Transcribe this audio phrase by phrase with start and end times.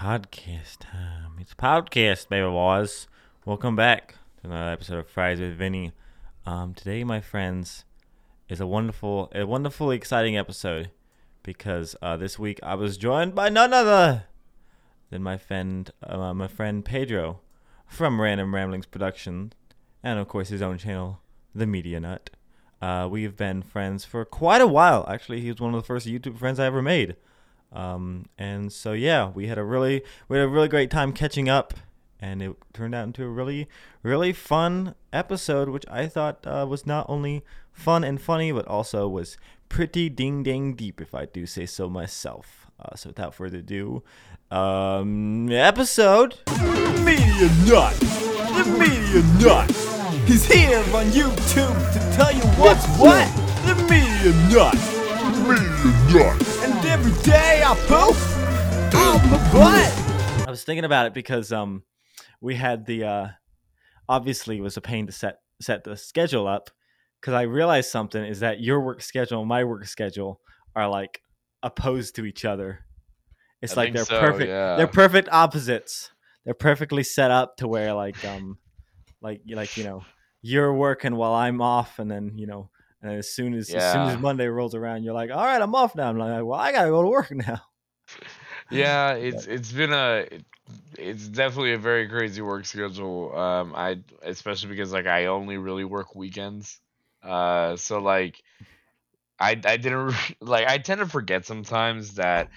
[0.00, 1.32] podcast time.
[1.38, 3.06] It's podcast, baby boys.
[3.44, 5.92] Welcome back to another episode of Fries with Vinny.
[6.46, 7.84] Um, today, my friends,
[8.48, 10.90] is a wonderful, a wonderfully exciting episode
[11.42, 14.24] because uh, this week I was joined by none other
[15.10, 17.40] than my friend, uh, my friend Pedro
[17.86, 19.52] from Random Ramblings Production,
[20.02, 21.20] and of course his own channel,
[21.54, 22.30] The Media Nut.
[22.80, 25.04] Uh, we've been friends for quite a while.
[25.10, 27.16] Actually, he was one of the first YouTube friends I ever made.
[27.72, 31.48] Um, and so yeah, we had a really we had a really great time catching
[31.48, 31.74] up,
[32.20, 33.68] and it turned out into a really
[34.02, 39.08] really fun episode, which I thought uh, was not only fun and funny, but also
[39.08, 42.66] was pretty ding dang deep, if I do say so myself.
[42.78, 44.02] Uh, so without further ado,
[44.50, 46.38] um, episode.
[47.04, 47.94] Media Nut!
[47.94, 49.70] The Media Nut!
[50.26, 53.28] He's here on YouTube to tell you what's what!
[53.64, 54.74] The Media Nut!
[55.46, 56.69] Media Nut!
[56.90, 58.36] And every day I post
[58.96, 60.48] on my butt!
[60.48, 61.84] I was thinking about it because um,
[62.40, 63.28] we had the uh,
[64.08, 66.68] obviously it was a pain to set set the schedule up
[67.20, 70.40] because I realized something is that your work schedule and my work schedule
[70.74, 71.22] are like
[71.62, 72.80] opposed to each other.
[73.62, 74.48] It's I like they're so, perfect.
[74.48, 74.74] yeah.
[74.74, 76.10] They're perfect opposites.
[76.44, 78.58] They're perfectly set up to where like um,
[79.22, 80.02] like like you know
[80.42, 82.68] you're working while I'm off, and then you know.
[83.02, 85.74] And as soon as as soon as Monday rolls around, you're like, "All right, I'm
[85.74, 87.62] off now." I'm like, "Well, I gotta go to work now."
[88.70, 90.26] yeah it's it's been a
[90.98, 95.84] it's definitely a very crazy work schedule um i especially because like i only really
[95.84, 96.80] work weekends
[97.22, 98.42] uh so like
[99.40, 102.50] i i didn't like i tend to forget sometimes that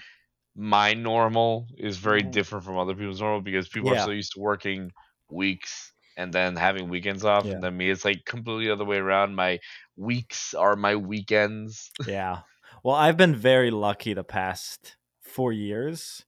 [0.56, 2.24] my normal is very Mhm.
[2.24, 3.92] different from other people's normal because people Yeah.
[3.92, 4.92] are so used to working
[5.30, 7.52] weeks and then having weekends off Yeah.
[7.54, 9.58] and then me it's like completely the other way around my
[9.96, 12.40] weeks are my weekends yeah.
[12.82, 16.24] Well, I've been very lucky the past four years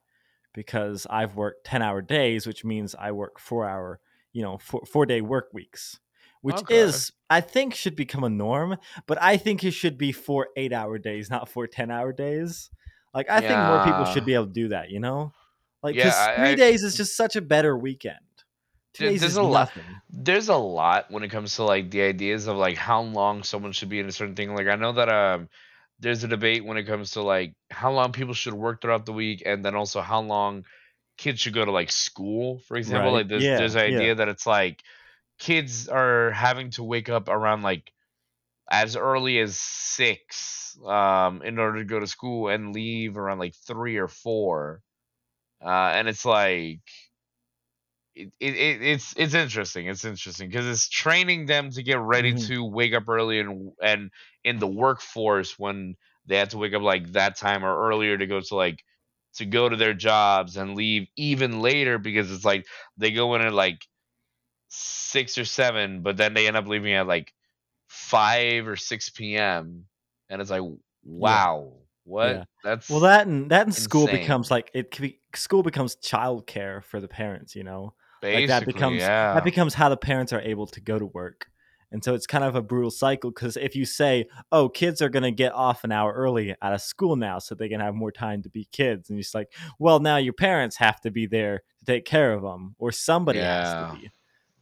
[0.54, 4.00] because I've worked 10 hour days, which means I work four hour,
[4.32, 6.00] you know, four, four day work weeks,
[6.40, 6.78] which Okay.
[6.78, 8.78] is, I think, should become a norm.
[9.06, 12.70] But I think it should be four eight hour days, not four 10 hour days.
[13.12, 15.32] Like, I think more people should be able to do that, you know?
[15.82, 18.20] Like, because I- three I- days is just such a better weekend.
[18.96, 19.72] Two There- days there's a lot-
[20.08, 23.72] there's a lot when it comes to like the ideas of like how long someone
[23.72, 24.54] should be in a certain thing.
[24.54, 25.48] Like I know that um
[26.00, 29.12] there's a debate when it comes to like how long people should work throughout the
[29.12, 30.64] week and then also how long
[31.18, 33.10] kids should go to like school, for example.
[33.12, 33.18] Right.
[33.20, 33.98] Like there's Yeah, there's an yeah.
[33.98, 34.82] idea that it's like
[35.38, 37.92] kids are having to wake up around like
[38.70, 43.54] as early as six um in order to go to school and leave around like
[43.66, 44.80] three or four.
[45.64, 46.80] Uh and it's like
[48.16, 49.86] it, it, it it's it's interesting.
[49.88, 52.46] It's interesting because it's training them to get ready Mhm.
[52.46, 54.10] to wake up early and and
[54.44, 58.26] in the workforce when they have to wake up like that time or earlier to
[58.26, 58.82] go to like
[59.34, 62.66] to go to their jobs and leave even later because it's like
[62.96, 63.86] they go in at like
[64.68, 67.34] six or seven, but then they end up leaving at like
[67.88, 69.86] five or six p.m.
[70.30, 70.62] and it's like
[71.04, 71.74] wow,
[72.04, 72.38] what?
[72.38, 72.44] Yeah.
[72.62, 77.00] That's Well, that and that and school becomes like it be school becomes childcare for
[77.00, 77.94] the parents, you know.
[78.20, 79.34] Basically like that becomes yeah.
[79.34, 81.46] that becomes how the parents are able to go to work
[81.92, 85.08] and so it's kind of a brutal cycle because if you say oh kids are
[85.08, 87.94] going to get off an hour early out of school now so they can have
[87.94, 91.10] more time to be kids and you're just like well now your parents have to
[91.10, 94.10] be there to take care of them or somebody has to be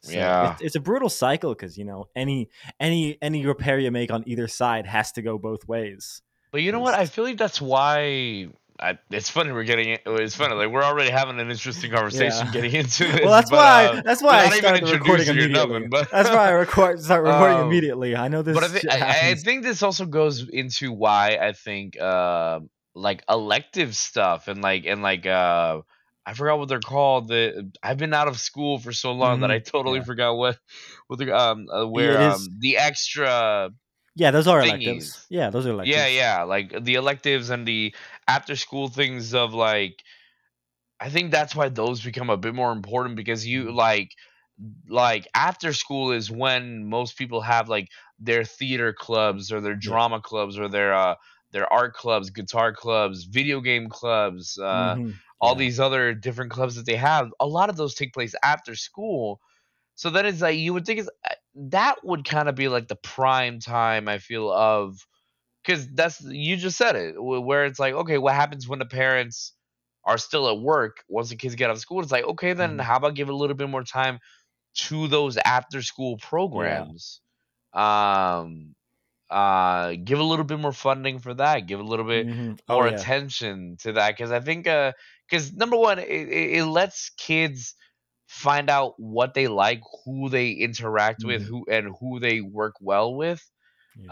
[0.02, 0.52] so Yeah.
[0.52, 4.22] it's, it's a brutal cycle because you know any any any repair you make on
[4.26, 6.22] either side has to go both ways
[6.54, 6.94] But you know what?
[6.94, 8.46] I feel like that's why.
[8.80, 10.02] I, it's funny we're getting it.
[10.04, 12.52] It's funny like we're already having an interesting conversation Yeah.
[12.52, 13.20] getting into this.
[13.22, 16.28] well that's but, why uh, that's why i not started recording immediately nothing, but- that's
[16.28, 19.34] why i record start recording Um, immediately i know this but I, thi- I, I
[19.36, 22.60] think this also goes into why I think uh,
[22.96, 25.80] like elective stuff and like and like uh,
[26.26, 27.28] I forgot what they're called.
[27.28, 30.04] The I've been out of school for so long that I totally Yeah.
[30.04, 30.58] forgot what
[31.06, 33.70] what the um uh, where um the extra
[34.14, 35.12] Yeah, those are thingies.
[35.12, 35.26] electives.
[35.28, 35.94] Yeah, those are electives.
[35.94, 37.94] Yeah, yeah, like the electives and the
[38.28, 40.02] after school things of like
[41.00, 43.72] I think that's why those become a bit more important because you Mhm.
[43.72, 44.10] like
[44.88, 47.88] like after school is when most people have like
[48.18, 51.16] their theater clubs or their drama clubs or their uh
[51.52, 55.20] their art clubs, guitar clubs, video game clubs, uh Mhm.
[55.40, 55.56] all Yeah.
[55.56, 57.32] these other different clubs that they have.
[57.40, 59.40] A lot of those take place after school.
[59.96, 62.88] So then it's like you would think is uh, that would kind of be like
[62.88, 64.98] the prime time I feel of
[65.64, 69.54] because that's you just said it where it's like okay what happens when the parents
[70.04, 72.78] are still at work once the kids get out of school it's like okay then
[72.78, 72.80] Mhm.
[72.80, 74.18] how about give a little bit more time
[74.74, 77.20] to those after school programs
[77.74, 78.74] um
[79.30, 82.58] uh give a little bit more funding for that give a little bit Mhm.
[82.68, 83.04] Oh, more yeah.
[83.04, 84.92] attention to that because i think uh
[85.28, 87.74] because number one, it, it, it lets kids
[88.34, 91.48] find out what they like, who they interact with, Mhm.
[91.48, 93.42] who and who they work well with.
[93.96, 94.10] Yeah.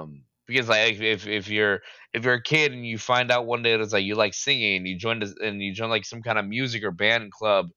[0.00, 1.80] Um, because like if if you're
[2.14, 4.34] if you're a kid and you find out one day that it's like you like
[4.34, 7.70] singing, you joined and you join like some kind of music or band club,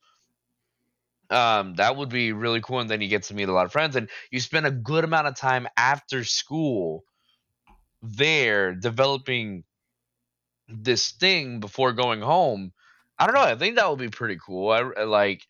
[1.29, 2.79] um, that would be really cool.
[2.79, 5.03] And then you get to meet a lot of friends, and you spend a good
[5.03, 7.03] amount of time after school
[8.01, 9.63] there developing
[10.67, 12.71] this thing before going home.
[13.17, 13.41] I don't know.
[13.41, 14.69] I think that would be pretty cool.
[14.71, 15.41] I like.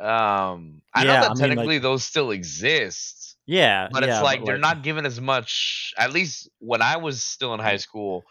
[0.00, 4.22] Um, I know that I mean, technically like- those still exist Yeah, but yeah, it's
[4.24, 8.22] like they're not given as much at least when i was still in high school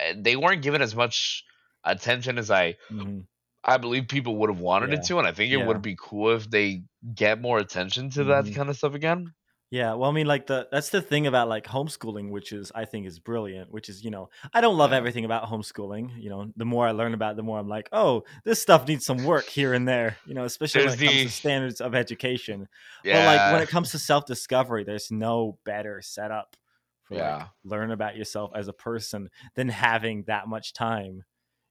[0.00, 1.44] uh, they weren't given as much
[1.84, 3.26] attention as i Mhm.
[3.64, 4.98] i believe people would have wanted Yeah.
[4.98, 5.66] it to and i think it Yeah.
[5.66, 6.82] would be cool if they
[7.14, 8.54] get more attention to that Mhm.
[8.56, 9.34] kind of stuff again
[9.74, 12.84] Yeah, well, I mean, like the that's the thing about like homeschooling, which is I
[12.84, 13.72] think is brilliant.
[13.72, 14.98] Which is, you know, I don't love Yeah.
[14.98, 16.10] everything about homeschooling.
[16.22, 18.86] You know, the more I learn about, it, the more I'm like, oh, this stuff
[18.86, 20.16] needs some work here and there.
[20.28, 22.68] You know, especially when There's it comes to standards of education.
[23.02, 26.54] yeah But like when it comes to self discovery, there's no better setup
[27.02, 27.46] for like Yeah.
[27.64, 31.24] learn about yourself as a person than having that much time.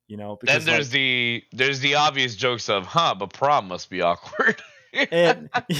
[0.10, 3.70] You know, then because there's like, the there's the obvious jokes of huh but prom
[3.70, 4.62] must be awkward
[4.94, 5.50] it,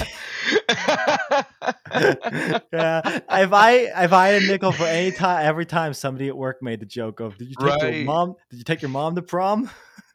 [2.72, 3.20] yeah.
[3.30, 3.72] If I
[4.04, 6.86] if I had a nickel for any time, every time somebody at work made the
[6.86, 8.34] joke of, "Did you take your mom?
[8.50, 9.70] Did you take your mom to prom?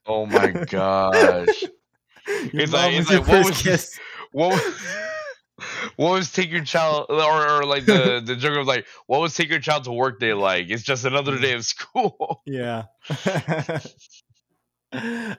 [0.07, 1.63] oh my gosh
[2.28, 4.00] It's like- was it's your like, what was- kiss."
[4.31, 4.75] what was,
[5.98, 9.34] what was take your child or, or like the the joke of like what was
[9.36, 12.84] take your child to work day like it's just another day of school Yeah.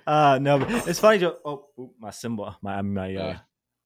[0.07, 1.19] uh no, but it's funny.
[1.21, 1.67] To, oh,
[1.99, 3.37] my cymbal, my my uh.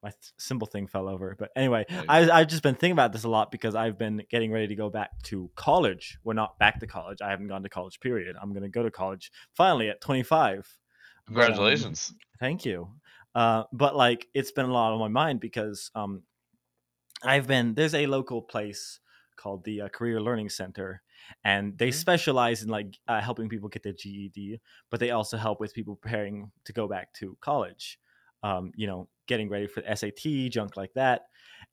[0.05, 1.35] My cymbal thing fell over.
[1.39, 1.87] But anyway.
[1.89, 4.75] I I've just been thinking about this a lot because I've been getting ready to
[4.75, 6.19] go back to college.
[6.23, 7.23] We're not back to college.
[7.23, 7.99] I haven't gone to college.
[8.01, 8.37] Period.
[8.41, 10.79] I'm gonna go to college finally at 25.
[11.27, 12.91] But, um, congratulations Thank you.
[13.35, 16.23] Uh, but like it's been a lot on my mind because um,
[17.23, 19.00] I've been there's a local place
[19.37, 21.03] called the uh, Career Learning Center,
[21.43, 21.95] and they Mhm.
[21.95, 24.61] specialize in like uh, helping people get their GED,
[24.91, 27.99] but they also help with people preparing to go back to college.
[28.43, 31.23] Um, you know, getting ready for the SAT, junk like that,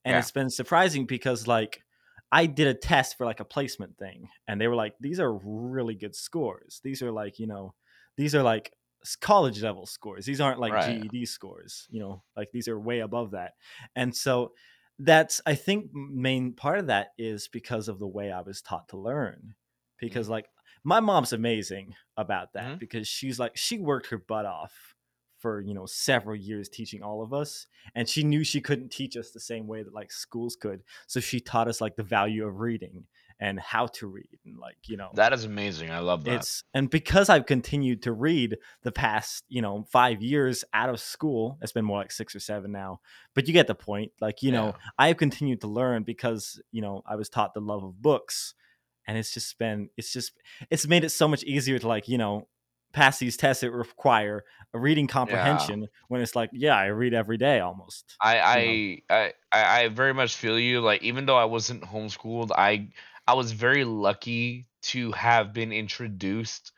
[0.06, 0.18] and Yeah.
[0.18, 1.84] it's been surprising because like
[2.32, 5.34] I did a test for like a placement thing, and they were like, "These are
[5.34, 6.80] really good scores.
[6.84, 7.76] These are like you know,
[8.18, 8.74] these are like
[9.20, 10.26] college level scores.
[10.26, 11.06] These aren't like Right.
[11.08, 11.88] GED scores.
[11.90, 13.54] You know, like these are way above that."
[13.96, 14.54] And so
[15.00, 18.90] that's I think main part of that is because of the way I was taught
[18.90, 19.56] to learn.
[20.00, 20.48] Because like
[20.84, 22.80] my mom's amazing about that Mhm.
[22.80, 24.91] because she's like she worked her butt off
[25.42, 29.18] for you know several years teaching all of us and she knew she couldn't teach
[29.18, 32.48] us the same way that like schools could so she taught us like the value
[32.48, 33.06] of reading
[33.40, 36.62] and how to read and like you know that is amazing i love that it's
[36.74, 41.58] and because I've continued to read the past, you know, five years out of school,
[41.62, 43.02] it's been more like six or seven now.
[43.34, 44.12] But you get the point.
[44.22, 47.62] Like, you know, I have continued to learn because, you know, I was taught the
[47.62, 48.54] love of books.
[49.08, 50.34] And it's just been it's just
[50.70, 52.48] it's made it so much easier to like, you know,
[52.94, 54.44] pass these tests that require
[54.74, 58.20] a reading comprehension when it's like, yeah, I read every day almost.
[58.22, 58.78] I, you
[59.10, 60.82] I, I I I very much feel you.
[60.82, 62.90] Like even though I wasn't homeschooled, I
[63.28, 66.72] I was very lucky to have been introduced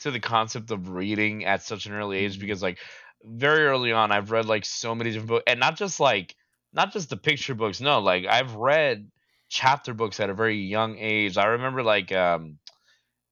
[0.00, 2.40] to the concept of reading at such an early age Mhm.
[2.40, 2.78] because like
[3.22, 6.36] very early on I've read like so many different books and not just like
[6.72, 9.10] not just the picture books, no, like I've read
[9.48, 11.36] chapter books at a very young age.
[11.38, 12.58] I remember like um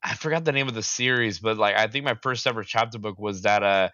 [0.07, 2.99] I forgot the name of the series, but like I think my first ever chapter
[2.99, 3.91] book was that uh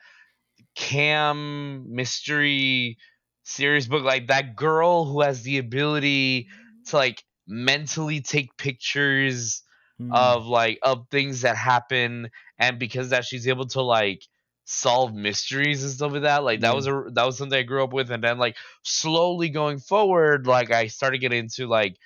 [0.74, 2.98] Cam mystery
[3.44, 6.48] series book like that girl who has the ability
[6.88, 9.62] to like mentally take pictures
[10.00, 10.10] Mm.
[10.14, 14.22] of like of things that happen and because that she's able to like
[14.64, 17.84] solve mysteries and stuff like that like that was a that was something i grew
[17.84, 21.96] up with and then like slowly going forward like i started getting into like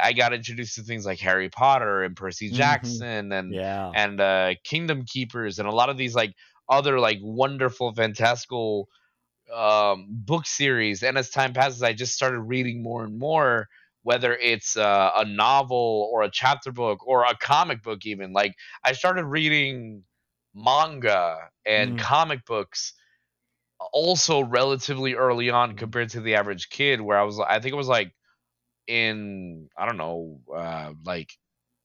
[0.00, 2.56] i got introduced to things like harry potter and percy Mhm.
[2.56, 3.92] jackson and yeah.
[3.94, 6.34] and uh kingdom keepers and a lot of these like
[6.68, 8.88] other like wonderful fantastical
[9.54, 13.68] um book series and as time passes i just started reading more and more
[14.04, 18.54] whether it's uh, a novel or a chapter book or a comic book even like
[18.84, 20.04] i started reading
[20.54, 21.98] manga and Mm.
[21.98, 22.94] comic books
[23.92, 25.76] also relatively early on Mm.
[25.76, 28.14] compared to the average kid where i was i think it was like
[28.86, 31.32] in i don't know uh like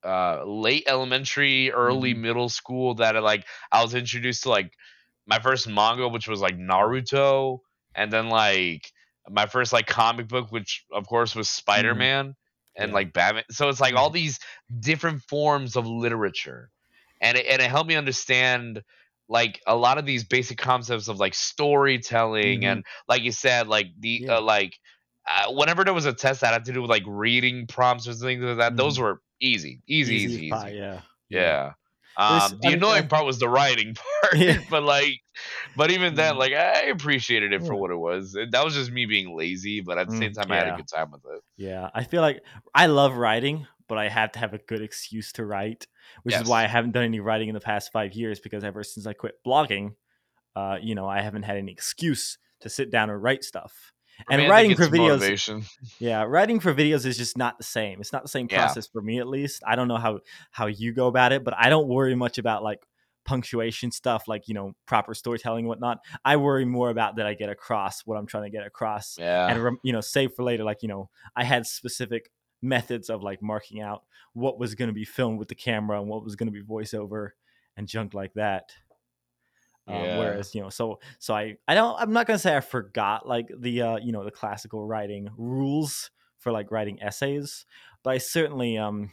[0.06, 2.14] uh late elementary early Mhm.
[2.14, 4.74] middle school that I, like i was introduced to like
[5.26, 7.60] my first manga which was like naruto
[7.96, 8.92] and then like
[9.30, 12.36] my first like comic book which of course was spider-man
[12.76, 12.94] and Mm-hmm.
[12.94, 12.94] Yeah.
[12.94, 14.40] like batman so it's like all these
[14.80, 16.70] different forms of literature
[17.22, 18.82] and it, and it helped me understand
[19.30, 22.66] like a lot of these basic concepts of like storytelling Mhm.
[22.66, 24.30] and like you said like the Yeah.
[24.30, 24.78] uh, like
[25.28, 28.14] uh, whenever there was a test that had to do with like reading prompts or
[28.14, 31.02] things like that those were easy easy easy as easy, pie, yeah.
[31.30, 31.72] yeah.
[32.18, 34.38] Um, the I annoying I- part was the writing part?
[34.38, 34.60] Yeah.
[34.70, 35.20] but like
[35.76, 36.40] but even then Mhm.
[36.40, 38.34] like i appreciated it for what it was.
[38.52, 40.78] That was just me being lazy but at the same Mm, time i had a
[40.78, 41.42] good time with it.
[41.58, 42.42] Yeah, I feel like
[42.74, 45.86] I love writing, but I have to have a good excuse to write,
[46.24, 48.84] which is why I haven't done any writing in the past five years because ever
[48.84, 49.94] since I quit blogging,
[50.56, 53.94] uh, you know, I haven't had any excuse to sit down and write stuff.
[54.30, 55.64] And writing for videos, motivation.
[56.00, 58.00] yeah, writing for videos is just not the same.
[58.02, 58.58] It's not the same Yeah.
[58.60, 59.64] process for me, at least.
[59.66, 60.20] I don't know how
[60.52, 62.80] how you go about it, but I don't worry much about like
[63.26, 66.00] punctuation stuff, like you know, proper storytelling and whatnot.
[66.24, 69.52] I worry more about that I get across what I'm trying to get across yeah
[69.52, 72.32] and you know save for later like you know i had specific
[72.62, 74.02] methods of like marking out
[74.34, 76.64] what was going to be filmed with the camera and what was going to be
[76.64, 77.30] voiceover
[77.76, 78.72] and junk like that
[79.88, 80.18] um, Yeah.
[80.20, 83.28] whereas you know so so i i don't i'm not going to say i forgot
[83.28, 87.66] like the uh you know the classical writing rules for like writing essays
[88.04, 89.12] but i certainly um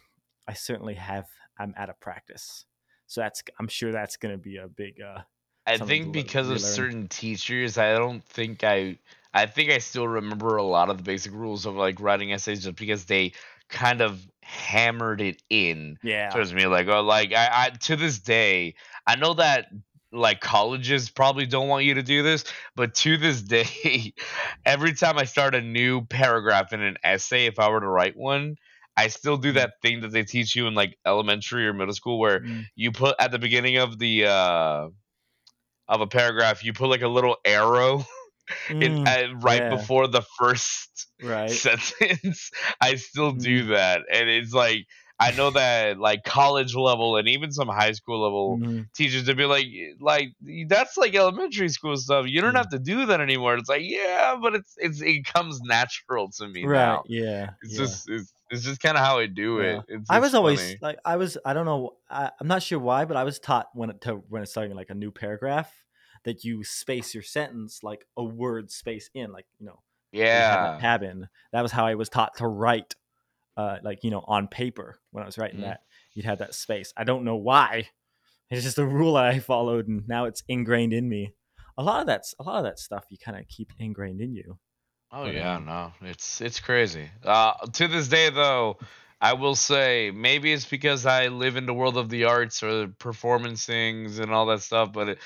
[0.49, 1.27] i certainly have
[1.59, 2.67] i'm out of practice
[3.07, 5.21] so that's i'm sure that's going to be a big uh
[5.67, 8.99] I think because of certain teachers, I don't think I.
[9.33, 12.65] I think I still remember a lot of the basic rules of like writing essays,
[12.65, 13.33] just because they
[13.69, 16.67] kind of hammered it in yeah towards me.
[16.67, 18.75] Like, oh, like I, I to this day,
[19.07, 19.69] I know that
[20.15, 22.45] like colleges probably don't want you to do this,
[22.77, 24.15] but to this day,
[24.65, 28.17] every time I start a new paragraph in an essay, if I were to write
[28.17, 28.57] one.
[28.97, 29.55] I still do Mhm.
[29.55, 32.93] that thing that they teach you in like elementary or middle school where Mm, you
[32.93, 34.89] put at the beginning of the uh
[35.89, 38.05] of a paragraph you put like a little arrow
[38.81, 39.69] in, mm, uh, right yeah.
[39.69, 43.69] before the first right sentence i still do Mm.
[43.69, 44.87] that and it's like
[45.21, 48.87] i know that like college level and even some high school level Mhm.
[48.95, 49.67] teachers to be like
[50.01, 50.29] like
[50.69, 52.27] that's like elementary school stuff.
[52.27, 52.59] You don't Yeah.
[52.61, 53.57] have to do that anymore.
[53.57, 57.03] It's like yeah but it's it's it comes natural to me right now.
[57.07, 57.79] yeah it's yeah.
[57.79, 59.83] just it's, it's just kind of how i do it.
[59.89, 63.05] It's I was always like I was I don't know I, I'm not sure why
[63.05, 65.73] but I was taught when it to when it's starting like a new paragraph
[66.25, 69.81] that you space your sentence like a word space in like you know
[70.13, 72.95] yeah that tab in that was how I was taught to write
[73.57, 75.65] uh like you know on paper when I was writing Mhm.
[75.65, 75.81] that
[76.15, 77.89] you'd have that space I don't know why
[78.51, 81.35] it's just a rule I followed and now it's ingrained in me
[81.79, 84.35] a lot of that's a lot of that stuff you kind of keep ingrained in
[84.35, 84.59] you
[85.13, 87.09] Oh But, yeah, um, no, it's it's crazy.
[87.23, 88.79] Uh, to this day, though,
[89.21, 92.89] I will say maybe it's because I live in the world of the arts or
[92.89, 95.19] performance things and all that stuff, but it,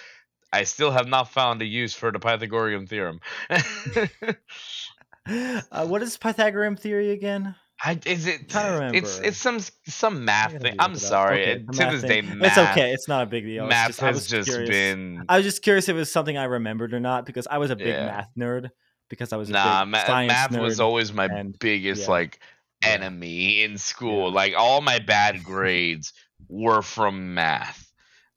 [0.52, 3.20] I still have not found a use for the Pythagorean theorem.
[5.26, 7.54] uh, what is Pythagorean theory again
[7.85, 8.49] I, is it?
[8.49, 9.28] Trying to It's remember.
[9.28, 10.75] it's some some math thing.
[10.80, 11.42] I'm it sorry.
[11.42, 12.08] Okay, to this thing.
[12.26, 12.92] day, math, it's okay.
[12.92, 13.66] It's not a big deal.
[13.66, 14.68] Math just, I has was just curious.
[14.70, 15.25] been.
[15.28, 17.70] I was just curious if it was something I remembered or not because I was
[17.70, 18.06] a big Yeah.
[18.06, 18.70] math nerd
[19.08, 20.62] because I was a Nah, big ma- science math nerd.
[20.62, 22.11] was always my and- biggest yeah.
[22.11, 22.40] like
[22.82, 22.90] Yeah.
[22.90, 24.28] enemy in school.
[24.30, 24.35] Yeah.
[24.35, 26.12] Like all my bad grades
[26.49, 27.88] were from math.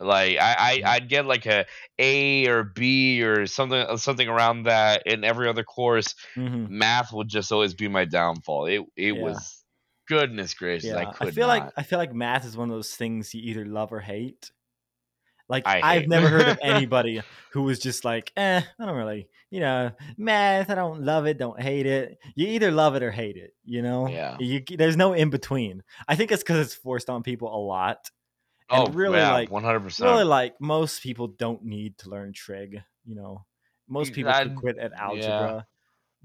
[0.01, 1.65] Like I, I i'd get like a
[1.99, 6.15] A or B or something uh, something around that in every other course.
[6.35, 6.69] Mhm.
[6.69, 8.65] Math would just always be my downfall.
[8.65, 9.21] It it Yeah.
[9.21, 9.63] was
[10.07, 10.89] goodness gracious.
[10.89, 11.59] Yeah, I I, feel not.
[11.65, 14.51] like I feel like math is one of those things you either love or hate.
[15.47, 19.27] Like I I've never heard of anybody who was just like, eh, I don't really,
[19.49, 20.69] you know, math.
[20.69, 22.19] I don't love it, don't hate it.
[22.35, 23.53] You either love it or hate it.
[23.65, 24.37] You know, Yeah.
[24.39, 25.83] You, there's no in between.
[26.07, 28.09] I think it's because it's forced on people a lot.
[28.71, 30.09] Oh, and really, yeah, like, one hundred percent.
[30.09, 33.45] really like most people don't need to learn trig you know
[33.87, 35.67] most people I- quit at algebra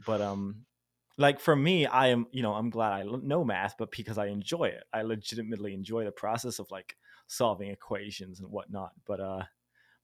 [0.06, 0.64] but um
[1.18, 4.26] like for me i am you know i'm glad I know math but because i
[4.26, 9.42] enjoy it i legitimately enjoy the process of like solving equations and whatnot but uh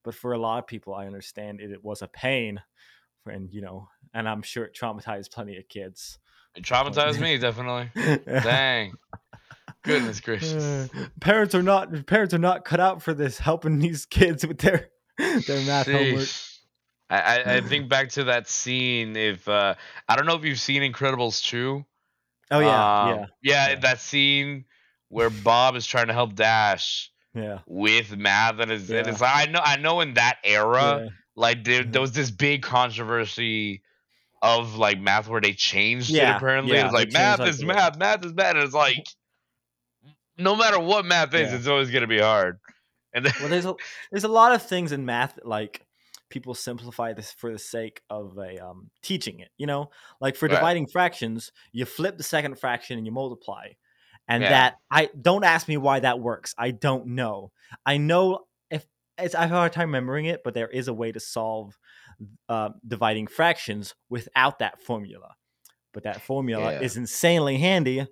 [0.03, 2.61] but for a lot of people i understand it, it was a pain
[3.25, 6.19] and you know and i'm sure it traumatized plenty of kids
[6.55, 7.91] It traumatized me definitely.
[8.25, 8.93] Dang.
[9.83, 10.89] Goodness gracious.
[11.19, 14.89] parents are not parents are not cut out for this helping these kids with their
[15.17, 16.49] their math homework Sheesh.
[17.09, 19.15] I, I, I think back to that scene.
[19.15, 19.75] If uh,
[20.07, 21.85] I don't know if you've seen Incredibles two.
[22.49, 23.75] oh yeah Um, yeah yeah, yeah.
[23.81, 24.65] that scene
[25.09, 29.47] where Bob is trying to help Dash yeah with math, and it's, and it's like
[29.47, 31.09] I know I know in that era, yeah.
[31.35, 31.91] like there, Mhm.
[31.91, 33.83] there was this big controversy
[34.41, 36.37] of like math where they changed Yeah, it.
[36.37, 38.73] Apparently, yeah, it's they like math like, is the- math, math is math, and it's
[38.73, 39.05] like
[40.37, 41.57] no matter what math is, Yeah.
[41.57, 42.59] it's always gonna be hard.
[43.13, 43.75] And then, well there's a
[44.11, 45.85] there's a lot of things in math like
[46.29, 50.47] people simplify this for the sake of a um, teaching it you know like for
[50.47, 50.55] Right.
[50.55, 53.67] dividing fractions you flip the second fraction and you multiply
[54.27, 54.49] and Yeah.
[54.49, 57.51] that i don't ask me why that works i don't know
[57.85, 58.39] i know
[58.71, 58.83] if
[59.19, 61.77] it's I have a hard time remembering it, but there is a way to solve
[62.49, 65.35] uh, dividing fractions without that formula.
[65.93, 66.79] But that formula Yeah.
[66.81, 68.07] is insanely handy,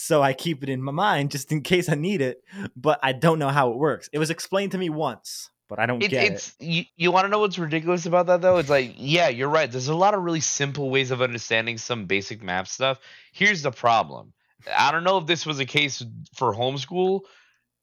[0.00, 2.40] so I keep it in my mind just in case I need it.
[2.76, 4.08] But I don't know how it works.
[4.12, 6.32] It was explained to me once, but I don't It, get it.
[6.32, 8.58] it's you, you want to know what's ridiculous about that though?
[8.58, 9.70] It's like, yeah, you're right.
[9.70, 13.00] There's a lot of really simple ways of understanding some basic math stuff.
[13.32, 14.32] Here's the problem.
[14.76, 16.04] I don't know if this was a case
[16.36, 17.22] for homeschool,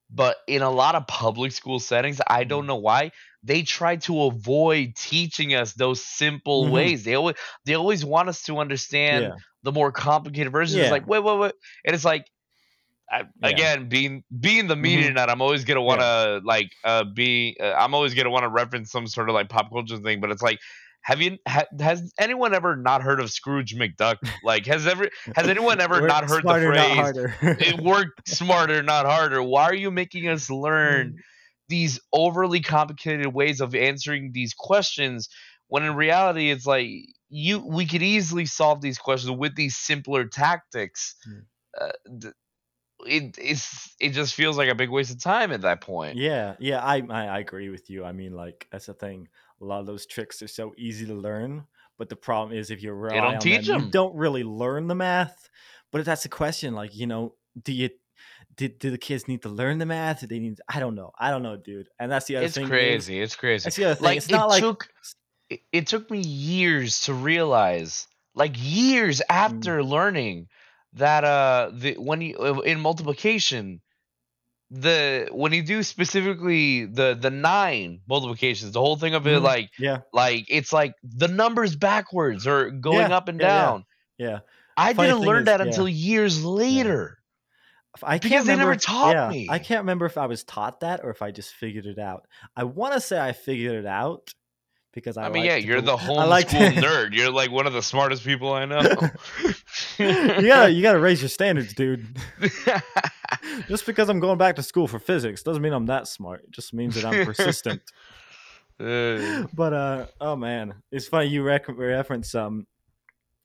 [0.09, 2.49] but in a lot of public school settings, I Mm.
[2.49, 3.11] don't know why
[3.43, 6.71] they try to avoid teaching us those simple Mhm.
[6.71, 7.03] ways.
[7.03, 9.35] They always they always want us to understand Yeah.
[9.65, 10.77] The more complicated versions.
[10.77, 10.83] Yeah.
[10.83, 11.53] It's like, wait, wait, wait,
[11.85, 12.25] and it's like.
[13.11, 13.49] I, Yeah.
[13.49, 15.15] Again, being being the media Mhm.
[15.15, 17.55] nut, I'm always gonna want to like uh, be.
[17.61, 20.31] Uh, I'm always gonna want to reference some sort of like pop culture thing, but
[20.31, 20.57] it's like,
[21.03, 24.15] have you ha, has anyone ever not heard of Scrooge McDuck?
[24.43, 27.57] Like, has ever has anyone ever not heard the smarter, not phrase.
[27.61, 29.43] "it worked smarter, not harder"?
[29.43, 31.15] Why are you making us learn Mm.
[31.69, 35.29] these overly complicated ways of answering these questions
[35.67, 36.89] when in reality it's like
[37.35, 41.45] you we could easily solve these questions with these simpler tactics Mm.
[41.81, 42.31] uh,
[43.05, 46.55] it it's it just feels like a big waste of time at that point Yeah,
[46.59, 48.05] yeah, I, I I agree with you.
[48.05, 49.27] I mean, like that's the thing.
[49.61, 51.65] A lot of those tricks are so easy to learn,
[51.97, 53.91] but the problem is if you rely don't on teach them, you 'em.
[53.91, 55.49] don't really learn the math.
[55.91, 57.89] But if that's the question, like you know, do you
[58.55, 60.21] did do the kids need to learn the math?
[60.21, 60.59] Do they need?
[60.69, 61.11] I don't know.
[61.19, 61.89] I don't know, dude.
[61.99, 62.67] And that's the other it's thing.
[62.67, 64.05] crazy it's crazy That's the other thing.
[64.05, 64.87] like it's it not like took
[65.49, 69.25] it, it took me years to realize like years Mm.
[69.29, 70.47] after learning
[70.93, 73.81] that uh the when you uh, in multiplication
[74.71, 79.43] the when you do specifically the the nine multiplications the whole thing of it Mhm.
[79.43, 83.49] like yeah, like it's like the numbers backwards or going Yeah, up and yeah, yeah.
[83.49, 83.85] down
[84.17, 84.39] yeah.
[84.77, 85.67] i Funny didn't learn is- that yeah.
[85.67, 87.19] until years later
[88.03, 89.47] I Because can't they never taught yeah, me.
[89.49, 92.27] I can't remember if I was taught that or if I just figured it out.
[92.55, 94.33] I want to say I figured it out
[94.95, 95.25] because I.
[95.25, 97.83] i, mean like yeah you're the like homeschool to- nerd you're like one of the
[97.83, 98.81] smartest people i know
[99.99, 102.05] you gotta you gotta raise your standards, dude.
[103.67, 106.43] Just because I'm going back to school for physics doesn't mean I'm that smart.
[106.43, 107.81] It just means that I'm persistent.
[108.77, 112.67] Uh, but uh, oh man, it's funny you rec- reference um,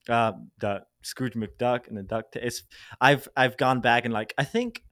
[0.09, 2.27] uh, the Scrooge McDuck and the Duck.
[2.35, 2.65] It's
[3.01, 4.83] I've I've gone back and like I think.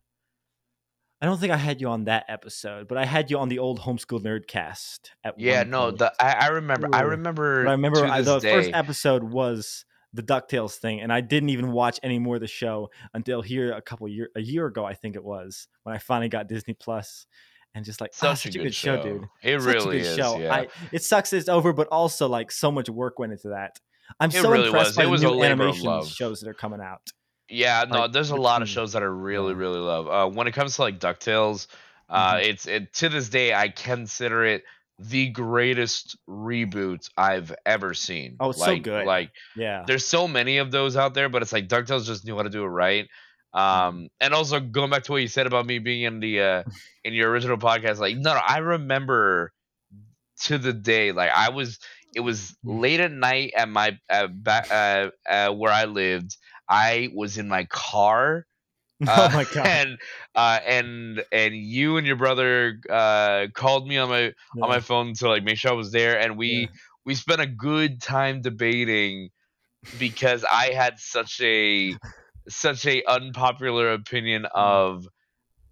[1.21, 3.59] I don't think I had you on that episode, but I had you on the
[3.59, 5.11] old homeschool nerdcast.
[5.25, 8.53] At yeah no the I, I remember i remember But I remember I, the day,
[8.53, 12.47] first episode was the Ducktales thing, and I didn't even watch any more of the
[12.47, 15.99] show until here a couple year a year ago, I think it was, when I
[15.99, 17.27] finally got Disney Plus,
[17.75, 19.25] and just like ah, such, a good, show, dude.
[19.43, 20.39] it Such really good is show.
[20.39, 23.79] yeah I, it sucks it's over, but also like so much work went into that.
[24.21, 24.97] I'm It so really impressed was.
[24.97, 27.03] by It the new animation shows that are coming out.
[27.49, 30.09] Yeah, no, Like, there's a lot of shows that I really, really love.
[30.09, 31.67] Uh, when it comes to like Ducktales,
[32.11, 32.45] uh, Mhm.
[32.45, 34.65] it's it to this day I consider it
[34.99, 38.37] the greatest reboot I've ever seen.
[38.41, 39.07] Oh, it's so like, good.
[39.07, 42.37] Like Yeah, there's so many of those out there, but it's like Ducktales just knew
[42.37, 43.09] how to do it right.
[43.55, 46.63] Um, and also going back to what you said about me being in the uh
[47.05, 49.53] in your original podcast, like no, no, I remember
[50.43, 51.79] to the day, like I was,
[52.15, 52.81] it was Mm.
[52.81, 53.99] late at night at my
[54.31, 56.37] back uh, uh, where I lived.
[56.69, 58.47] I was in my car.
[59.07, 59.99] oh uh, my god, And
[60.35, 64.63] uh, and and you and your brother uh, called me on my Yeah.
[64.63, 66.79] on my phone to like make sure I was there, and we Yeah.
[67.05, 69.31] we spent a good time debating
[69.97, 71.99] because I had such a
[72.49, 75.07] such a unpopular opinion of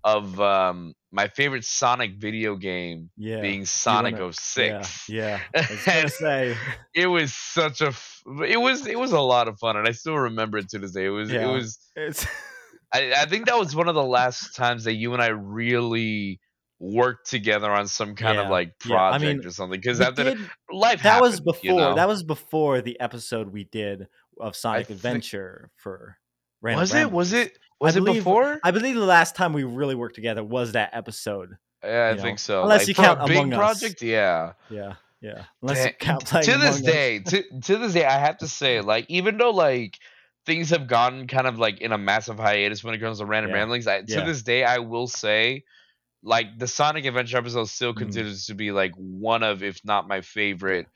[0.07, 5.09] of um my favorite Sonic video game yeah, being Sonic wanna- 06.
[5.09, 5.61] Yeah, yeah.
[5.63, 6.09] I was gonna
[6.51, 6.57] say,
[6.95, 9.91] It was such a f- it was it was a lot of fun and I
[9.93, 11.07] still remember it to this day.
[11.07, 11.49] It was Yeah.
[11.49, 12.25] it was it's
[12.95, 16.41] I, I think that was one of the last times that you and I really
[16.79, 20.01] worked together on some kind of Yeah, like yeah, I project mean, or something because
[20.01, 20.39] after did-
[20.71, 21.95] life that was before you know?
[21.97, 24.07] that was before the episode we did
[24.41, 26.19] of Sonic thi- Adventure for
[26.63, 29.65] Random was it was it was it believe- before I believe the last time we
[29.65, 31.57] really worked together was that episode.
[31.85, 33.59] yeah I you know, think so unless Like, you count a big Among Us.
[33.81, 35.45] project yeah Yeah, yeah.
[35.63, 36.95] Unless you count playing to this Among Us.
[36.95, 39.99] day to, to this day i have to say like even though like
[40.47, 43.51] things have gone kind of like in a massive hiatus when it comes to random
[43.51, 43.59] Yeah.
[43.59, 44.25] ramblings I, to Yeah.
[44.25, 45.65] this day i will say
[46.23, 47.99] like the sonic adventure episode still Mhm.
[47.99, 50.87] continues to be like one of if not my favorite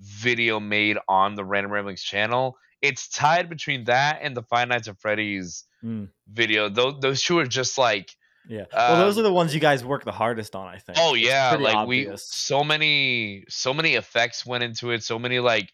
[0.00, 4.86] video made on the random ramblings channel it's tied between that and the five nights
[4.86, 8.14] at freddy's Mm, video those, those two are just like
[8.48, 8.64] yeah.
[8.72, 10.98] well, those Um, are the ones you guys work the hardest on, I think.
[11.00, 15.70] Oh yeah, like we so many so many effects went into it, so many like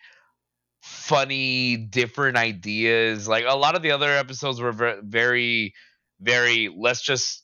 [0.83, 3.27] funny different ideas.
[3.29, 5.75] Like a lot of the other episodes were ver- very
[6.21, 7.43] very let's just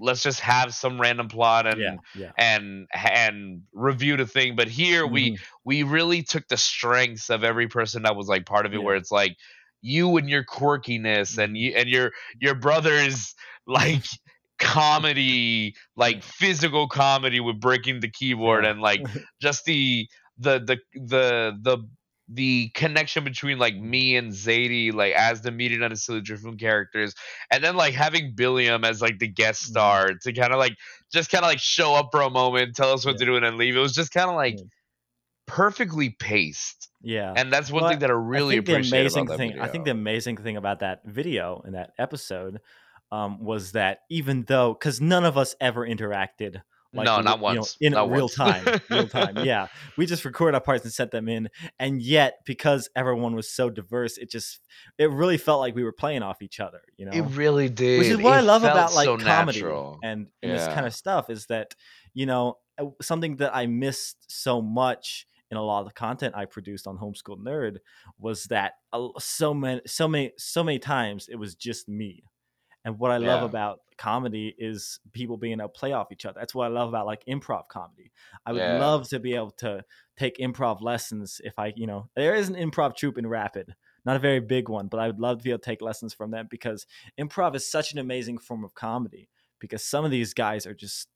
[0.00, 2.32] let's just have some random plot and yeah, yeah.
[2.38, 4.54] and and review the thing.
[4.54, 5.38] But here we Mhm.
[5.64, 8.84] we really took the strengths of every person that was like part of it, Yeah.
[8.84, 9.36] where it's like
[9.82, 13.34] you and your quirkiness and you and your your brother's
[13.66, 14.04] like
[14.58, 19.02] comedy, like physical comedy with breaking the keyboard and like
[19.40, 21.78] just the the the the the
[22.30, 26.60] the connection between like me and Zadie, like as the meeting on the Silly Drifloon
[26.60, 27.14] characters,
[27.50, 29.66] and then like having Billiam as like the guest Mhm.
[29.66, 30.74] star to kind of like
[31.12, 33.18] just kind of like show up for a moment, tell us what Yeah.
[33.20, 33.76] to do, and then leave.
[33.76, 34.64] It was just kind of like Yeah.
[35.48, 37.32] Perfectly paced, yeah.
[37.36, 39.38] and that's one Well, thing that I really I think the appreciate amazing about that
[39.38, 39.48] thing.
[39.50, 39.64] video.
[39.64, 42.60] I think the amazing thing about that video and that episode
[43.10, 46.62] um, was that even though, because none of us ever interacted.
[46.94, 47.76] Like, no, not you know, once.
[47.82, 48.34] in not real once.
[48.34, 49.44] time, real time.
[49.44, 49.66] Yeah,
[49.98, 53.68] we just record our parts and set them in, and yet because everyone was so
[53.68, 54.60] diverse, it just
[54.96, 56.80] it really felt like we were playing off each other.
[56.96, 57.98] You know, It really did.
[57.98, 59.98] which is what I love about like so comedy natural.
[60.02, 61.74] and, and this kind of stuff is that
[62.14, 66.34] you know uh, something that I missed so much in a lot of the content
[66.36, 67.78] I produced on Homeschool Nerd
[68.18, 68.74] was that
[69.18, 72.24] so many so many so many times it was just me.
[72.84, 76.38] And what I love about comedy is people being able to play off each other.
[76.38, 78.12] That's what I love about like improv comedy.
[78.46, 78.78] I would Yeah.
[78.78, 79.84] love to be able to
[80.16, 84.16] take improv lessons if I, you know, there is an improv troupe in Rapid, not
[84.16, 86.30] a very big one, but I would love to be able to take lessons from
[86.30, 86.86] them because
[87.20, 91.08] improv is such an amazing form of comedy because some of these guys are just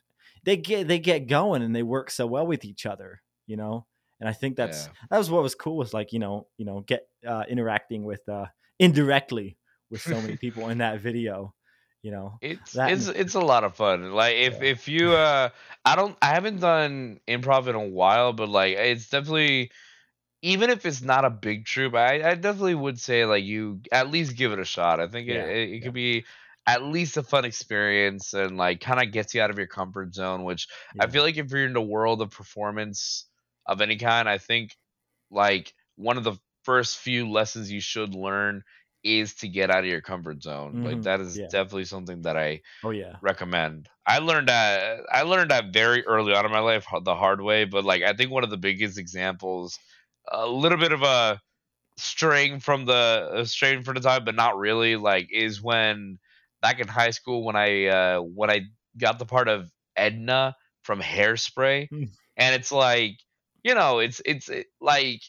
[0.45, 3.87] they get they get going and they work so well with each other, you know.
[4.23, 4.95] And I think that's Yeah.
[5.11, 8.29] that was what was cool was like you know you know get uh, interacting with
[8.31, 8.47] uh,
[8.79, 9.59] indirectly
[9.91, 11.55] with so many people in that video,
[12.03, 12.41] you know.
[12.41, 14.11] It's it's and- it's a lot of fun.
[14.13, 14.63] Like if Yeah.
[14.63, 15.51] if you uh
[15.85, 19.71] I don't I haven't done improv in a while, but like it's definitely
[20.43, 24.11] even if it's not a big troupe, I, I definitely would say like you at
[24.11, 25.01] least give it a shot.
[25.01, 25.85] I think Yeah, it, it, it yeah.
[25.85, 26.27] could be
[26.67, 30.15] at least a fun experience and like kind of gets you out of your comfort
[30.15, 30.69] zone, which
[31.01, 33.27] I feel like if you're in the world of performance
[33.67, 34.77] of any kind, I think
[35.31, 38.63] like one of the first few lessons you should learn
[39.05, 40.81] is to get out of your comfort zone.
[40.83, 41.49] Like Mhm, that is yeah.
[41.51, 43.21] definitely something that I Oh yeah.
[43.21, 43.89] recommend.
[44.07, 47.65] I learned that I learned that very early on in my life the hard way,
[47.65, 49.79] but like I think one of the biggest examples,
[50.31, 51.41] a little bit of a
[51.99, 54.97] straying from the straying from the time, but not really.
[54.97, 56.19] Like is when
[56.63, 58.63] back in high school when I uh, when I
[58.99, 62.05] got the part of Edna from Hairspray, Hmm.
[62.37, 63.19] and it's like
[63.63, 65.23] you know it's it's it, like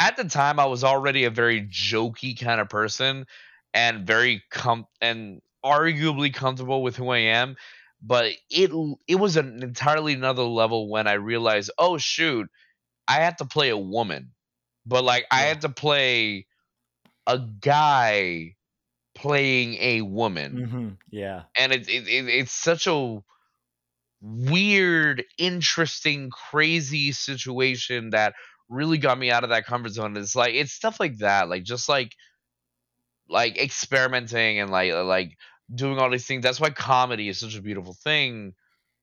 [0.00, 3.26] at the time I was already a very jokey kind of person
[3.74, 7.56] and very com and arguably comfortable with who I am,
[8.02, 8.70] but it
[9.08, 12.48] it was an entirely another level when I realized, oh shoot,
[13.08, 14.34] I had to play a woman,
[14.86, 15.44] but like I Yeah.
[15.44, 16.46] had to play
[17.26, 18.56] a guy
[19.14, 21.46] playing a woman, hmm Yeah.
[21.58, 23.20] and it, it, it it's such a
[24.24, 28.34] weird, interesting, crazy situation that
[28.68, 30.16] really got me out of that comfort zone.
[30.16, 32.14] It's like it's stuff like that, like just like
[33.28, 35.36] like experimenting and like like
[35.74, 36.42] doing all these things.
[36.42, 38.54] That's why comedy is such a beautiful thing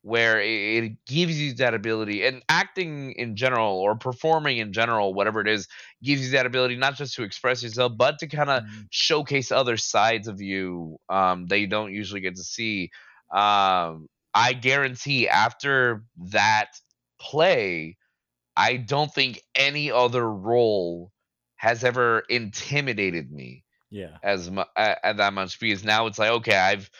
[0.04, 5.14] where it, it gives you that ability and acting in general or performing in general
[5.14, 5.68] whatever it is
[6.02, 8.88] gives you that ability not just to express yourself but to kind of Mhm.
[8.90, 12.90] showcase other sides of you um, that you don't usually get to see.
[13.32, 16.68] Um, I guarantee after that
[17.20, 17.96] play,
[18.56, 21.12] I don't think any other role
[21.56, 24.16] has ever intimidated me Yeah.
[24.22, 26.90] as mu- at that much because now it's like okay, I've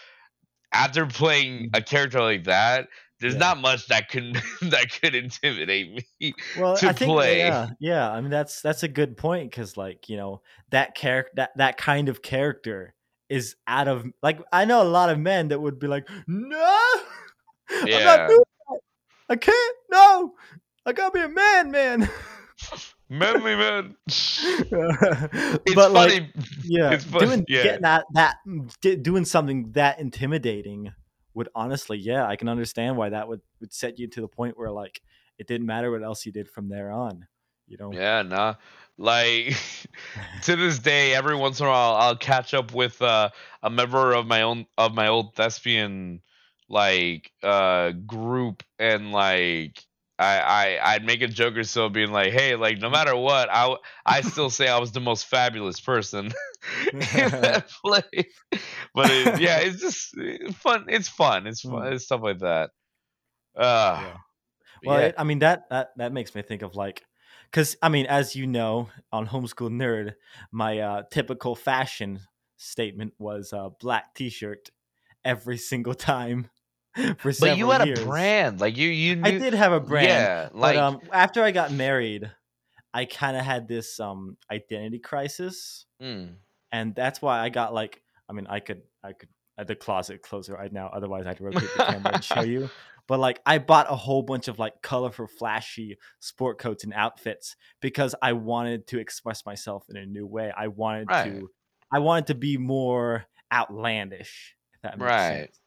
[0.73, 2.89] after playing a character like that,
[3.21, 3.35] there's.
[3.35, 3.41] Yeah.
[3.41, 6.35] not much that could that could intimidate me.
[6.59, 7.39] Well, to I think play.
[7.39, 8.11] yeah, yeah.
[8.11, 11.77] I mean, that's that's a good point because, like, you know, that character, that that
[11.77, 12.95] kind of character
[13.33, 14.41] is out of like.
[14.53, 16.59] I know a lot of men that would be like, "No,
[17.71, 18.05] I'm Yeah.
[18.05, 18.81] not doing that.
[19.31, 19.77] I can't.
[19.91, 20.35] No,
[20.87, 22.09] I gotta be a man, man."
[23.09, 23.97] Manly man.
[24.07, 26.23] It's but like,
[26.65, 27.63] yeah, it's doing yeah.
[27.63, 28.37] getting that that
[29.03, 30.93] doing something that intimidating
[31.35, 34.59] would honestly, yeah, I can understand why that would would set you to the point
[34.59, 35.03] where like
[35.39, 37.27] it didn't matter what else you did from there on.
[37.67, 38.55] You know, Yeah, nah.
[38.99, 39.57] Like
[40.43, 43.31] to this day, every once in a while, I'll catch up with uh,
[43.63, 46.21] a member of my own of my old thespian
[46.69, 49.85] like uh group, and like
[50.19, 50.39] I
[50.81, 53.77] I I'd make a joke or so, being like, hey, like no matter what, I
[54.07, 56.27] I still say I was the most fabulous person
[56.93, 58.29] in that play.
[58.95, 60.15] But it, yeah, it's just
[60.57, 60.87] fun.
[60.89, 61.47] It's fun.
[61.47, 61.73] It's fun.
[61.73, 61.93] Mm.
[61.93, 62.71] It's stuff like that.
[63.57, 64.17] Uh, Yeah.
[64.85, 65.07] Well, yeah.
[65.07, 67.05] it, I mean that that that makes me think of like,
[67.53, 70.15] because I mean, as you know, on Homeschool Nerd,
[70.51, 72.21] my uh, typical fashion
[72.57, 74.71] statement was a black T-shirt
[75.25, 76.49] every single time.
[77.19, 78.01] for But you had years.
[78.01, 80.09] a brand, like you you knew, I did have a brand.
[80.09, 82.31] Yeah, like but um, after I got married,
[82.93, 86.35] I kind of had this um identity crisis, mm,
[86.71, 88.03] and that's why I got like.
[88.29, 90.89] I mean, I could, I could, at the closet closer right now.
[90.93, 92.69] Otherwise, I'd rotate the camera and show you.
[93.09, 97.57] But like, I bought a whole bunch of like colorful, flashy sport coats and outfits
[97.81, 100.53] because I wanted to express myself in a new way.
[100.57, 101.25] I wanted Right.
[101.25, 101.51] to,
[101.93, 104.55] I wanted to be more outlandish.
[104.75, 105.47] If that makes Right.
[105.47, 105.61] sense.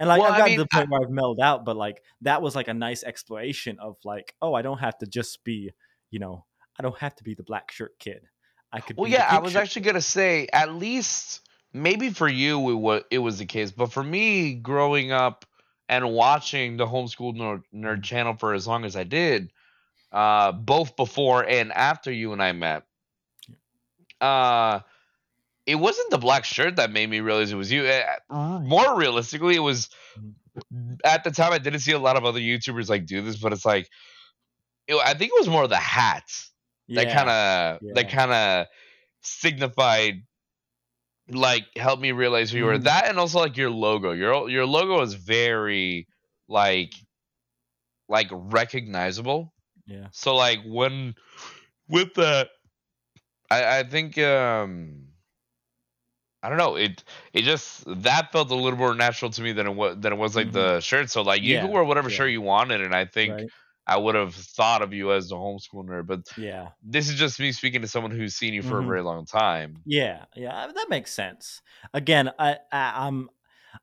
[0.00, 2.02] And like Well, I've I mean, to the point where I've mellowed out, but like
[2.22, 5.70] that was like a nice exploration of like, oh, I don't have to just be,
[6.10, 6.44] you know,
[6.78, 8.26] I don't have to be the black shirt kid.
[8.72, 8.96] I could.
[8.96, 12.74] Well, be the yeah, I was actually gonna say at least maybe for you it
[12.74, 15.46] was it was the case, but for me, growing up
[15.88, 19.50] and watching the homeschool nerd, nerd channel for as long as I did,
[20.12, 22.84] uh, both before and after you and I met,
[24.20, 24.80] uh,
[25.66, 27.86] it wasn't the black shirt that made me realize it was you.
[27.86, 29.88] Eh, More realistically, it was
[31.04, 33.52] at the time I didn't see a lot of other YouTubers like do this, but
[33.52, 33.88] it's like.
[34.88, 36.50] It, I think it was more the hats
[36.88, 38.66] that kind of that kind of
[39.20, 40.22] signified
[41.34, 42.84] like helped me realize who you were Mhm.
[42.84, 46.06] that and also like your logo your your logo is very
[46.48, 46.92] like
[48.08, 49.54] like recognizable
[49.86, 50.08] Yeah.
[50.10, 51.14] so like when
[51.88, 52.50] with that
[53.50, 55.06] i i think um
[56.42, 56.76] I don't know.
[56.76, 60.12] It it just that felt a little more natural to me than it was than
[60.14, 60.52] it was like Mhm.
[60.52, 61.10] the shirt.
[61.10, 62.16] So like you Yeah, could wear whatever yeah.
[62.16, 63.50] shirt you wanted, and I think Right.
[63.86, 66.06] I would have thought of you as the homeschool nerd.
[66.06, 66.72] But Yeah.
[66.82, 68.82] this is just me speaking to someone who's seen you for Mhm.
[68.82, 69.84] a very long time.
[69.86, 71.62] Yeah, yeah, that makes sense.
[71.94, 73.30] Again, I, I I'm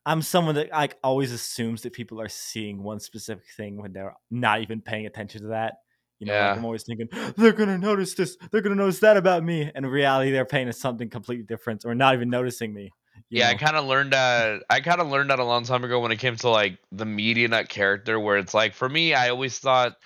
[0.05, 4.15] I'm someone that like always assumes that people are seeing one specific thing when they're
[4.31, 5.75] not even paying attention to that.
[6.19, 6.37] You know, Yeah.
[6.37, 9.85] like I'm always thinking they're gonna notice this, they're gonna notice that about me, and
[9.85, 12.91] in reality, they're paying to something completely different or not even noticing me.
[13.29, 14.63] Yeah, I kind of learned that.
[14.69, 17.05] I kind of learned that a long time ago when it came to like the
[17.05, 19.97] media nut character, where it's like for me, I always thought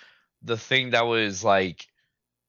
[0.41, 1.87] the thing that was like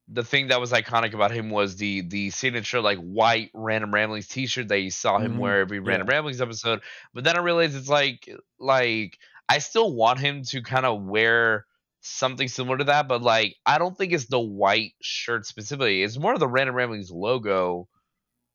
[0.08, 4.28] the thing that was iconic about him was the the signature like white random ramblings
[4.28, 6.10] t-shirt that you saw him Mhm, wear every random yeah.
[6.10, 6.82] ramblings episode
[7.14, 11.66] but then i realized it's like like i still want him to kind of wear
[12.00, 16.18] something similar to that but like i don't think it's the white shirt specifically it's
[16.18, 17.88] more of the random ramblings logo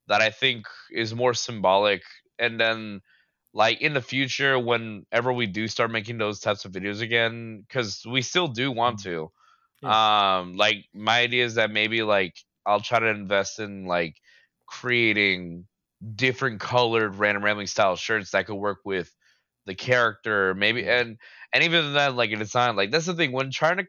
[0.08, 2.02] that i think is more symbolic.
[2.40, 3.02] And then
[3.54, 8.04] like in the future whenever we do start making those types of videos again because
[8.10, 9.32] we still do want to.
[9.88, 14.16] Um like my idea is that maybe like i'll try to invest in like
[14.68, 15.66] creating
[16.16, 19.12] different colored random rambling style shirts that could work with
[19.66, 21.18] the character maybe and
[21.54, 23.88] and even then like a design like that's the thing when trying to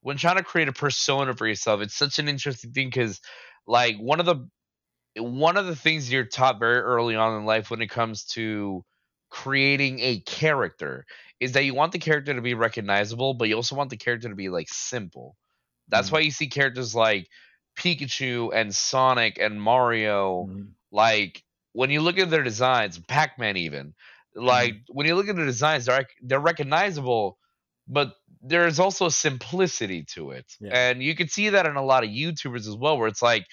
[0.00, 3.20] when trying to create a persona for yourself it's such an interesting thing because
[3.66, 4.48] like one of the
[5.16, 8.84] one of the things you're taught very early on in life when it comes to
[9.30, 11.04] creating a character
[11.40, 14.28] is that you want the character to be recognizable, but you also want the character
[14.28, 15.36] to be like simple.
[15.88, 16.12] That's Mhm.
[16.12, 17.28] why you see characters like
[17.78, 20.48] Pikachu and Sonic and Mario.
[20.48, 20.74] Mhm.
[20.92, 23.94] Like when you look at their designs, Pac-Man even,
[24.34, 27.38] like when you look at the designs, they're they're recognizable,
[27.88, 30.70] but there's also simplicity to it, Yeah.
[30.70, 33.46] and you can see that in a lot of YouTubers as well, where it's like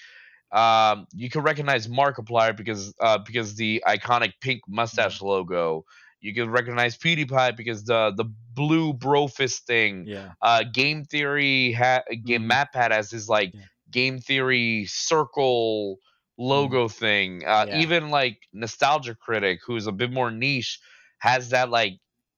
[0.52, 5.84] um, you can recognize Markiplier because uh, because the iconic pink mustache logo.
[6.20, 10.04] You can recognize PewDiePie because the the blue brofist thing.
[10.06, 10.32] Yeah.
[10.40, 12.52] Uh, Game Theory ha- game Mhm.
[12.52, 13.60] MatPat has his like Yeah.
[13.90, 15.98] Game Theory circle
[16.38, 17.44] logo thing.
[17.44, 17.80] Uh, Yeah.
[17.80, 20.78] Even like Nostalgia Critic, who's a bit more niche,
[21.18, 21.94] has that like.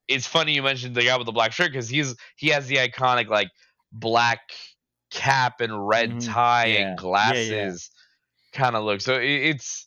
[0.09, 2.77] It's funny you mentioned the guy with the black shirt because he's he has the
[2.77, 3.49] iconic like
[3.93, 4.41] black
[5.11, 6.33] cap and red Mhm.
[6.33, 6.67] tie.
[6.67, 6.87] Yeah, yeah.
[6.89, 7.91] and glasses
[8.55, 9.03] kind of look.
[9.03, 9.87] So it, it's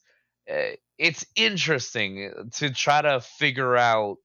[0.51, 4.17] uh, it's interesting to try to figure out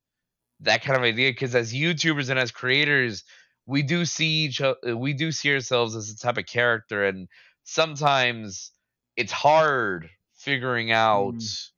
[0.61, 3.25] that kind of idea because as YouTubers and as creators,
[3.67, 7.29] we do see each other, we do see ourselves as a type of character, and
[7.65, 8.73] sometimes
[9.17, 11.69] it's hard figuring out Mm.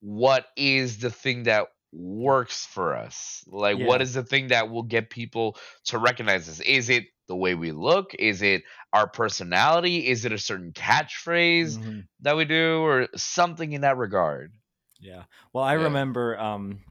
[0.00, 4.02] what is the thing that works for us like what Yeah.
[4.02, 7.72] is the thing that will get people to recognize us is it the way we
[7.72, 12.06] look is it our personality is it a certain catchphrase Mhm.
[12.20, 14.52] that we do or something in that regard
[15.00, 15.24] Yeah.
[15.52, 15.84] Well, I Yeah.
[15.84, 16.84] remember um,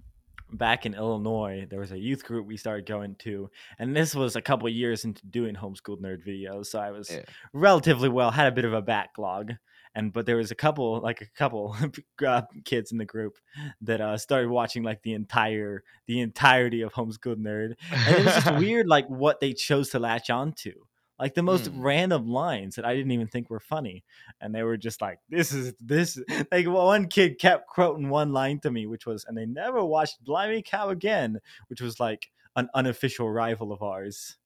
[0.52, 3.50] back in Illinois, there was a youth group we started going to,
[3.80, 7.24] and this was a couple years into doing homeschooled nerd videos, so I was Yeah.
[7.54, 9.54] relatively well, had a bit of a backlog,
[9.96, 11.76] and but there was a couple, like a couple
[12.26, 13.38] uh, kids in the group
[13.82, 18.34] that uh, started watching like the entire the entirety of homeschooled nerd, and it was
[18.36, 20.74] just weird, like what they chose to latch onto.
[21.20, 21.82] like the most Hmm.
[21.82, 24.04] random lines that I didn't even think were funny,
[24.40, 26.18] and they were just like, "This is this."
[26.52, 30.24] Like one kid kept quoting one line to me, which was, "And they never watched
[30.24, 34.38] Blimey Cow again," which was like an unofficial rival of ours,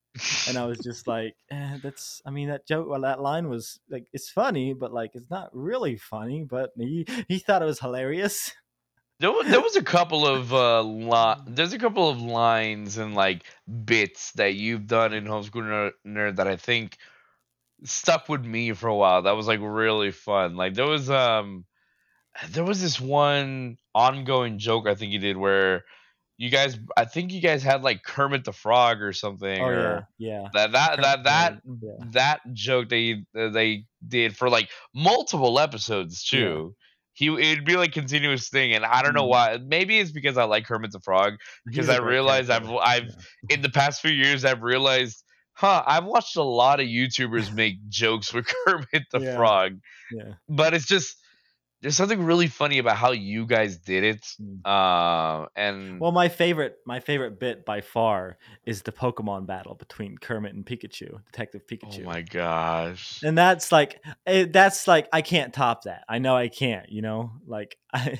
[0.47, 3.79] and I was just like, eh, "That's." I mean, that joke, well, that line was
[3.89, 6.43] like, it's funny, but like, it's not really funny.
[6.43, 8.53] But he he thought it was hilarious.
[9.19, 13.15] There was, there was a couple of uh, li- there's a couple of lines and
[13.15, 13.43] like
[13.85, 16.97] bits that you've done in homeschool nerd, nerd that I think
[17.83, 19.23] stuck with me for a while.
[19.23, 20.55] That was like really fun.
[20.55, 21.65] Like there was um
[22.49, 25.85] there was this one ongoing joke I think you did where
[26.37, 30.07] you guys I think you guys had like Kermit the Frog or something Oh or
[30.17, 30.47] yeah, yeah.
[30.53, 31.91] that that that that yeah.
[32.11, 36.39] that joke they they did for like multiple episodes Yeah.
[36.39, 36.75] too.
[37.13, 39.29] He it'd be like continuous thing, and I don't know Mhm.
[39.29, 39.57] why.
[39.65, 41.35] Maybe it's because I like Kermit the Frog.
[41.65, 42.69] because i a I great realized I've.
[42.69, 43.15] I've
[43.49, 45.81] in the past few years I've realized, huh?
[45.87, 49.35] I've watched a lot of YouTubers make jokes with Kermit the Yeah.
[49.37, 49.79] Frog,
[50.11, 50.33] yeah.
[50.49, 51.15] but it's just
[51.85, 54.25] there's something really funny about how you guys did it.
[54.65, 60.17] Uh, and Well, my favorite, my favorite bit by far is the Pokemon battle between
[60.17, 62.01] Kermit and Pikachu, Detective Pikachu.
[62.01, 66.05] oh my gosh, and that's like, eh, that's like, I can't top that.
[66.09, 66.89] I know I can't.
[66.89, 68.17] You know, like I,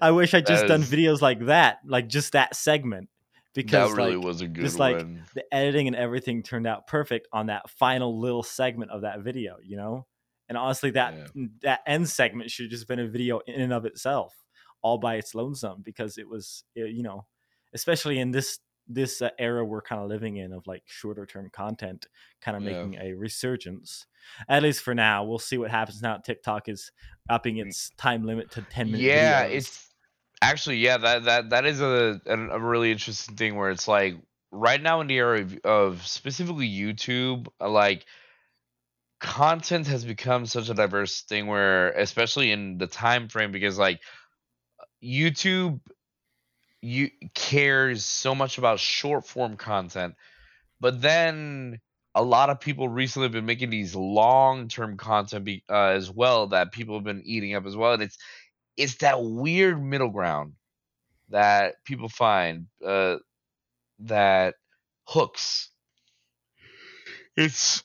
[0.00, 3.10] I wish I just That done videos like that, like just that segment,
[3.52, 5.22] because that really like was a good just, like, one.
[5.34, 9.56] the editing and everything turned out perfect on that final little segment of that video.
[9.62, 10.06] You know,
[10.52, 11.28] and honestly, that Yeah.
[11.62, 14.44] that end segment should have just been a video in and of itself,
[14.82, 17.26] all by its lonesome, because it was, eh, you know,
[17.72, 21.48] especially in this this uh, era we're kind of living in of like shorter term
[21.52, 22.06] content
[22.40, 22.64] kind of Yeah.
[22.64, 24.06] making a resurgence
[24.48, 26.90] at least for now we'll see what happens now tiktok is
[27.28, 29.46] upping its time limit to 10 minutes yeah, videos.
[29.46, 29.94] it's
[30.42, 34.16] actually yeah that that that is a a, a really interesting thing where it's like
[34.50, 38.04] right now in the era of, of specifically YouTube, uh, like
[39.22, 44.00] content has become such a diverse thing where especially in the time frame because like
[45.02, 45.80] YouTube
[46.80, 50.14] you cares so much about short form content
[50.80, 51.78] but then
[52.14, 56.10] a lot of people recently have been making these long term content be, uh, as
[56.10, 58.18] well that people have been eating up as well and it's
[58.76, 60.54] it's that weird middle ground
[61.28, 63.16] that people find uh,
[64.00, 64.54] that
[65.06, 65.70] hooks.
[67.36, 67.82] It's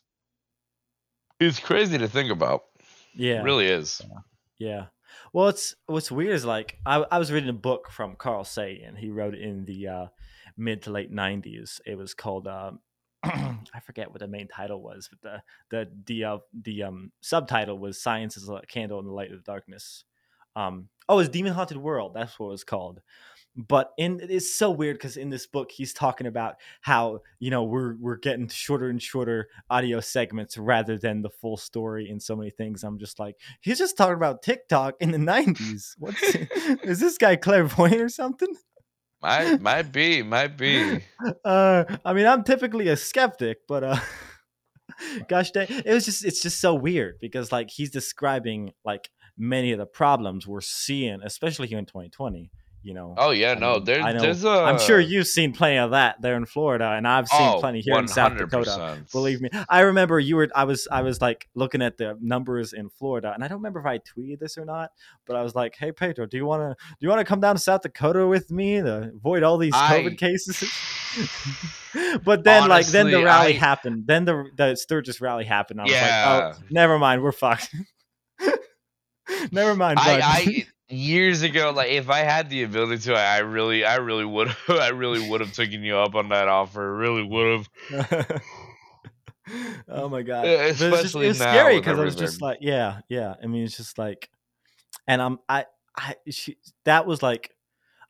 [1.40, 2.64] it's crazy to think about
[3.16, 4.02] yeah it really is
[4.58, 4.86] Yeah.
[5.34, 8.96] Well, it's what's weird is like I, I was reading a book from Carl Sagan.
[8.96, 10.06] He wrote it in the uh,
[10.56, 11.80] mid to late '90s.
[11.86, 12.80] It was called um,
[13.24, 17.78] I forget what the main title was, but the the the uh, the um, subtitle
[17.78, 20.04] was "Science is a Candle in the Light of the Darkness."
[20.56, 22.14] Um, oh, it's Demon Haunted World.
[22.16, 23.02] That's what it was called.
[23.58, 27.64] But in it's so weird because in this book he's talking about how you know
[27.64, 32.36] we're we're getting shorter and shorter audio segments rather than the full story in so
[32.36, 32.84] many things.
[32.84, 35.96] I'm just like he's just talking about TikTok in the 90s.
[35.98, 36.22] What's
[36.84, 38.56] is this guy clairvoyant or something?
[39.22, 41.00] might might be might be
[41.44, 44.00] Uh, I mean, I'm typically a skeptic, but uh,
[45.28, 49.72] gosh dang, it was just it's just so weird because like he's describing like many
[49.72, 52.52] of the problems we're seeing, especially here in 2020.
[52.88, 55.52] You know, oh yeah I no there's I know- there's a I'm sure you've seen
[55.52, 59.04] plenty of that there in Florida, and I've seen oh, plenty here in South Dakota.
[59.12, 60.48] Believe me, I remember you were.
[60.56, 60.88] I was.
[60.90, 63.98] I was like looking at the numbers in Florida, and I don't remember if I
[64.00, 64.92] tweeted this or not.
[65.26, 66.86] But I was like, "Hey Pedro, do you want to?
[66.92, 69.74] Do you want to come down to South Dakota with me to avoid all these
[69.74, 70.64] COVID I- cases?"
[72.24, 74.08] but then, like, then the rally I- happened.
[74.08, 75.82] Then the the Sturgis rally happened.
[75.82, 76.46] I was Yeah.
[76.48, 77.22] like, "Oh, never mind.
[77.22, 77.76] We're fucked."
[79.52, 80.00] never mind.
[80.00, 84.26] I years ago, like if I had the ability to, I, I really, I really
[84.26, 86.96] would, I really would have taken you up on that offer.
[86.96, 88.42] Really would have.
[89.90, 90.46] oh my god!
[90.46, 93.36] Uh, But it's just- especially now scary because I was just like, yeah, yeah.
[93.42, 94.30] I mean, it's just like,
[95.08, 95.66] and I'm, I,
[95.98, 97.52] I, she, that was like,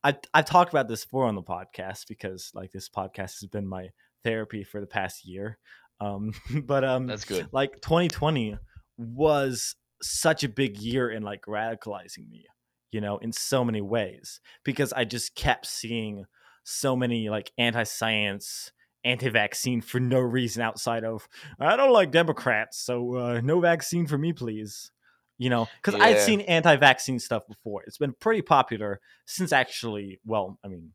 [0.03, 3.67] I, i've talked about this before on the podcast because like this podcast has been
[3.67, 3.89] my
[4.23, 5.57] therapy for the past year.
[5.99, 6.31] Um,
[6.63, 7.47] but um, That's good.
[7.51, 8.57] like 2020
[8.97, 12.45] was such a big year in like radicalizing me,
[12.91, 16.25] you know, in so many ways because I just kept seeing
[16.63, 18.71] so many like anti-science,
[19.03, 21.27] anti-vaccine for no reason outside of
[21.59, 24.91] I don't like Democrats, so uh, no vaccine for me, please.
[25.39, 27.83] You know, because I'd seen anti-vaccine stuff before.
[27.85, 30.93] It's been pretty popular since actually, well, I mean,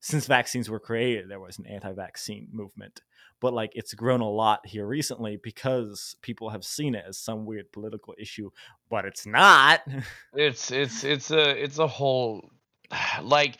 [0.00, 3.00] since vaccines were created, there was an anti-vaccine movement
[3.40, 7.46] but like it's grown a lot here recently because people have seen it as some
[7.46, 8.50] weird political issue
[8.90, 9.82] but it's not
[10.34, 12.50] It's it's it's a it's a whole
[13.22, 13.58] like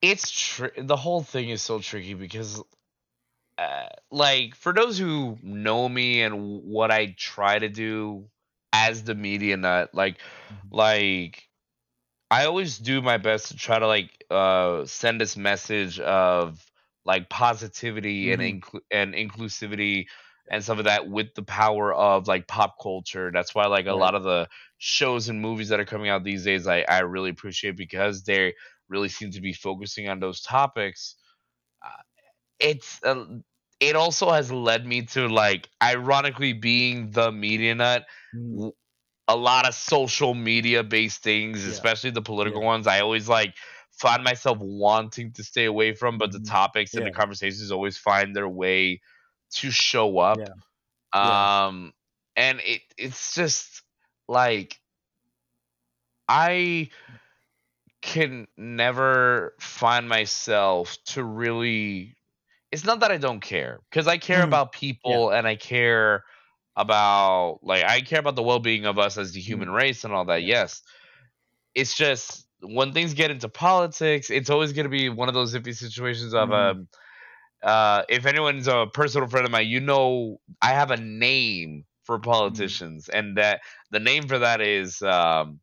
[0.00, 2.62] it's tr- the whole thing is so tricky because
[3.58, 8.26] uh, like for those who know me and what I try to do
[8.72, 10.70] as the media nut, like Mhm.
[10.70, 11.47] like
[12.30, 16.64] I always do my best to try to like uh send this message of
[17.04, 18.58] like positivity and Mhm.
[18.62, 20.06] inclu- and inclusivity
[20.50, 23.30] and stuff like that with the power of like pop culture.
[23.32, 23.94] That's why like a Right.
[23.94, 24.48] lot of the
[24.78, 28.54] shows and movies that are coming out these days I I really appreciate because they
[28.88, 31.16] really seem to be focusing on those topics.
[31.84, 32.02] Uh,
[32.60, 33.26] it's uh,
[33.80, 38.70] it also has led me to like ironically being the media nut Mm,
[39.28, 41.74] a lot of social media based things, Yeah.
[41.74, 42.64] especially the political Yeah.
[42.64, 43.54] ones, I always like
[43.92, 46.40] find myself wanting to stay away from, but the Mhm.
[46.40, 49.00] topics and the conversations always find their way
[49.56, 50.40] to show up.
[50.40, 50.54] Yeah.
[51.20, 51.48] Yeah.
[51.52, 51.92] Um
[52.36, 53.82] and it it's just
[54.28, 54.80] like
[56.28, 56.90] I
[58.00, 62.16] can never find myself to really
[62.72, 64.42] it's not that I don't care because I care Mhm.
[64.42, 66.24] about people and I care
[66.78, 70.26] about like I care about the well-being of us as the human race and all
[70.26, 70.44] that.
[70.44, 70.82] Yes.
[71.74, 75.54] It's just when things get into politics, it's always going to be one of those
[75.54, 76.52] iffy situations of Mhm.
[76.52, 76.88] um
[77.62, 82.18] uh if anyone's a personal friend of mine, you know I have a name for
[82.20, 83.60] politicians and that
[83.90, 85.60] the name for that is um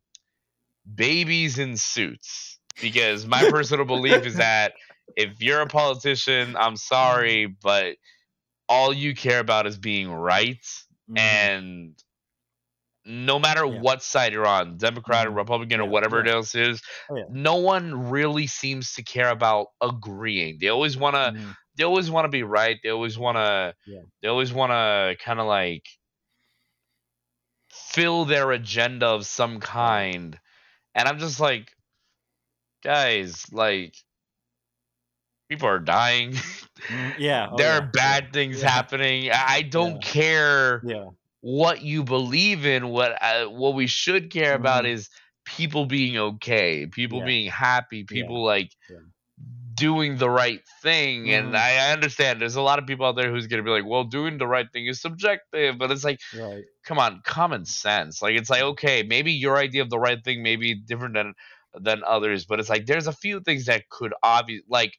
[0.94, 4.74] babies in suits because my personal belief is that
[5.16, 7.96] if you're a politician, I'm sorry, but
[8.68, 10.64] all you care about is being right
[11.08, 11.50] mhm.
[11.54, 12.02] and
[13.04, 13.80] no matter Yeah.
[13.80, 15.30] what side you're on, Democrat or Mhm.
[15.30, 17.28] Republican or Yeah, whatever it else is, Oh, yeah.
[17.28, 20.58] no one really seems to care about agreeing.
[20.60, 21.56] They always want to Mhm.
[21.76, 22.78] they always want to be right.
[22.82, 24.02] They always want to Yeah.
[24.22, 25.84] they always want to kind of like
[27.70, 30.40] fill their agenda of some kind.
[30.94, 31.72] And I'm just like
[32.82, 33.94] guys, like
[35.48, 36.34] people are dying.
[36.90, 37.48] Mm, yeah.
[37.50, 38.60] oh, there yeah, are bad things yeah.
[38.60, 39.30] happening.
[39.32, 40.02] I don't Yeah.
[40.02, 40.86] care
[41.40, 42.88] what you believe in.
[42.88, 44.86] What uh, what we should care about Mhm.
[44.86, 45.10] is
[45.46, 48.72] people being okay, people being happy, people like
[49.74, 51.30] doing the right thing.
[51.32, 51.56] And Mhm.
[51.56, 54.04] I, I understand there's a lot of people out there who's gonna be like, well,
[54.04, 56.66] doing the right thing is subjective, but it's like, Right.
[56.84, 58.22] come on, common sense.
[58.22, 61.34] Like it's like okay, maybe your idea of the right thing may be different than
[61.74, 64.94] than others, but it's like there's a few things that could obvious like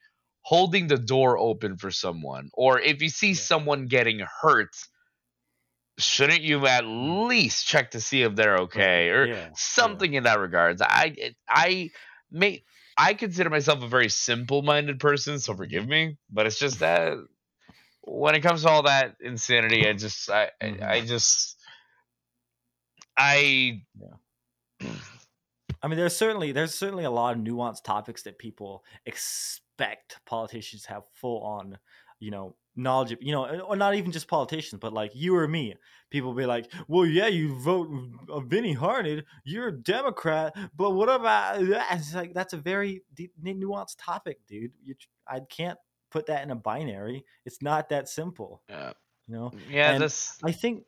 [0.48, 3.48] holding the door open for someone, or if you see Yeah.
[3.50, 4.76] someone getting hurt,
[6.00, 9.50] shouldn't you at least check to see if they're okay or Yeah.
[9.56, 10.82] something in that regards?
[10.82, 11.90] I I
[12.32, 12.64] may
[12.98, 17.18] I consider myself a very simple-minded person, so forgive me, but it's just that
[18.04, 20.98] when it comes to all that insanity, I just I I, Mhm.
[20.98, 21.58] I just
[23.18, 23.84] I
[25.82, 29.67] I mean, there's certainly there's certainly a lot of nuanced topics that people expect
[30.26, 31.78] politicians to have full on,
[32.20, 33.12] you know, knowledge.
[33.12, 35.76] Of, you know, or not even just politicians, but like you or me.
[36.10, 37.90] People be like, "Well, yeah, you vote
[38.46, 43.34] Vinny Harned, you're a Democrat, but what about that?" It's like that's a very deep,
[43.42, 44.74] nuanced topic, dude.
[44.82, 44.96] You,
[45.28, 47.26] I can't put that in a binary.
[47.46, 48.94] It's not that simple, yeah,
[49.28, 49.54] you know.
[49.54, 50.86] Mm, yeah And this I think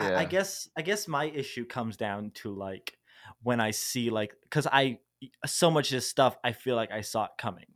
[0.00, 2.98] I- yeah I, guess I guess my issue comes down to like
[3.42, 5.00] when I see like because I
[5.46, 7.66] so much of this stuff I feel like I saw it coming.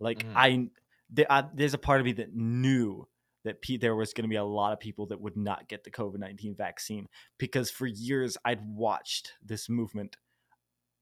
[0.00, 0.32] Like Mhm.
[0.34, 0.70] I,
[1.10, 3.08] there, I there's a part of me that knew
[3.44, 5.84] that pe- there was going to be a lot of people that would not get
[5.84, 7.06] the COVID nineteen vaccine
[7.38, 10.16] because for years I'd watched this movement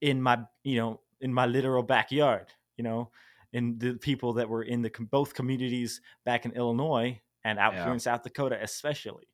[0.01, 2.49] in my you know in my literal backyard.
[2.77, 3.11] You know,
[3.53, 7.85] in the people that were in the both communities back in Illinois and out Yeah.
[7.85, 9.29] here in South Dakota, especially.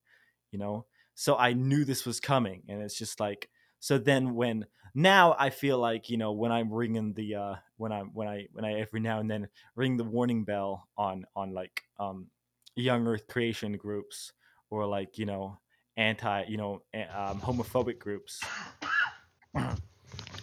[0.52, 3.48] You know, so I knew this was coming, and it's just like
[3.80, 3.98] so.
[3.98, 8.00] Then when now I feel like you know when I'm ringing the uh when I
[8.00, 11.82] when I when I every now and then ring the warning bell on on like
[11.98, 12.26] um
[12.76, 14.32] young Earth creation groups
[14.70, 15.58] or like you know
[15.96, 18.42] anti you know um, homophobic groups.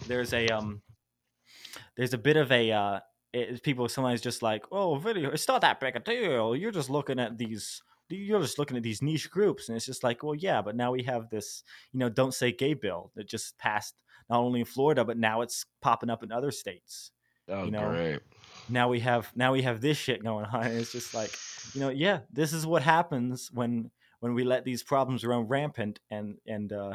[0.06, 0.82] there's a um
[1.96, 3.00] there's a bit of a uh
[3.32, 6.90] it, people sometimes just like oh video it's not that big a deal you're just
[6.90, 10.34] looking at these you're just looking at these niche groups and it's just like well
[10.34, 14.02] yeah but now we have this you know don't say gay bill that just passed
[14.30, 17.10] not only in florida but now it's popping up in other states
[17.50, 18.20] oh you know, great.
[18.68, 21.32] Now we have now we have this shit going on and it's just like
[21.74, 25.98] you know yeah this is what happens when when we let these problems run rampant
[26.10, 26.94] and and uh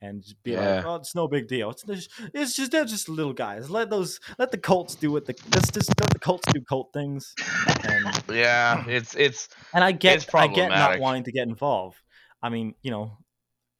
[0.00, 1.70] and just be like oh it's no big deal.
[1.70, 3.70] It's just it's just they're just little guys.
[3.70, 6.92] Let those let the cults do what the let's just let the cults do cult
[6.92, 7.34] things.
[7.84, 11.98] And yeah it's it's and i get i get not wanting to get involved.
[12.42, 13.18] I mean you know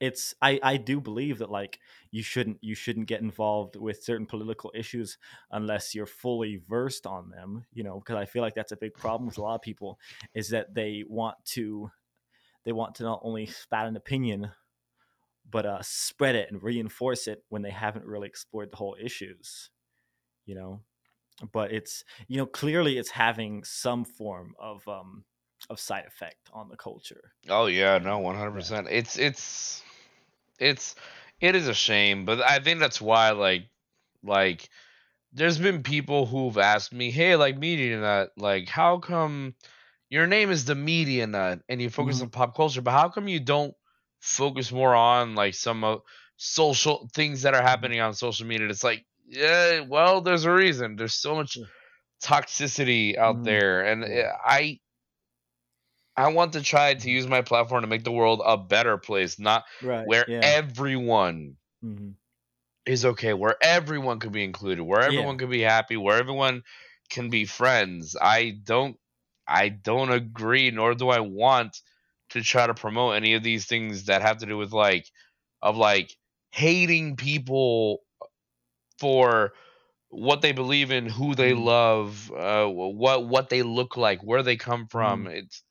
[0.03, 1.78] it's I I do believe that like
[2.11, 5.16] you shouldn't you shouldn't get involved with certain political issues
[5.53, 7.64] unless you're fully versed on them.
[7.72, 10.00] You know, because I feel like that's a big problem with a lot of people
[10.34, 11.92] is that they want to
[12.64, 14.50] they want to not only spat an opinion
[15.48, 19.70] but uh, spread it and reinforce it when they haven't really explored the whole issues.
[20.46, 20.80] You know,
[21.53, 25.24] but it's you know clearly it's having some form of um
[25.70, 27.34] of side effect on the culture.
[27.48, 28.88] Oh yeah, no, one hundred percent.
[28.90, 29.84] It's it's
[30.63, 30.95] it's
[31.41, 33.69] it is a shame, but I think that's why like
[34.23, 34.69] like
[35.33, 39.55] there's been people who've asked me, hey, like Media Nut, like how come
[40.11, 42.23] your name is the Media Nut and you focus Mhm.
[42.23, 43.75] on pop culture, but how come you don't
[44.21, 46.03] focus more on like some of
[46.37, 48.69] social things that are happening on social media?
[48.69, 50.97] It's like, yeah, well, there's a reason.
[50.97, 51.59] There's so much
[52.23, 53.45] toxicity out Mhm.
[53.45, 54.81] there, and uh, I
[56.17, 59.39] I want to try to use my platform to make the world a better place,
[59.39, 60.09] not Right.
[60.09, 60.43] where yeah.
[60.43, 62.13] everyone hmm
[62.85, 65.03] is okay, where everyone can be included, where Yeah.
[65.03, 66.63] everyone can be happy, where everyone
[67.11, 68.17] can be friends.
[68.21, 68.97] I don't
[69.47, 71.81] I don't agree nor do I want
[72.31, 75.07] to try to promote any of these things that have to do with like
[75.61, 76.17] of like
[76.51, 78.03] hating people
[78.99, 79.53] for
[80.09, 81.55] what they believe in, who they Mhm.
[81.55, 85.27] love, uh, what what they look like, where they come from.
[85.27, 85.29] Mm-hmm.
[85.29, 85.63] It's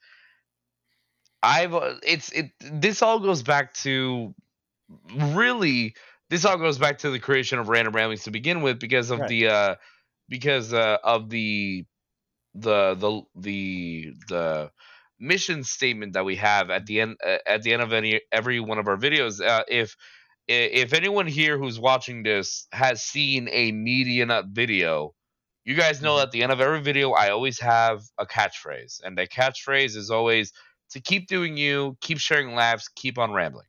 [1.44, 2.52] I've uh, it's it.
[2.60, 4.34] This all goes back to
[5.14, 5.96] really.
[6.30, 9.20] This all goes back to the creation of random ramblings to begin with, because of
[9.20, 9.30] Right.
[9.30, 9.76] the uh,
[10.30, 11.86] because uh, of the
[12.56, 14.72] the the the the
[15.20, 18.60] mission statement that we have at the end uh, at the end of any every
[18.60, 19.46] one of our videos.
[19.46, 19.96] Uh, if
[20.48, 25.14] if anyone here who's watching this has seen a media nut video,
[25.66, 26.22] you guys know Mhm.
[26.22, 30.12] at the end of every video I always have a catchphrase, and the catchphrase is
[30.12, 30.52] always
[30.92, 33.68] to keep doing you, keep sharing laughs, keep on rambling.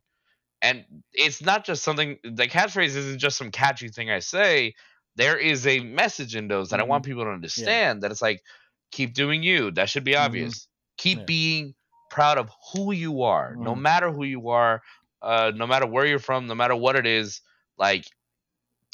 [0.62, 4.75] And it's not just something the catchphrase isn't just some catchy thing I say.
[5.16, 8.43] There is a message in those that I want people to understand that it's like
[8.93, 9.70] keep doing you.
[9.73, 10.25] That should be Mhm.
[10.25, 10.68] obvious.
[10.99, 11.25] Keep Yeah.
[11.27, 11.75] being
[12.11, 13.83] proud of who you are, no Mhm.
[13.83, 14.83] matter who you are,
[15.23, 17.41] uh, no matter where you're from, no matter what it is.
[17.79, 18.07] Like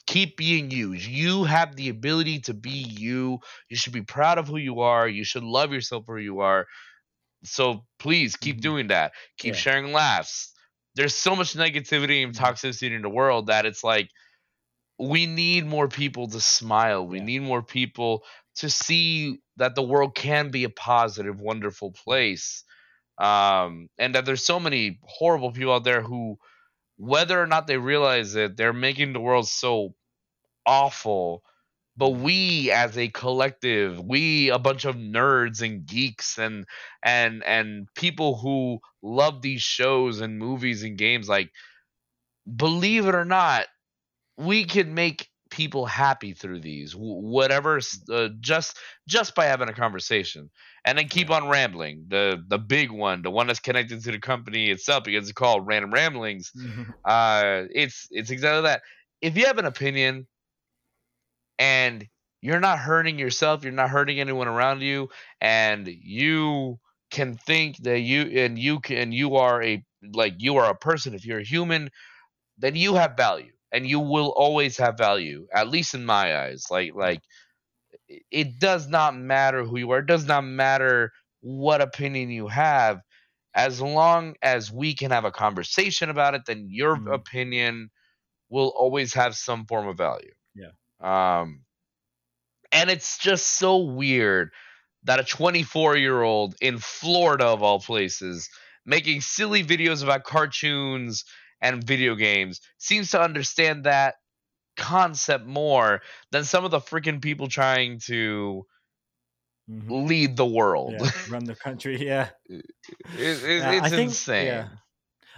[0.07, 0.93] keep being you.
[0.93, 3.41] You have the ability to be you.
[3.69, 5.07] You should be proud of who you are.
[5.07, 6.67] You should love yourself for who you are.
[7.45, 8.63] So please keep Mhm.
[8.63, 9.13] doing that.
[9.39, 9.57] Keep Yeah.
[9.57, 10.53] sharing laughs.
[10.95, 12.35] There's so much negativity and Mhm.
[12.35, 14.11] toxicity in the world that it's like
[14.99, 17.07] we need more people to smile.
[17.07, 17.21] We Yeah.
[17.21, 18.25] need more people
[18.57, 22.65] to see that the world can be a positive, wonderful place.
[23.19, 26.39] Um, and that there's so many horrible people out there who,
[26.97, 29.95] whether or not they realize it, they're making the world so
[30.67, 31.45] awful.
[31.99, 36.67] But we as a collective, we a bunch of nerds and geeks and
[37.05, 41.51] and and people who love these shows and movies and games, like
[42.57, 43.67] believe it or not,
[44.39, 47.81] we can make people happy through these whatever
[48.13, 48.79] uh, just
[49.09, 50.51] just by having a conversation.
[50.85, 52.07] And then keep on rambling.
[52.09, 55.67] The the big one the one that's connected to the company itself because it's called
[55.67, 56.93] random ramblings Mhm.
[57.09, 58.83] uh it's it's exactly that.
[59.23, 60.29] If you have an opinion
[61.59, 62.07] and
[62.41, 65.09] you're not hurting yourself you're not hurting anyone around you
[65.41, 66.79] and you
[67.11, 69.85] can think that you and you can you are a
[70.15, 71.91] like you are a person if you're a human
[72.59, 76.67] then you have value and you will always have value at least in my eyes
[76.71, 77.23] like like
[78.09, 83.01] it- does not matter who you are it does not matter what opinion you have
[83.55, 87.13] as long as we can have a conversation about it then your Mhm.
[87.13, 87.91] opinion
[88.51, 90.33] will always have some form of value.
[91.01, 91.61] Um
[92.73, 94.51] and it's just so weird
[95.05, 98.49] that a 24 year old in Florida, of all places,
[98.85, 101.25] making silly videos about cartoons
[101.63, 104.17] and video games seems to understand that
[104.77, 108.65] concept more than some of the freaking people trying to
[109.71, 110.09] Mhm.
[110.09, 110.95] lead the world.
[110.99, 111.97] Yeah, run the country.
[112.07, 112.29] Yeah.
[112.49, 112.65] It-
[113.19, 114.47] it- Yeah, I it's think- insane.
[114.47, 114.69] yeah.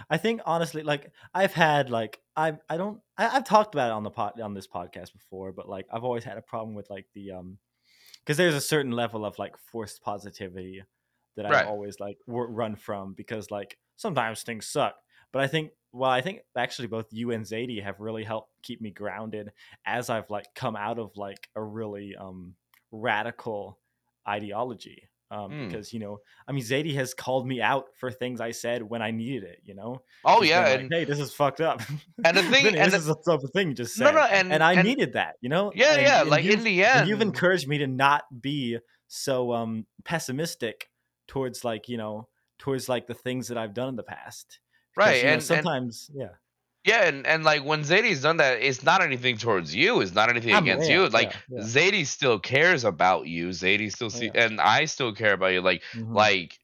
[0.09, 3.93] I think honestly, like I've had like I I don't I, I've talked about it
[3.93, 6.89] on the pot on this podcast before, but like I've always had a problem with
[6.89, 7.57] like the um
[8.19, 10.83] because there's a certain level of like forced positivity
[11.37, 11.65] that Right.
[11.65, 14.95] I always like w- run from because like sometimes things suck,
[15.31, 18.81] but I think well I think actually both you and Zadie have really helped keep
[18.81, 19.51] me grounded
[19.85, 22.55] as I've like come out of like a really um
[22.91, 23.79] radical
[24.27, 25.03] ideology.
[25.31, 25.67] Um, Hmm.
[25.69, 29.01] because you know, I mean, Zadie has called me out for things I said when
[29.01, 29.59] I needed it.
[29.63, 31.81] You know, Oh She's yeah, like, and hey, this is fucked up.
[32.25, 34.03] and the thing- Vinny, and this the- is the type of thing you just said.
[34.03, 35.35] no, no, and and I and- needed that.
[35.39, 36.21] You know, Yeah, And- yeah.
[36.23, 38.77] Like in the end, you've encouraged me to not be
[39.07, 40.89] so um pessimistic
[41.27, 42.27] towards like you know
[42.59, 44.59] towards like the things that I've done in the past
[44.97, 46.29] right you know, and, and sometimes, yeah.
[46.83, 50.29] Yeah and, and like when zadie's done that it's not anything towards you it's not
[50.29, 51.63] anything I'm- against yeah, you like yeah, yeah.
[51.63, 55.83] zadie still cares about you zadie still see and i still care about you like
[55.95, 56.15] Mhm.
[56.15, 56.57] like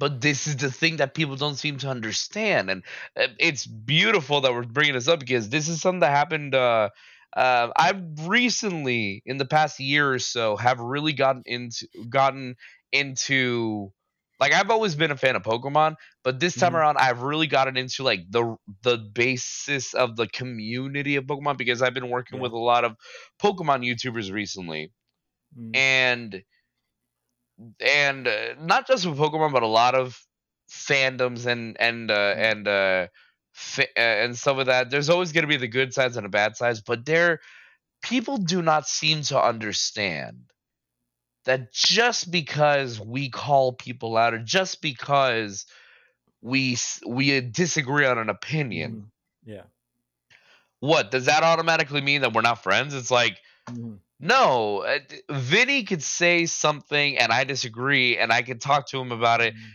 [0.00, 2.82] but this is the thing that people don't seem to understand and
[3.16, 6.90] uh, it's beautiful that we're bringing this up because this is something that happened uh
[7.36, 12.54] uh, I've recently, in the past year or so, have really gotten into gotten
[12.92, 13.92] into
[14.44, 16.76] like I've always been a fan of Pokemon, but this time Mhm.
[16.78, 21.82] around I've really gotten into like the the basis of the community of Pokemon because
[21.82, 22.42] I've been working Yeah.
[22.42, 22.96] with a lot of
[23.42, 24.92] Pokemon YouTubers recently
[25.58, 25.74] Mm.
[25.74, 26.44] and
[27.80, 30.18] and uh, not just with Pokemon, but a lot of
[30.70, 32.52] fandoms and and uh, Mm.
[32.52, 33.06] and uh,
[33.52, 34.90] fa- uh, and some of that.
[34.90, 37.40] There's always going to be the good sides and the bad sides, but there
[38.02, 40.52] people do not seem to understand
[41.44, 45.66] that just because we call people out or just because
[46.42, 46.76] we
[47.06, 49.10] we disagree on an opinion,
[49.46, 49.52] Mhm.
[49.52, 49.62] Yeah.
[50.80, 52.94] what does that automatically mean that we're not friends?
[52.94, 53.38] It's like
[53.70, 53.98] Mhm.
[54.20, 59.12] no, uh, Vinny could say something and I disagree, and I could talk to him
[59.12, 59.74] about it, Mhm.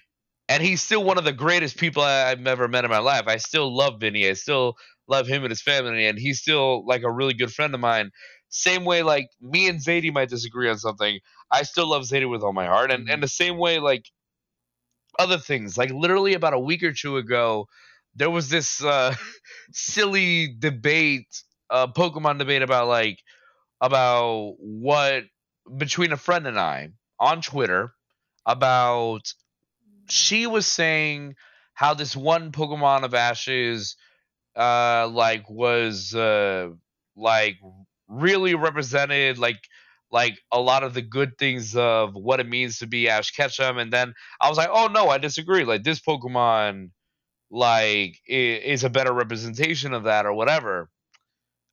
[0.50, 3.28] and he's still one of the greatest people I've ever met in my life.
[3.28, 4.28] I still love Vinny.
[4.28, 4.76] I still
[5.08, 8.12] love him and his family, and he's still like a really good friend of mine.
[8.50, 11.20] Same way, like me and Zadie might disagree on something.
[11.52, 14.06] I still love Zadie with all my heart, and and the same way, like
[15.20, 15.78] other things.
[15.78, 17.68] Like literally about a week or two ago,
[18.16, 19.16] there was this uh,
[19.72, 23.20] silly debate, uh, Pokemon debate about like
[23.82, 25.24] about what
[25.78, 26.90] between a friend and I
[27.20, 27.94] on Twitter
[28.46, 29.32] about
[30.10, 31.36] she was saying
[31.74, 33.96] how this one Pokemon of Ash's
[34.56, 36.70] uh like was uh
[37.16, 37.58] like
[38.10, 39.60] really represented like
[40.12, 43.78] like a lot of the good things of what it means to be Ash Ketchum
[43.80, 45.66] and then I was like, "Oh no, I disagree.
[45.66, 46.92] Like this Pokemon
[47.52, 50.90] like is a better representation of that or whatever."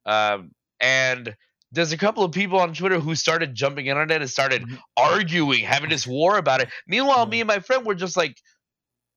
[0.07, 1.37] Um and
[1.73, 4.63] there's a couple of people on Twitter who started jumping in on it and started
[4.63, 4.79] Mhm.
[4.97, 6.69] arguing, having this war about it.
[6.87, 8.37] Meanwhile, me and my friend were just like,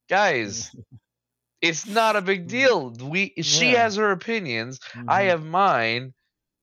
[0.10, 0.72] guys,
[1.62, 2.92] it's not a big deal.
[2.92, 3.74] We she.
[3.74, 3.84] Yeah.
[3.84, 5.28] has her opinions, I Mhm.
[5.30, 6.14] have mine,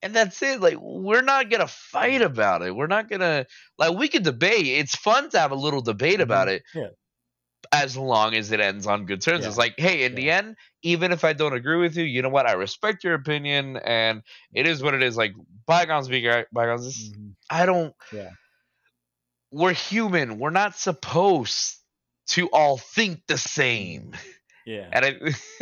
[0.01, 0.59] and that's it.
[0.61, 2.75] Like we're not gonna fight about it.
[2.75, 3.45] We're not gonna
[3.77, 4.67] like we could debate.
[4.67, 6.79] It's fun to have a little debate about it Mm-hmm.
[6.79, 6.87] Yeah.
[7.73, 9.41] as long as it ends on good terms.
[9.43, 9.47] Yeah.
[9.49, 12.29] It's like, hey, in the end, even if I don't agree with you, you know
[12.29, 12.45] what?
[12.47, 14.21] I respect your opinion, and
[14.53, 15.17] it is what it is.
[15.17, 15.33] Like
[15.65, 16.21] bygones be
[16.53, 17.09] bygones.
[17.11, 17.33] Mhm.
[17.49, 17.93] I don't.
[18.13, 18.29] Yeah.
[19.51, 20.39] We're human.
[20.39, 21.75] We're not supposed
[22.27, 24.13] to all think the same.
[24.67, 24.89] Yeah.
[24.91, 25.15] And I,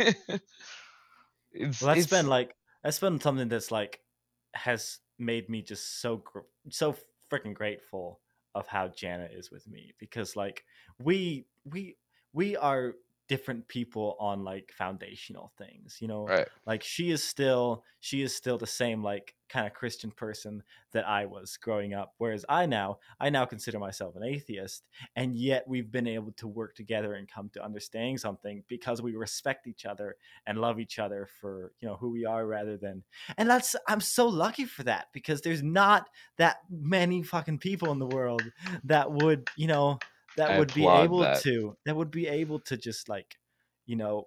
[1.52, 4.00] it's, Well, that's it's- been like that's been something that's like
[4.56, 6.40] has made me just so gr-
[6.70, 6.96] so
[7.30, 8.20] freaking grateful
[8.54, 10.64] of how Janet is with me because like
[10.98, 11.96] we we
[12.32, 12.94] we are
[13.28, 16.48] different people on like foundational things you know right.
[16.64, 21.06] like she is still she is still the same like kind of christian person that
[21.06, 24.84] i was growing up whereas i now i now consider myself an atheist
[25.14, 29.14] and yet we've been able to work together and come to understanding something because we
[29.14, 30.16] respect each other
[30.46, 33.02] and love each other for you know who we are rather than
[33.36, 37.98] and that's i'm so lucky for that because there's not that many fucking people in
[37.98, 38.42] the world
[38.84, 39.98] that would you know
[40.36, 41.42] that I would be able that.
[41.42, 43.36] to that would be able to just like
[43.86, 44.26] you know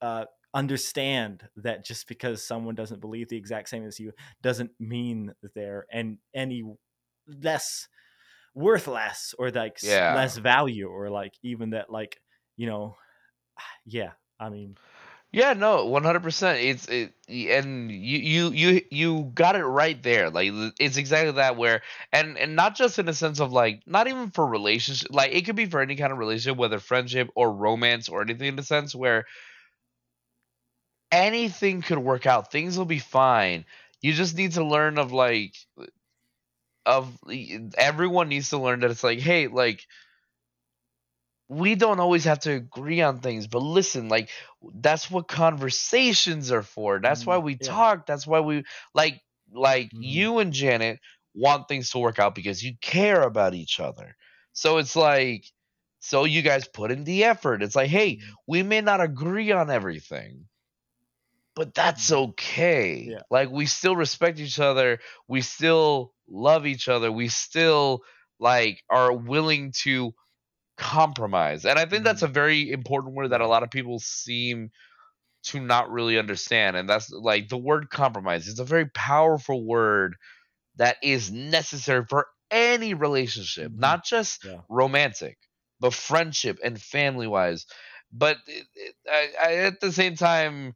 [0.00, 0.24] uh
[0.58, 5.54] understand that just because someone doesn't believe the exact same as you doesn't mean that
[5.54, 6.64] they're and any
[7.26, 7.88] less
[8.54, 10.08] worth less or like Yeah.
[10.08, 12.20] less value or like even that like
[12.56, 12.96] you know
[13.86, 14.78] yeah i mean
[15.30, 16.58] Yeah, no, one hundred percent.
[16.60, 20.30] It's it, and you you you you got it right there.
[20.30, 20.50] Like
[20.80, 21.56] it's exactly that.
[21.58, 21.82] Where
[22.12, 25.08] and and not just in a sense of like not even for relationship.
[25.10, 28.48] Like it could be for any kind of relationship, whether friendship or romance or anything
[28.48, 29.26] in the sense where
[31.12, 32.50] anything could work out.
[32.52, 33.64] Things will be fine.
[34.02, 35.54] You just need to learn of like
[36.86, 37.16] of
[37.76, 39.82] everyone needs to learn that it's like hey like
[41.48, 44.30] we don't always have to agree on things but listen like
[44.76, 47.78] that's what conversations are for that's why Mhm, we yeah.
[47.78, 49.20] talk that's why we like
[49.52, 49.98] like Mhm.
[49.98, 50.98] you and janet
[51.34, 54.16] want things to work out because you care about each other
[54.52, 55.44] so it's like
[56.00, 58.36] so you guys put in the effort it's like hey Mhm.
[58.46, 60.47] we may not agree on everything
[61.58, 63.10] but that's okay Mm-hmm.
[63.10, 63.22] Yeah.
[63.30, 68.02] like we still respect each other we still love each other we still
[68.40, 70.12] like are willing to
[70.78, 73.52] compromise and i think that's a very important word that a Mm-hmm.
[73.52, 74.70] Lot of people seem
[75.44, 80.16] to not really understand and that's like the word compromise is a very powerful word
[80.76, 83.78] that is necessary for any relationship Mhm.
[83.78, 84.62] not just Yeah.
[84.68, 85.38] romantic
[85.80, 87.66] but friendship and family wise
[88.12, 90.74] but it, it, I, I, at the same time,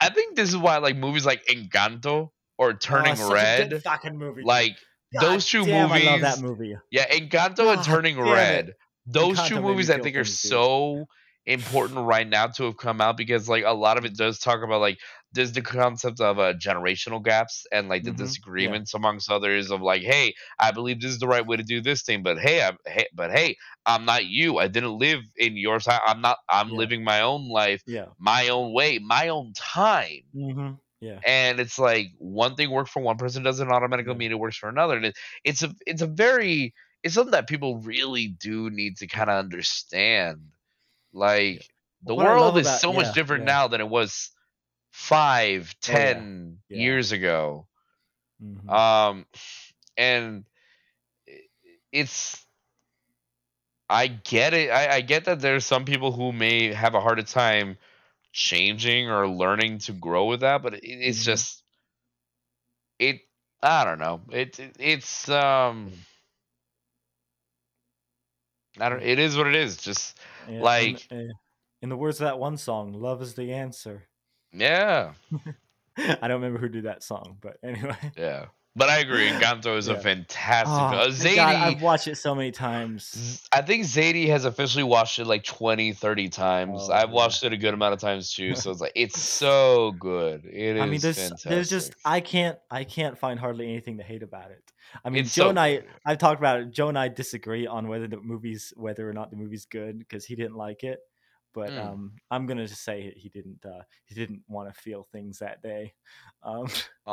[0.00, 4.42] I think this is why like movies like Encanto or Turning Oh, Red, fucking movie.
[4.44, 4.76] like
[5.12, 6.06] God those two damn, movies.
[6.06, 6.76] I love that movie.
[6.90, 8.30] Yeah, Encanto God and Turning damn it.
[8.30, 8.74] Red.
[9.06, 11.06] Those Encanto two movies I think are so
[11.46, 14.62] important right now to have come out because like a lot of it does talk
[14.62, 14.98] about like
[15.32, 18.78] there's the concept of uh, generational gaps and like the Mhm, yeah.
[18.78, 21.80] disagreements amongst others of like hey I believe this is the right way to do
[21.80, 25.56] this thing but hey I'm hey, but hey I'm not you I didn't live in
[25.56, 26.76] your time I'm not I'm Yeah.
[26.76, 28.12] living my own life Yeah.
[28.18, 30.74] my own way my own time Mm-hmm.
[31.00, 31.22] Yeah.
[31.26, 34.14] and it's like one thing works for one person doesn't automatically Yeah.
[34.14, 37.48] mean it works for another and it, it's a it's a very it's something that
[37.48, 40.40] people really do need to kind of understand
[41.12, 41.68] like
[42.04, 43.52] the What world is about- so yeah, much different yeah.
[43.52, 44.30] now than it was
[44.90, 45.98] five Oh, yeah.
[46.68, 46.78] Yeah.
[46.82, 47.66] years ago
[48.42, 48.68] Mhm.
[48.70, 49.26] um
[49.96, 50.44] and
[51.92, 52.44] it's
[53.88, 57.22] i get it I, I get that there's some people who may have a harder
[57.22, 57.76] time
[58.32, 61.24] changing or learning to grow with that but it, it's Mhm.
[61.24, 61.62] just
[62.98, 63.20] it
[63.62, 65.92] i don't know it, it it's um
[68.80, 70.18] i don't it is what it is just
[70.48, 71.16] Yeah, like- uh,
[71.82, 74.02] in the words of that one song, "Love is the answer."
[74.52, 75.12] yeah
[75.96, 77.96] I don't remember who did that song, but anyway.
[78.16, 78.46] yeah
[78.76, 82.50] but i agree encanto is a fantastic Oh, thank God, I've watched it so many
[82.50, 83.42] times.
[83.52, 86.80] I think Zadie has officially watched it like 20, 30 times.
[86.82, 87.14] Oh, I've yeah.
[87.14, 88.54] watched it a good amount of times too.
[88.54, 90.44] So it's like it's so good.
[90.44, 91.50] It is I mean, there's fantastic.
[91.50, 94.62] there's just I can't I can't find hardly anything to hate about it.
[95.04, 95.82] I mean, It's Joe so and I.
[96.04, 96.70] I've talked about it.
[96.72, 100.24] Joe and I disagree on whether the movie's whether or not the movie's good because
[100.24, 101.00] he didn't like it.
[101.52, 101.84] But Mm.
[101.84, 105.62] um, I'm gonna just say he didn't uh, he didn't want to feel things that
[105.62, 105.94] day.
[106.42, 106.68] Um,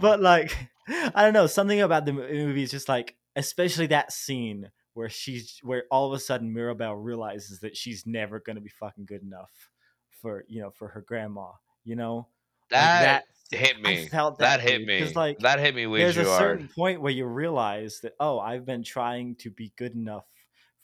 [0.00, 0.56] but like
[0.88, 5.58] I don't know something about the movie is just like especially that scene where she's
[5.62, 9.50] where all of a sudden Mirabel realizes that she's never gonna be fucking good enough
[10.22, 11.48] for you know for her grandma.
[11.84, 12.28] You know
[12.70, 13.02] Like, that,
[13.50, 14.08] that- hit me.
[14.10, 15.12] That, that, hit me.
[15.14, 16.38] like, that hit me way there's a hard.
[16.40, 20.24] certain point where you realize that oh i've been trying to be good enough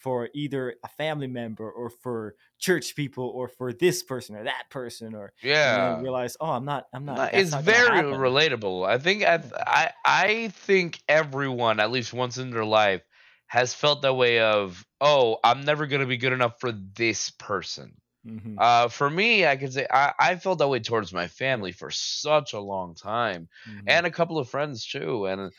[0.01, 4.65] for either a family member or for church people or for this person or that
[4.71, 5.97] person or Yeah.
[5.97, 8.87] you realize oh i'm not i'm not No, it's not very relatable.
[8.87, 13.03] I think I, I I think everyone at least once in their life
[13.47, 18.01] has felt that way of oh I'm never gonna be good enough for this person.
[18.27, 18.57] Mhm.
[18.59, 21.91] Uh, for me, I could say I, I felt that way towards my family for
[21.91, 23.85] such a long time, Mhm.
[23.89, 25.27] and a couple of friends too.
[25.27, 25.53] And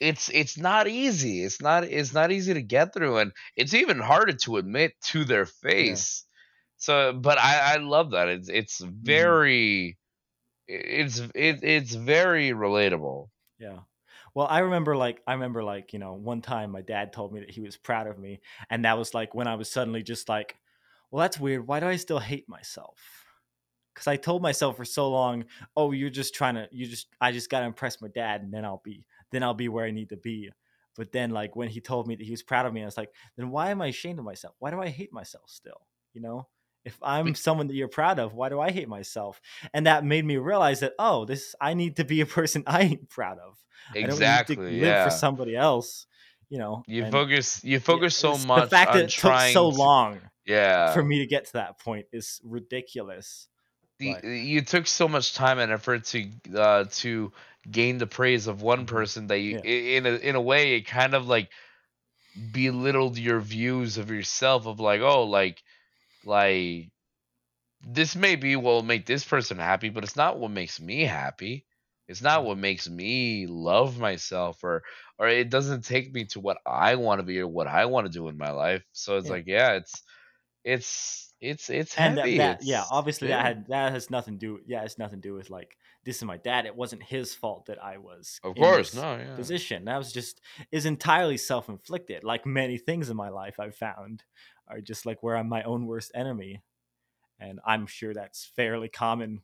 [0.00, 1.44] it's it's not easy.
[1.44, 5.24] It's not it's not easy to get through, and it's even harder to admit to
[5.24, 6.24] their face.
[6.76, 8.28] So, but I I love that.
[8.28, 9.32] It's it's Mm-hmm.
[9.32, 9.98] very
[10.68, 13.30] it's it, it's very relatable.
[13.58, 13.80] Yeah.
[14.34, 17.40] Well, I remember like I remember like, you know, one time my dad told me
[17.40, 18.40] that he was proud of me
[18.70, 20.56] and that was like when I was suddenly just like,
[21.10, 21.66] well, that's weird.
[21.66, 23.26] Why do I still hate myself?
[23.94, 25.46] Cuz I told myself for so long,
[25.76, 28.52] "Oh, you're just trying to you just I just got to impress my dad and
[28.54, 30.50] then I'll be then I'll be where I need to be."
[30.96, 32.96] But then like when he told me that he was proud of me, I was
[32.96, 34.54] like, "Then why am I ashamed of myself?
[34.58, 35.80] Why do I hate myself still?"
[36.12, 36.48] You know?
[36.84, 39.40] If I'm someone that you're proud of, why do I hate myself?
[39.74, 42.82] And that made me realize that oh, this I need to be a person I
[42.82, 43.58] ain't proud of.
[43.94, 44.56] Exactly.
[44.56, 45.04] I don't need to yeah.
[45.04, 46.06] live for somebody else.
[46.48, 49.10] You know, you and focus you yeah, focus so much The fact on that it
[49.10, 50.92] took so to- long Yeah.
[50.92, 53.46] for me to get to that point is ridiculous.
[53.98, 57.30] the, you took so much time and effort to uh, to
[57.70, 58.86] gain the praise of one Mhm.
[58.86, 59.62] person that you Yeah.
[59.62, 61.50] in a, in a way it kind of like
[62.52, 65.62] belittled your views of yourself of like oh like
[66.24, 66.90] like
[67.82, 71.04] this may be what will make this person happy but it's not what makes me
[71.04, 71.66] happy
[72.08, 74.82] it's not what makes me love myself or
[75.18, 78.06] or it doesn't take me to what i want to be or what i want
[78.06, 79.30] to do in my life so it's Yeah.
[79.30, 80.02] like yeah it's
[80.64, 83.42] it's it's it's And that, heavy that yeah, it's- obviously yeah.
[83.42, 84.60] that had that has nothing to do.
[84.66, 86.66] Yeah, it's nothing to do with like this is my dad.
[86.66, 89.36] It wasn't his fault that I was Of in course, this no, yeah.
[89.36, 89.84] position.
[89.84, 90.40] That was just
[90.72, 92.24] is entirely self inflicted.
[92.24, 94.22] Like many things in my life, I've found
[94.68, 96.62] are just like where I'm my own worst enemy,
[97.38, 99.42] and I'm sure that's fairly common.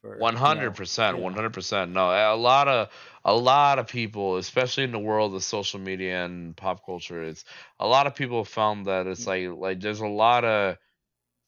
[0.00, 1.92] For you know, One hundred percent, one hundred percent.
[1.92, 2.88] No, a lot of
[3.24, 7.44] a lot of people, especially in the world of social media and pop culture, it's
[7.80, 9.26] a lot of people found that it's mm.
[9.26, 10.76] like like there's a lot of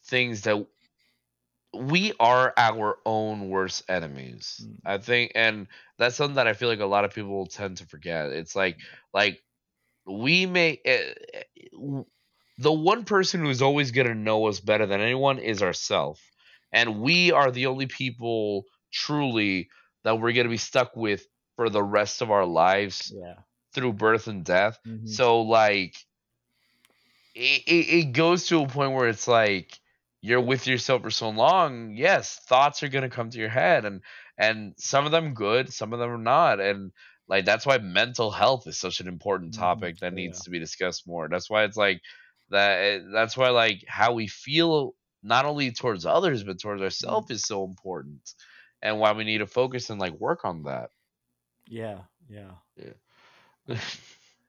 [0.07, 0.67] things that
[1.75, 4.65] we are our own worst enemies.
[4.65, 4.77] Mm.
[4.85, 5.67] I think, and
[5.99, 8.31] that's something that I feel like a lot of people tend to forget.
[8.31, 8.79] It's like
[9.13, 9.43] like
[10.07, 11.43] we may eh, eh,
[12.59, 16.21] the one person who's always gonna know us better than anyone is ourselves
[16.73, 19.69] and we are the only people truly
[20.05, 23.35] that we're going to be stuck with for the rest of our lives Yeah.
[23.75, 25.09] through birth and death Mhm.
[25.09, 25.97] so like
[27.35, 29.79] it, it, it goes to a point where it's like
[30.29, 34.03] you're with yourself for so long, yes, thoughts are gonna come to your head, and
[34.39, 36.93] and some of them good, some of them are not, and
[37.29, 39.59] like that's why mental health is such an important Mhm.
[39.59, 40.43] topic that needs yeah.
[40.43, 41.29] to be discussed more.
[41.29, 42.01] That's why it's like
[42.51, 42.79] that.
[42.79, 47.47] eh, That's why like how we feel not only towards others but towards ourselves is
[47.47, 48.35] so important,
[48.83, 50.91] and why we need to focus and like work on that.
[51.67, 52.55] Yeah, yeah.
[52.77, 52.95] Yeah.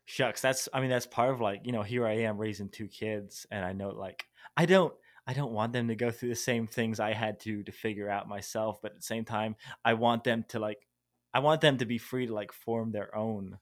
[0.06, 2.88] Shucks, that's I mean that's part of like, you know, here I am raising two
[2.88, 4.26] kids and I know like
[4.58, 4.94] I don't
[5.30, 8.10] I don't want them to go through the same things I had to to figure
[8.10, 9.56] out myself, but at the same time
[9.86, 10.88] I want them to like
[11.34, 13.60] I want them to be free to like form their own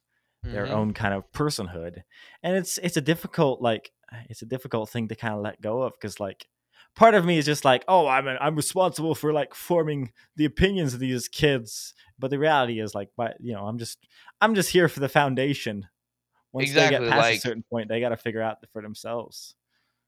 [0.52, 0.72] their Mhm.
[0.72, 2.04] own kind of personhood.
[2.44, 3.92] And it's it's a difficult like
[4.30, 6.48] it's a difficult thing to kind of let go of because like
[6.96, 10.94] part of me is just like, oh, I'm I'm responsible for like forming the opinions
[10.94, 14.08] of these kids, but the reality is like, but you know, I'm just
[14.42, 15.88] I'm just here for the foundation.
[16.54, 19.56] Once they Exactly, get past a certain point, they got to figure out for themselves.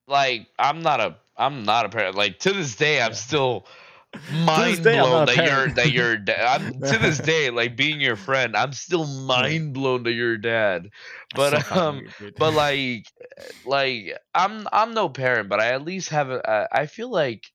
[0.08, 2.16] like I'm not a I'm not a parent.
[2.18, 3.16] Like to this day, I'm Yeah.
[3.16, 3.68] still
[4.28, 8.18] mind day, blown that you're that you're da- I'm, to this day like being your
[8.18, 8.56] friend.
[8.58, 10.90] I'm still mind blown that you're dad.
[11.34, 12.04] But um,
[12.38, 13.08] but like
[13.66, 17.52] like I'm I'm no parent, but I at least have a uh, I feel like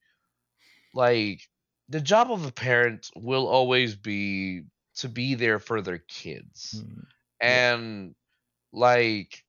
[0.93, 1.41] like
[1.89, 4.63] the job of a parent will always be
[4.97, 7.07] to be there for their kids Mm,
[7.45, 7.61] Yeah.
[7.63, 8.15] and
[8.73, 9.43] like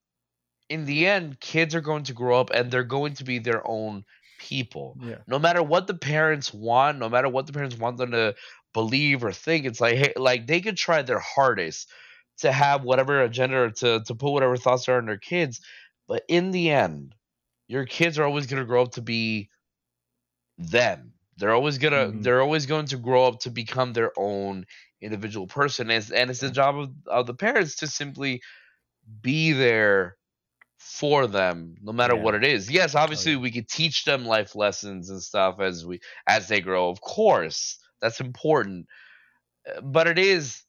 [0.69, 3.65] in the end kids are going to grow up and they're going to be their
[3.67, 4.05] own
[4.37, 4.99] people.
[4.99, 8.35] Yeah, no matter what the parents want no matter what the parents want them to
[8.73, 11.89] believe or think it's like hey like they could try their hardest
[12.37, 15.61] to have whatever agenda or to to put whatever thoughts are on their kids
[16.07, 17.15] but in the end
[17.67, 19.49] your kids are always going to grow up to be
[20.57, 21.13] them.
[21.37, 22.21] They're always gonna Mhm.
[22.21, 24.65] they're always going to grow up to become their own
[25.01, 28.41] individual person and it's, and it's the job of, of the parents to simply
[29.21, 30.16] be there
[30.77, 32.21] for them no matter Yeah.
[32.21, 33.37] what it is yes obviously yeah.
[33.37, 37.79] we could teach them life lessons and stuff as we as they grow of course
[38.01, 38.87] that's important
[39.67, 40.63] Uh, but it is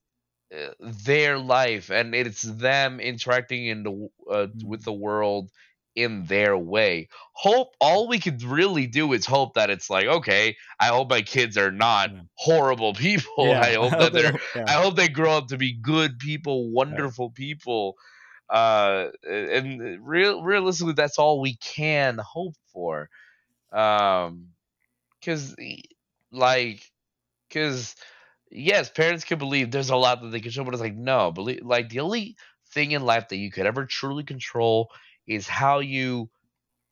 [0.54, 5.50] uh, their life and it's them interacting in the uh, with the world
[5.94, 10.56] in their way hope all we could really do is hope that it's like okay
[10.78, 14.64] i hope my kids are not horrible people Yeah, i hope that they they're yeah.
[14.66, 17.96] I hope they grow up to be good people, wonderful people.
[18.48, 23.08] Uh, and real realistically, that's all we can hope for.
[23.72, 24.48] Um,
[25.20, 25.54] because
[26.32, 26.82] like,
[27.48, 27.96] because
[28.50, 31.32] yes, parents can believe there's a lot that they can show, but it's like no,
[31.32, 32.36] believe like the only
[32.72, 34.90] thing in life that you could ever truly control
[35.26, 36.30] is how you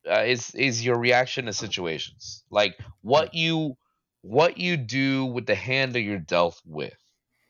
[0.09, 3.75] uh, is is your reaction to situations, like what you
[4.21, 6.95] what you do with the hand that you're dealt with.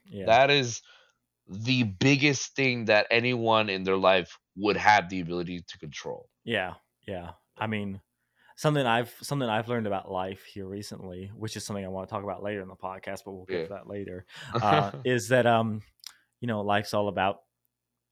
[0.10, 0.38] yeah.
[0.38, 0.82] That is
[1.50, 6.28] the biggest thing that anyone in their life would have the ability to control.
[6.44, 6.74] Yeah,
[7.08, 7.32] yeah.
[7.58, 8.02] I mean,
[8.56, 12.12] something I've something I've learned about life here recently, which is something I want to
[12.14, 13.64] talk about later in the podcast, but we'll get Yeah.
[13.68, 14.26] to that later.
[14.54, 15.82] Uh, is that um,
[16.42, 17.38] you know, life's all about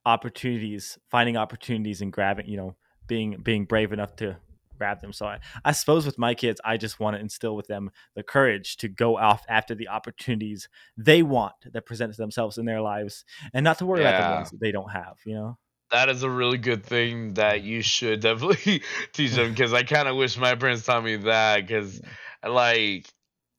[0.06, 2.76] opportunities, finding opportunities and grabbing, you know,
[3.08, 4.38] being being brave enough to
[4.78, 5.14] grab them.
[5.14, 8.24] So I, I suppose with my kids, I just want to instill with them the
[8.24, 10.68] courage to go off after the opportunities
[10.98, 14.50] they want that present themselves in their lives, and not to worry about the ones
[14.52, 15.18] that they don't have.
[15.26, 15.58] You know.
[15.92, 18.82] that is a really good thing that you should definitely
[19.14, 22.02] teach them because I kind of wish my parents taught me that because
[22.48, 23.08] like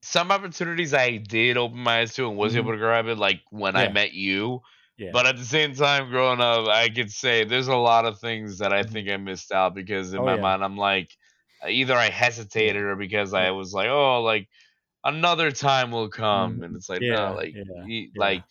[0.03, 2.59] some opportunities I did open my eyes to and was Mhm.
[2.59, 4.61] able to grab it like when I met you.
[4.99, 5.11] Yeah.
[5.13, 8.59] But at the same time, growing up, I could say there's a lot of things
[8.59, 8.91] that I Mhm.
[8.93, 10.41] think I missed out because in Oh, my yeah.
[10.43, 11.11] mind I'm like
[11.69, 14.49] either I hesitated or because I was like, oh, like
[15.05, 16.65] another time will come, Mhm.
[16.65, 18.07] and it's like Yeah, no, like yeah, yeah.
[18.17, 18.43] like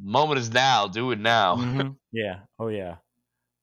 [0.00, 1.56] moment is now, do it now.
[1.56, 1.96] Mhm.
[2.12, 2.40] Yeah.
[2.58, 2.96] Oh yeah.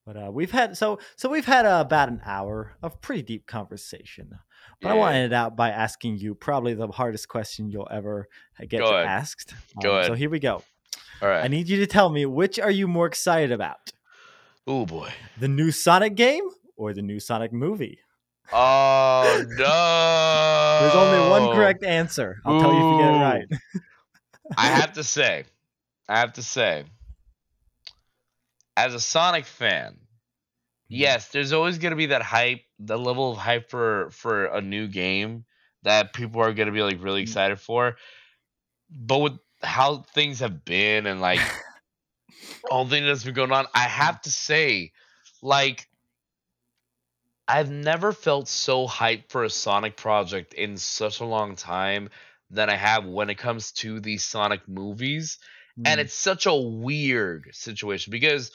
[0.05, 3.45] But uh, we've had so so we've had uh, about an hour of pretty deep
[3.45, 4.39] conversation.
[4.81, 7.87] But I want to end it out by asking you probably the hardest question you'll
[7.91, 8.27] ever
[8.67, 9.53] get Go to asked.
[9.81, 10.63] Go Um, So here we go.
[11.21, 11.43] All right.
[11.43, 13.91] I need you to tell me which are you more excited about,
[14.67, 15.11] oh boy.
[15.39, 16.43] the new Sonic game
[16.77, 17.99] or the new Sonic movie?
[18.51, 20.77] Oh no.
[20.79, 22.37] There's only one correct answer.
[22.45, 23.45] I'll tell you if you get it right.
[24.57, 25.45] I have to say,
[26.07, 26.85] I have to say,
[28.77, 29.99] as a Sonic fan,
[30.87, 34.87] yes, there's always gonna be that hype, the level of hype for for a new
[34.87, 35.45] game
[35.83, 37.23] that people are gonna be like really Mm.
[37.23, 37.97] excited for.
[38.89, 41.41] But with how things have been and like
[42.69, 44.91] all the things that's been going on, I have to say,
[45.41, 45.87] like,
[47.47, 52.09] I've never felt so hyped for a Sonic project in such a long time
[52.49, 55.39] than I have when it comes to these Sonic movies
[55.85, 56.03] and Mm.
[56.03, 58.51] it's such a weird situation because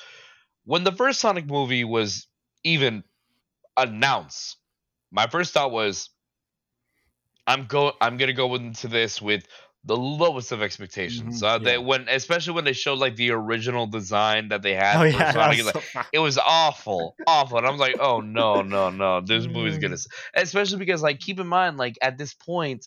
[0.65, 2.27] when the first Sonic movie was
[2.65, 3.05] even
[3.77, 4.57] announced,
[5.11, 6.11] my first thought was,
[7.47, 9.47] I'm go I'm gonna go into this with
[9.85, 11.43] the lowest of expectations.
[11.43, 11.78] Mhm, Uh, they yeah.
[11.78, 15.01] when especially when they showed like the original design that they had.
[15.01, 16.05] Oh yeah, Sonic, was so fun.
[16.12, 19.97] it was awful, awful, and I was like, oh no, no, no, this movie's gonna.
[20.35, 22.87] Especially because like keep in mind like at this point.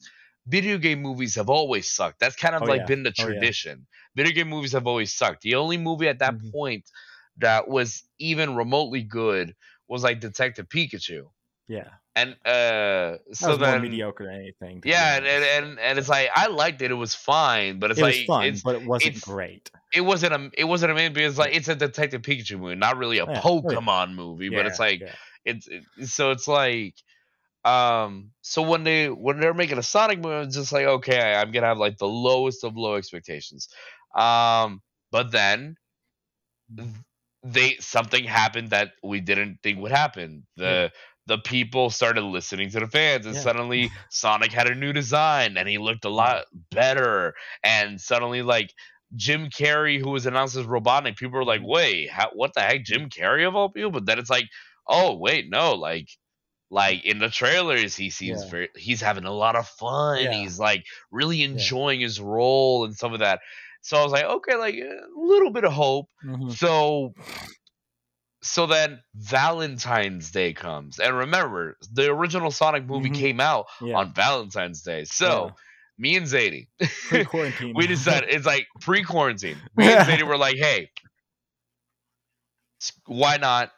[0.49, 2.19] Video game movies have always sucked.
[2.19, 2.87] That's kind of Oh, like yeah.
[2.87, 3.85] been the Oh, tradition.
[4.15, 5.41] Video game movies have always sucked.
[5.41, 6.51] The only movie at that Mhm.
[6.53, 6.89] point
[7.37, 9.55] that was even remotely good
[9.89, 11.29] was like Detective Pikachu.
[11.67, 14.82] yeah, And uh that so more then mediocre than anything.
[14.84, 16.89] yeah, and, and and it's like I liked it.
[16.91, 19.70] It was fine, but it's it like was fun, it's but it wasn't great.
[19.93, 22.97] it wasn't a it wasn't a main because like it's a Detective Pikachu movie, not
[22.97, 23.41] really a Yeah, yeah.
[23.41, 24.49] Pokemon movie.
[24.49, 25.03] But it's like
[25.45, 26.95] it's it, so it's like
[27.65, 31.51] um so when they when they're making a Sonic movie, it's just like okay, I'm
[31.51, 33.70] gonna have like the lowest of low expectations.
[34.15, 35.78] Um, but then
[37.43, 40.47] they something happened that we didn't think would happen.
[40.57, 40.91] The
[41.28, 43.41] the people started listening to the fans, and Yeah.
[43.41, 47.36] suddenly Sonic had a new design, and he looked a lot better.
[47.63, 48.73] And suddenly, like
[49.15, 51.67] Jim Carrey, who was announced as Robotnik, people were like, Mhm.
[51.67, 54.45] "Wait, how, what the heck, Jim Carrey of all people?" But then it's like,
[54.88, 56.09] "Oh, wait, no, like."
[56.69, 58.49] Like in the trailers, he seems Yeah.
[58.49, 60.21] very he's having a lot of fun.
[60.23, 60.34] Yeah.
[60.34, 63.39] He's like really enjoying his role and some of that.
[63.82, 66.09] So I was like, okay, like a little bit of hope.
[66.25, 66.51] Mhm.
[66.57, 67.13] So
[68.47, 70.99] so then Valentine's Day comes.
[70.99, 73.15] And remember, the original Sonic movie Mhm.
[73.15, 75.03] came out Yeah, on Valentine's Day.
[75.05, 75.51] So
[75.97, 76.67] me and Zadie,
[77.09, 77.73] pre-quarantine.
[77.75, 79.57] we decided it's like pre-quarantine.
[79.75, 80.89] Me and Zadie were like, hey,
[83.05, 83.71] why not?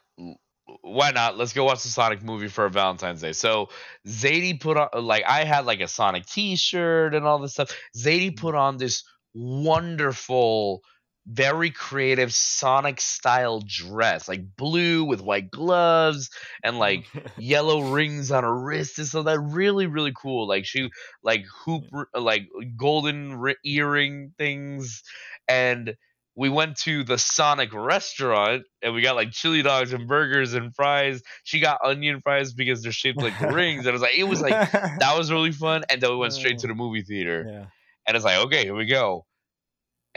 [0.81, 1.37] Why not?
[1.37, 3.33] Let's go watch the Sonic movie for Valentine's Day.
[3.33, 3.69] So
[4.07, 7.75] Zadie put on like I had like a Sonic T-shirt and all this stuff.
[7.97, 9.03] Zadie put on this
[9.33, 10.81] wonderful,
[11.29, 16.31] very creative Sonic style dress, like blue with white gloves
[16.63, 17.05] and like
[17.37, 20.47] yellow rings on her wrist and so that really really cool.
[20.47, 20.89] Like she
[21.23, 21.83] like hoop
[22.15, 25.03] like golden ri- earring things.
[25.47, 25.95] And
[26.35, 30.73] we went to the sonic restaurant and we got like chili dogs and burgers and
[30.73, 31.21] fries.
[31.43, 33.85] She got onion fries because they're shaped like rings.
[33.85, 35.83] And it was like it was like that was really fun.
[35.89, 36.69] And then we went straight to oh.
[36.69, 37.45] the movie theater.
[37.47, 37.65] Yeah.
[38.07, 39.25] and it's like, okay, here we go.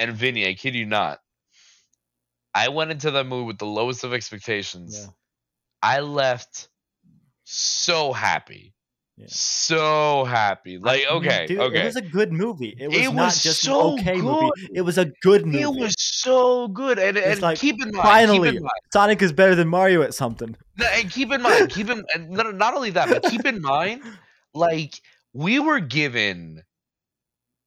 [0.02, 1.20] And Vinny, I kid you not,
[2.54, 4.98] I went into that movie with the lowest of expectations.
[5.00, 5.10] Yeah.
[5.82, 6.68] I left
[7.44, 8.74] so happy.
[9.16, 9.26] Yeah.
[9.28, 10.78] So happy.
[10.78, 11.82] Like, okay, dude, okay.
[11.82, 12.74] It was a good movie.
[12.78, 14.24] It was It not was just so an okay good.
[14.24, 14.68] movie.
[14.74, 15.60] It was a good movie.
[15.60, 16.98] it was so good.
[16.98, 20.02] And, and like, keep in mind, Finally, keep in mind, Sonic is better than Mario
[20.02, 20.56] at something.
[20.82, 24.02] And keep in mind, keep in and not, not only that, but keep in mind,
[24.54, 24.94] like
[25.34, 26.62] we were given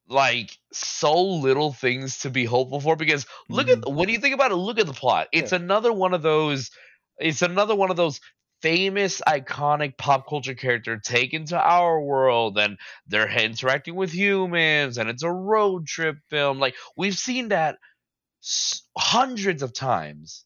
[0.08, 3.95] like so little things to be hopeful for because look at mm-hmm.
[3.95, 5.28] when you think about it, look at the plot.
[5.32, 6.72] It's another one of those.
[7.18, 8.20] It's another one of those
[8.62, 12.78] famous iconic pop culture character taken to our world and
[13.08, 17.78] they're interacting with humans and it's a road trip film like we've seen that
[18.43, 20.45] s- hundreds of times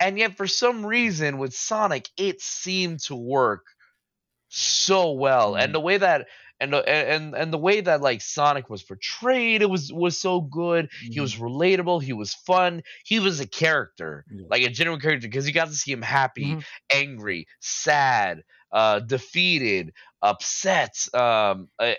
[0.00, 3.64] and yet for some reason with Sonic it seemed to work
[4.48, 5.64] so well Mhm.
[5.64, 6.28] and the way that
[6.58, 10.40] and the, and and the way that like Sonic was portrayed it was was so
[10.40, 14.46] good he was relatable he was fun he was a character Yeah.
[14.48, 16.64] like a genuine character because you got to see him happy Mhm.
[16.92, 18.42] angry sad
[18.72, 19.92] uh defeated
[20.22, 21.94] upset um uh,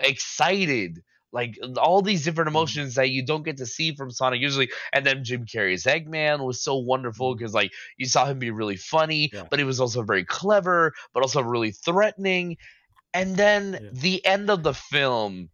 [0.00, 2.52] excited like all these different Mhm.
[2.52, 4.70] emotions that you don't get to see from Sonic usually.
[4.92, 8.76] And then Jim Carrey's Eggman was so wonderful because like you saw him be really
[8.76, 9.44] funny, Yeah.
[9.50, 12.56] but he was also very clever, but also really threatening.
[13.14, 13.88] And then Yeah.
[13.92, 15.50] the end of the film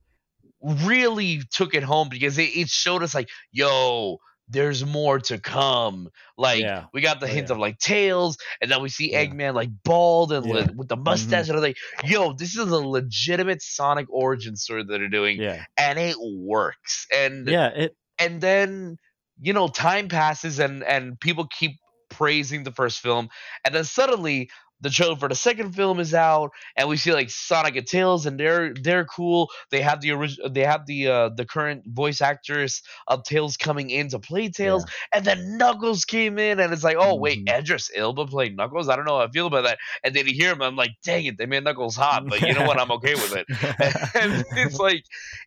[0.62, 4.18] really took it home because it, it showed us like, yo,
[4.48, 6.08] there's more to come.
[6.36, 6.84] Like Yeah.
[6.92, 7.54] we got the Oh, hint yeah.
[7.54, 9.24] of like tails, and then we see Yeah.
[9.24, 10.44] Eggman like bald and.
[10.44, 10.76] Mm-hmm.
[10.76, 14.88] with the mustache, and I'm like, yo, this is a legitimate Sonic origin story that
[14.98, 15.64] they're doing, Yeah.
[15.78, 17.06] and it works.
[17.14, 17.68] And Yeah.
[17.68, 17.96] It.
[18.18, 18.98] and then
[19.40, 21.72] you know time passes and and people keep
[22.10, 23.28] praising the first film
[23.64, 24.48] and then suddenly
[24.84, 28.26] the trailer for the second film is out and we see like Sonic and Tails
[28.26, 29.50] and they're they're cool.
[29.70, 33.88] They have the original they have the uh the current voice actress of Tails coming
[33.90, 37.58] in to play Tails and then Knuckles came in and it's like oh wait Mhm.
[37.58, 38.88] Idris Elba played Knuckles?
[38.88, 39.78] I don't know how I feel about that.
[40.04, 42.52] And then you hear him I'm like dang it they made Knuckles hot but you
[42.52, 42.78] know what?
[42.78, 43.46] I'm okay with it.
[44.14, 45.04] And it's like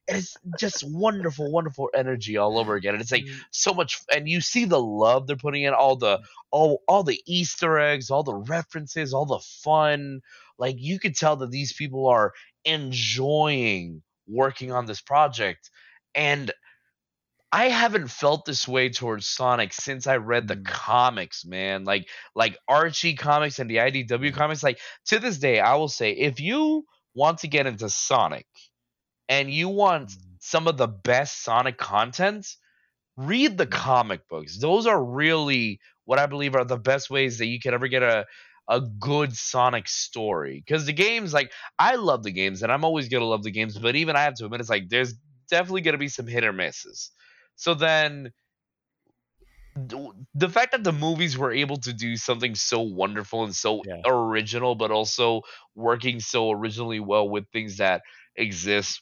[0.07, 4.41] it's just wonderful wonderful energy all over again and it's like so much and you
[4.41, 6.19] see the love they're putting in all the
[6.49, 10.21] all all the easter eggs all the references all the fun
[10.59, 12.33] like you could tell that these people are
[12.65, 15.69] enjoying working on this project
[16.15, 16.51] and
[17.51, 20.65] I haven't felt this way towards Sonic since I read the Mm.
[20.65, 21.85] comics, man.
[21.85, 24.33] Like like Archie comics and the IDW Mm.
[24.33, 24.63] comics.
[24.63, 28.47] Like to this day, I will say if you want to get into Sonic
[29.29, 30.37] and you want Mm.
[30.39, 32.47] some of the best Sonic content,
[33.17, 34.59] read the comic books.
[34.59, 38.03] Those are really what I believe are the best ways that you can ever get
[38.03, 38.25] a
[38.69, 40.63] a good Sonic story.
[40.65, 43.77] Because the games, like I love the games, and I'm always gonna love the games,
[43.77, 45.13] but even I have to admit, it's like there's
[45.49, 47.11] definitely gonna be some hit or misses.
[47.55, 48.33] So then
[50.33, 54.03] the fact that the movies were able to do something so wonderful and so Yeah.
[54.05, 55.41] original, but also
[55.75, 58.01] working so originally well with things that
[58.35, 59.01] exist,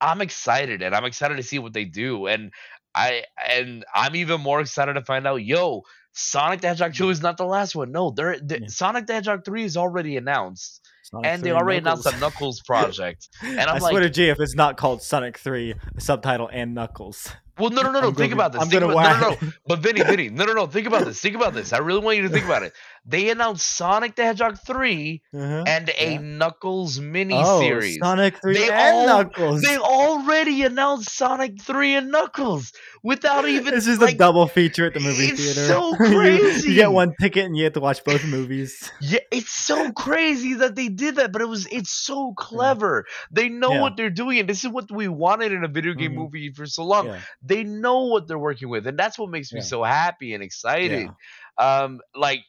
[0.00, 2.26] I'm excited and I'm excited to see what they do.
[2.26, 2.52] And
[2.94, 5.82] I and I'm even more excited to find out, yo,
[6.14, 7.90] Sonic the Hedgehog 2 is not the last one.
[7.92, 8.66] No, they're, the Yeah.
[8.68, 10.80] Sonic the Hedgehog 3 is already announced.
[11.02, 12.06] Sonic and they already Knuckles.
[12.06, 13.28] announced a Knuckles project.
[13.42, 16.74] And I'm I like, swear to G, if it's not called Sonic 3, subtitle and
[16.74, 17.28] Knuckles.
[17.58, 18.08] well, no, no, no, no.
[18.08, 18.62] I'm Think gonna- about this.
[18.62, 19.42] I'm Think gonna about, no, no, whack.
[19.42, 19.48] no.
[19.66, 20.66] But Vinny, Vinny, no, no, no.
[20.66, 21.20] Think about this.
[21.20, 21.72] Think about this.
[21.72, 22.72] I really want you to think about it.
[23.06, 25.64] They announced Sonic the Hedgehog 3 Uh-huh.
[25.66, 26.18] and a Yeah.
[26.20, 27.98] Knuckles mini Oh, series.
[28.02, 29.60] Sonic 3 They and all- Knuckles.
[29.62, 34.86] They already announced Sonic 3 and Knuckles without even this is like a double feature
[34.86, 35.66] at the movie it's theater.
[35.68, 38.90] so You- you, get one ticket and you have to watch both movies.
[39.02, 43.04] Yeah, it's so crazy that they did that, but it was it's so clever.
[43.30, 43.80] They know Yeah.
[43.82, 46.16] what they're doing, and this is what we wanted in a video game Mhm.
[46.24, 47.08] movie for so long.
[47.08, 47.20] Yeah.
[47.42, 49.64] They know what they're working with, and that's what makes me Yeah.
[49.66, 51.10] so happy and excited.
[51.58, 52.40] Um, like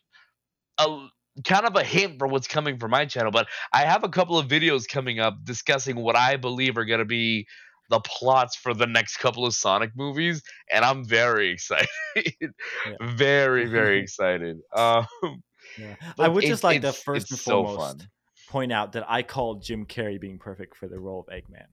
[0.78, 1.08] a
[1.44, 4.38] kind of a hint for what's coming for my channel, but I have a couple
[4.38, 7.46] of videos coming up discussing what I believe are going to be
[7.90, 11.88] the plots for the next couple of Sonic movies, and I'm very excited.
[13.02, 14.58] very, very excited.
[14.76, 15.06] Um,
[15.78, 15.96] Yeah.
[16.18, 18.08] I would it- just like to it's- first and foremost fun.
[18.50, 21.66] point out that I called Jim Carrey being perfect for the role of Eggman.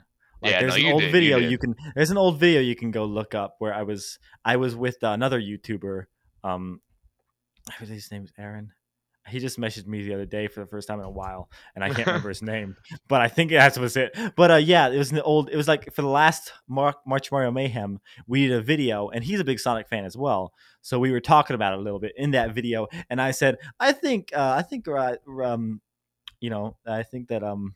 [0.42, 1.50] Like Yeah, there's no, an old did, video did.
[1.52, 4.56] you, can there's an old video you can go look up where I was I
[4.56, 6.06] was with another YouTuber
[6.42, 6.80] um
[7.78, 8.72] his name's Aaron.
[9.28, 11.84] He just messaged me the other day for the first time in a while, and
[11.84, 12.76] I can't remember his name,
[13.08, 14.16] but I think that was it.
[14.36, 15.48] But uh, yeah, it was an old.
[15.50, 19.22] It was like for the last Mar- March Mario Mayhem, we did a video, and
[19.22, 20.52] he's a big Sonic fan as well.
[20.80, 23.58] So we were talking about it a little bit in that video, and I said,
[23.78, 25.80] I think, uh, I think, uh, um,
[26.40, 27.74] you know, I think that um,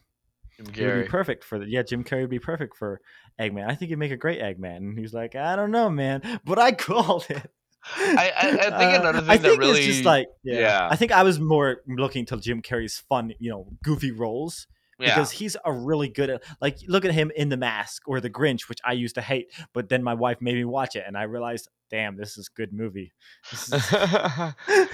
[0.58, 0.64] it
[0.96, 3.00] would be perfect for the yeah, Jim Carrey would be perfect for
[3.40, 3.68] Eggman.
[3.68, 4.76] I think he'd make a great Eggman.
[4.76, 7.50] And he was like, I don't know, man, but I called it.
[7.96, 10.58] I- I- I think uh, another thing I that think really- it's just like yeah,
[10.60, 10.88] yeah.
[10.90, 14.66] I think I was more looking to Jim Carrey's fun, you know, goofy roles
[14.98, 15.14] Yeah.
[15.14, 18.68] because he's a really good like look at him in The Mask or The Grinch,
[18.68, 21.24] which I used to hate, but then my wife made me watch it, and I
[21.24, 23.12] realized, damn, this is good movie.
[23.52, 23.68] Is-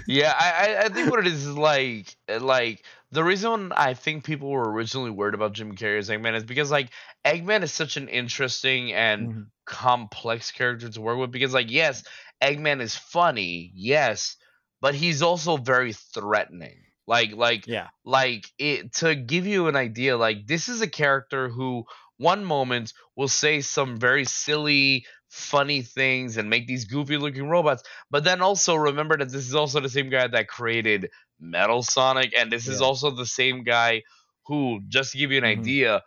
[0.08, 4.24] yeah, I, I- think what it is is like uh, like the reason I think
[4.24, 6.90] people were originally worried about Jim Carrey as Eggman is because like
[7.24, 9.46] Eggman is such an interesting and Mhm.
[9.66, 12.02] complex character to work with because like yes,
[12.42, 14.36] Eggman is funny, yes,
[14.80, 16.78] but he's also very threatening.
[17.06, 21.48] Like like yeah, like it to give you an idea like this is a character
[21.48, 21.84] who
[22.16, 27.82] one moment will say some very silly funny things and make these goofy looking robots
[28.10, 31.08] but then also remember that this is also the same guy that created
[31.40, 34.02] metal sonic and this is also the same guy
[34.46, 35.44] who just to give you an Mhm.
[35.44, 36.02] idea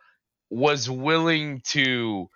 [0.50, 2.28] was willing to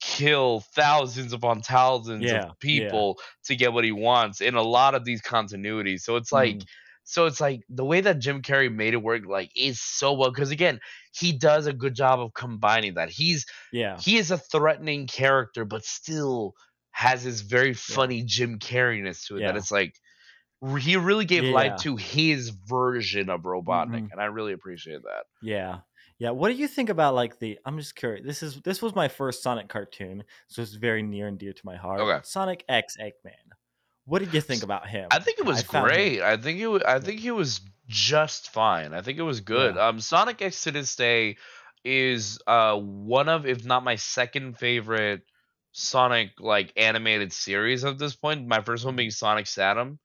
[0.00, 2.50] kill thousands upon thousands Yeah, yeah.
[2.50, 6.32] of people to get what he wants in a lot of these continuities so it's
[6.32, 6.68] like Mhm.
[7.10, 10.30] So it's like the way that Jim Carrey made it work like is so well
[10.30, 10.78] because again
[11.12, 15.64] he does a good job of combining that he's yeah, he is a threatening character
[15.64, 16.54] but still
[16.90, 19.94] has this very funny Jim Carreyness to it that it's like
[20.80, 24.12] he really gave life to his version of Robotnik Mhm.
[24.12, 25.24] and I really appreciate that.
[25.40, 25.78] yeah,
[26.18, 26.30] yeah.
[26.30, 27.58] What do you think about like the?
[27.64, 28.26] I'm just curious.
[28.26, 31.62] This is this was my first Sonic cartoon, so it's very near and dear to
[31.64, 32.00] my heart.
[32.00, 32.18] Okay.
[32.24, 33.47] Sonic X Eggman.
[34.08, 35.06] What did you think about him?
[35.10, 36.22] I think it was him- great.
[36.22, 38.94] I think it I think he was just fine.
[38.94, 39.74] I think it was good.
[39.74, 39.88] Yeah.
[39.88, 41.36] Um Sonic X to this day
[41.84, 45.22] is uh one of if not my second favorite
[45.72, 48.46] Sonic like animated series at this point.
[48.46, 49.98] My first one being Sonic SatAM.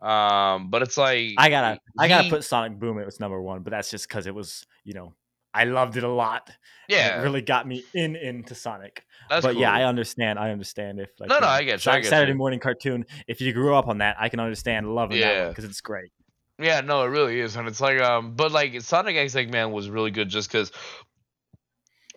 [0.00, 2.98] Um but it's like I gotta I gotta put Sonic Boom.
[2.98, 5.12] It was number one, but that's just because it was you know
[5.54, 6.50] I loved it a lot.
[6.88, 9.04] yeah, it really got me in into Sonic.
[9.30, 10.38] that's but yeah, I understand.
[10.38, 12.38] I understand if like No, no, I get you, I get Saturday you.
[12.38, 13.06] morning cartoon.
[13.28, 15.40] If you grew up on that, I can understand loving that Yeah.
[15.44, 16.10] one because it's great.
[16.58, 19.88] Yeah, no, it really is, and it's like, um, but like Sonic X Eggman was
[19.90, 20.70] really good just because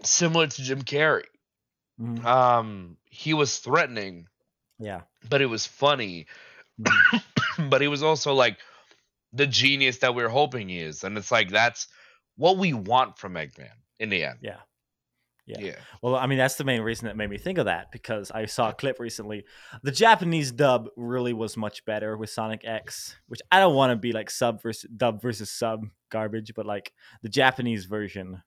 [0.04, 1.24] similar to Jim Carrey,
[2.00, 2.24] Mhm.
[2.26, 4.28] um, he was threatening,
[4.80, 6.28] Yeah, but it was funny,
[7.58, 8.60] but he was also like
[9.34, 11.88] the genius that we are hoping he is, and it's like that's
[12.38, 13.70] what we want from Eggman
[14.00, 14.40] in the end.
[14.42, 14.58] yeah.
[15.48, 15.60] Yeah.
[15.60, 15.76] yeah.
[16.02, 18.48] Well, I mean, that's the main reason that made me think of that because I
[18.48, 19.46] saw a clip recently.
[19.82, 23.96] The Japanese dub really was much better with Sonic X, which I don't want to
[23.96, 26.92] be like sub versus dub versus sub garbage, but like
[27.22, 28.44] the Japanese version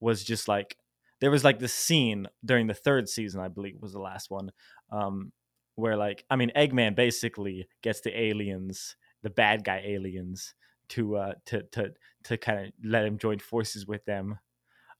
[0.00, 0.76] was just like
[1.20, 4.50] there was like this scene during the third season, I believe was the last one,
[4.90, 5.32] um,
[5.76, 10.54] where like I mean Eggman basically gets the aliens, the bad guy aliens,
[10.90, 11.92] to uh to to
[12.28, 14.38] to kind of let him join forces with them.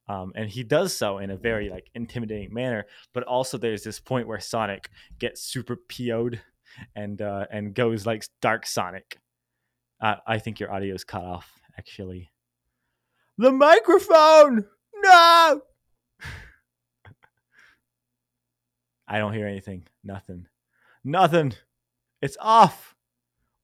[0.08, 4.00] Um, and he does so in a very like intimidating manner, but also there's this
[4.00, 4.88] point where Sonic
[5.18, 6.40] gets super PO'd
[6.96, 9.18] and uh, and goes like Dark Sonic.
[10.00, 12.30] Uh, I think your audio is cut off actually.
[13.36, 14.64] The microphone!
[14.96, 15.60] No!
[19.06, 19.86] I don't hear anything.
[20.02, 20.46] Nothing.
[21.04, 21.52] Nothing.
[22.22, 22.94] It's off.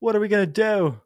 [0.01, 1.01] What are we gonna do?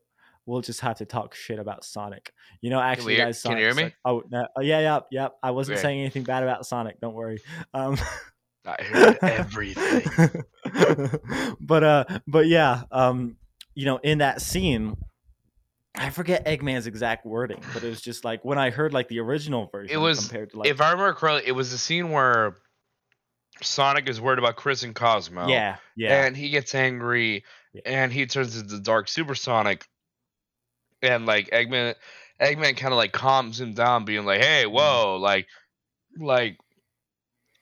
[0.48, 2.32] We'll just have to talk shit about Sonic.
[2.62, 3.82] You know, actually, hear- guys, can you hear me?
[3.84, 5.28] like- oh, no, oh, yeah, yeah, yeah.
[5.42, 6.98] I wasn't saying anything bad about Sonic.
[7.00, 7.40] Don't worry.
[7.74, 7.98] Um,
[8.66, 10.42] I heard everything.
[11.60, 13.36] but uh, but yeah, um,
[13.74, 14.96] you know, in that scene,
[15.94, 19.20] I forget Eggman's exact wording, but it was just like when I heard like the
[19.20, 22.10] original version It was- compared to like if I remember correctly, it was the scene
[22.10, 22.56] where
[23.60, 25.46] Sonic is worried about Chris and Cosmo.
[25.48, 27.44] yeah, yeah, And he gets angry
[27.74, 27.82] Yeah.
[27.84, 29.84] and he turns into Dark Supersonic.
[31.02, 31.94] And like Eggman
[32.40, 34.98] Eggman kind of like calms him down, being like, Hey, Mm-hmm.
[35.02, 35.46] whoa, like
[36.18, 36.58] like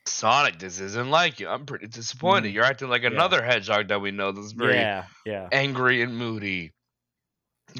[0.06, 1.48] Sonic, this isn't like you.
[1.48, 2.48] I'm pretty disappointed.
[2.48, 2.54] Mhm.
[2.54, 3.08] You're acting like Yeah.
[3.12, 6.72] another hedgehog that we know that's very yeah, yeah, angry and moody.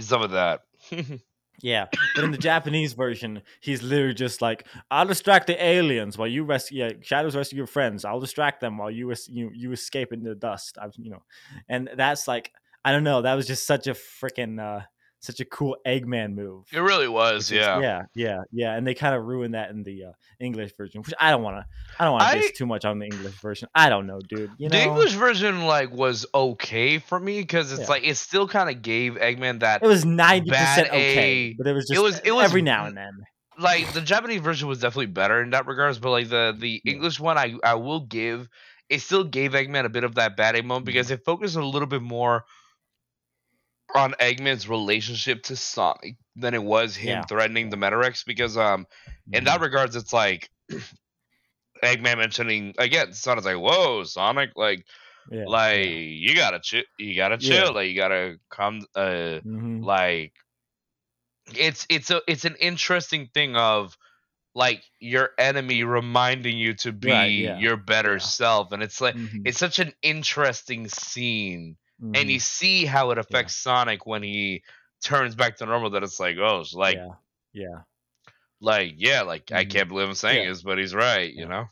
[0.01, 0.63] Some of that.
[1.63, 1.87] yeah.
[2.15, 6.45] But in the Japanese version, he's literally just like, "I'll distract the aliens while you
[6.45, 8.05] rescue yeah, Shadows rescue your friends.
[8.05, 11.23] I'll distract them while you you you escape into the dust." I, you know,
[11.69, 12.53] and that's like
[12.85, 13.23] I don't know.
[13.23, 14.85] That was just such a freaking uh,
[15.21, 16.65] such a cool Eggman move.
[16.73, 17.81] it really was, is- yeah.
[17.81, 21.15] yeah, yeah, yeah, and they kind of ruined that in the uh, English version, which
[21.19, 21.67] I don't want to.
[21.99, 23.69] I don't want to diss too much on the English version.
[23.75, 24.51] I don't know, dude.
[24.59, 27.87] You know, the English version like was okay for me because it's Yeah.
[27.89, 31.67] like it still kind of gave Eggman that it was ninety percent okay, A- but
[31.67, 33.13] it was it just was- it was- every now and then.
[33.59, 36.93] like the Japanese version was definitely better in that regards, but like the the Yeah.
[36.93, 38.49] English one, I I will give
[38.89, 40.87] it still gave Eggman a bit of that bad A moment Mm-hmm.
[40.87, 42.45] because it focused a little bit more
[43.99, 47.25] on Eggman's relationship to Sonic than it was him Yeah.
[47.25, 48.87] threatening the Metarex because um
[49.33, 49.45] in Mm-hmm.
[49.45, 50.51] that regards it's like
[51.83, 54.87] Eggman mentioning again Sonic's like whoa Sonic like
[55.31, 57.69] yeah, like you gotta chill you gotta Yeah.
[57.69, 60.35] chill like you gotta come uh hmm like
[61.55, 63.97] it's it's a it's an interesting thing of
[64.55, 68.21] like your enemy reminding you to be Right, yeah, your better yeah.
[68.21, 71.77] self and it's like Mhm, it's such an interesting scene
[72.15, 72.31] and mhm.
[72.31, 74.63] you see how it affects sonic when he
[75.03, 77.15] turns back to normal that it's like oh it's like yeah,
[77.53, 77.83] yeah,
[78.61, 79.65] like yeah like i Mhm.
[79.65, 80.49] can't believe i'm saying Yeah.
[80.49, 81.43] this but he's right Yeah.
[81.43, 81.67] you know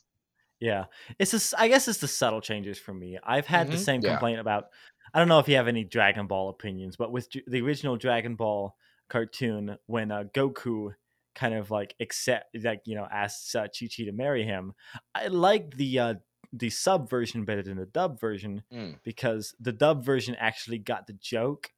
[0.60, 0.84] yeah.
[1.18, 3.18] It's just, I guess it's the subtle changes for me.
[3.22, 4.10] I've had the Mhm, same yeah.
[4.10, 4.66] complaint about.
[5.12, 8.36] I don't know if you have any Dragon Ball opinions, but with the original Dragon
[8.36, 8.76] Ball
[9.08, 10.94] cartoon, when uh, Goku
[11.34, 14.74] kind of like accept, like you know, asks uh, Chi Chi to marry him,
[15.14, 16.14] I like the uh,
[16.56, 18.98] the sub version better than the dub version Mm.
[19.02, 21.72] because the dub version actually got the joke.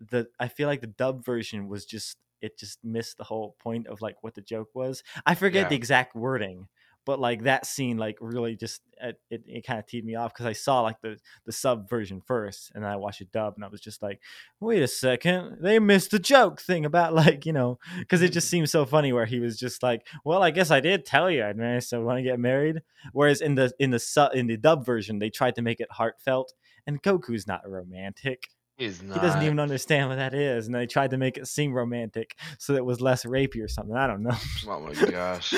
[0.00, 3.86] The I feel like the dub version was just it just missed the whole point
[3.86, 5.02] of like what the joke was.
[5.26, 5.68] I forget Yeah.
[5.68, 6.68] the exact wording,
[7.06, 10.32] but like that scene like really just it, it, it kind of teed me off
[10.34, 13.54] because I saw like the the sub version first and then I watched it dub
[13.56, 14.20] and I was just like,
[14.60, 18.48] wait a second, they missed the joke thing about like you know because it just
[18.48, 18.50] Mm.
[18.50, 21.44] seems so funny where he was just like, well, I guess I did tell you
[21.44, 22.82] I'd marry, so want to get married.
[23.12, 25.88] Whereas in the in the sub in the dub version they tried to make it
[25.92, 26.52] heartfelt
[26.86, 28.48] and Goku's not romantic.
[28.80, 29.14] He's not.
[29.14, 32.34] He doesn't even understand what that is, and they tried to make it seem romantic
[32.58, 33.94] so that it was less rapey or something.
[33.94, 34.36] I don't know.
[34.66, 35.52] oh my gosh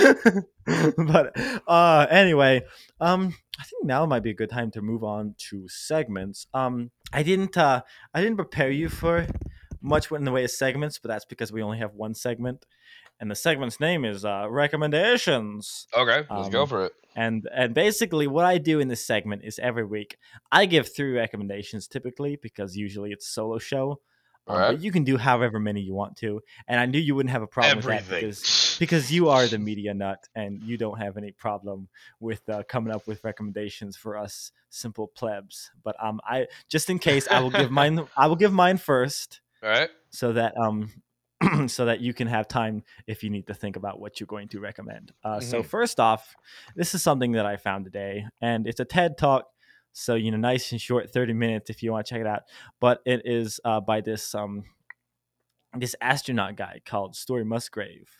[0.96, 1.32] but
[1.66, 2.62] uh anyway
[3.00, 6.90] um i think now might be a good time to move on to segments um
[7.12, 7.82] i didn't uh
[8.14, 9.26] i didn't prepare you for
[9.80, 12.64] much in the way of segments but that's because we only have one segment
[13.22, 17.72] and the segment's name is uh recommendations okay let's go Um, for it and and
[17.72, 20.18] basically what i do in this segment is every week
[20.50, 24.00] i give three recommendations typically because usually it's a solo show
[24.48, 27.30] um, but you can do however many you want to and i knew you wouldn't
[27.30, 30.98] have a problem with that because because you are the media nut and you don't
[30.98, 31.88] have any problem
[32.18, 35.70] with uh, coming up with recommendations for us simple plebs.
[35.84, 38.00] But um, I just in case I will give mine.
[38.16, 40.90] I will give mine first all right so that um.
[41.68, 44.48] so that you can have time if you need to think about what you're going
[44.48, 45.12] to recommend.
[45.24, 45.66] Uh, So Mhm.
[45.66, 46.34] first off,
[46.76, 49.48] this is something that I found today, and it's a TED talk.
[49.92, 52.42] So you know, nice and short, thirty minutes if you want to check it out.
[52.80, 54.64] But it is uh, by this um
[55.74, 58.10] this astronaut guy called Story Musgrave,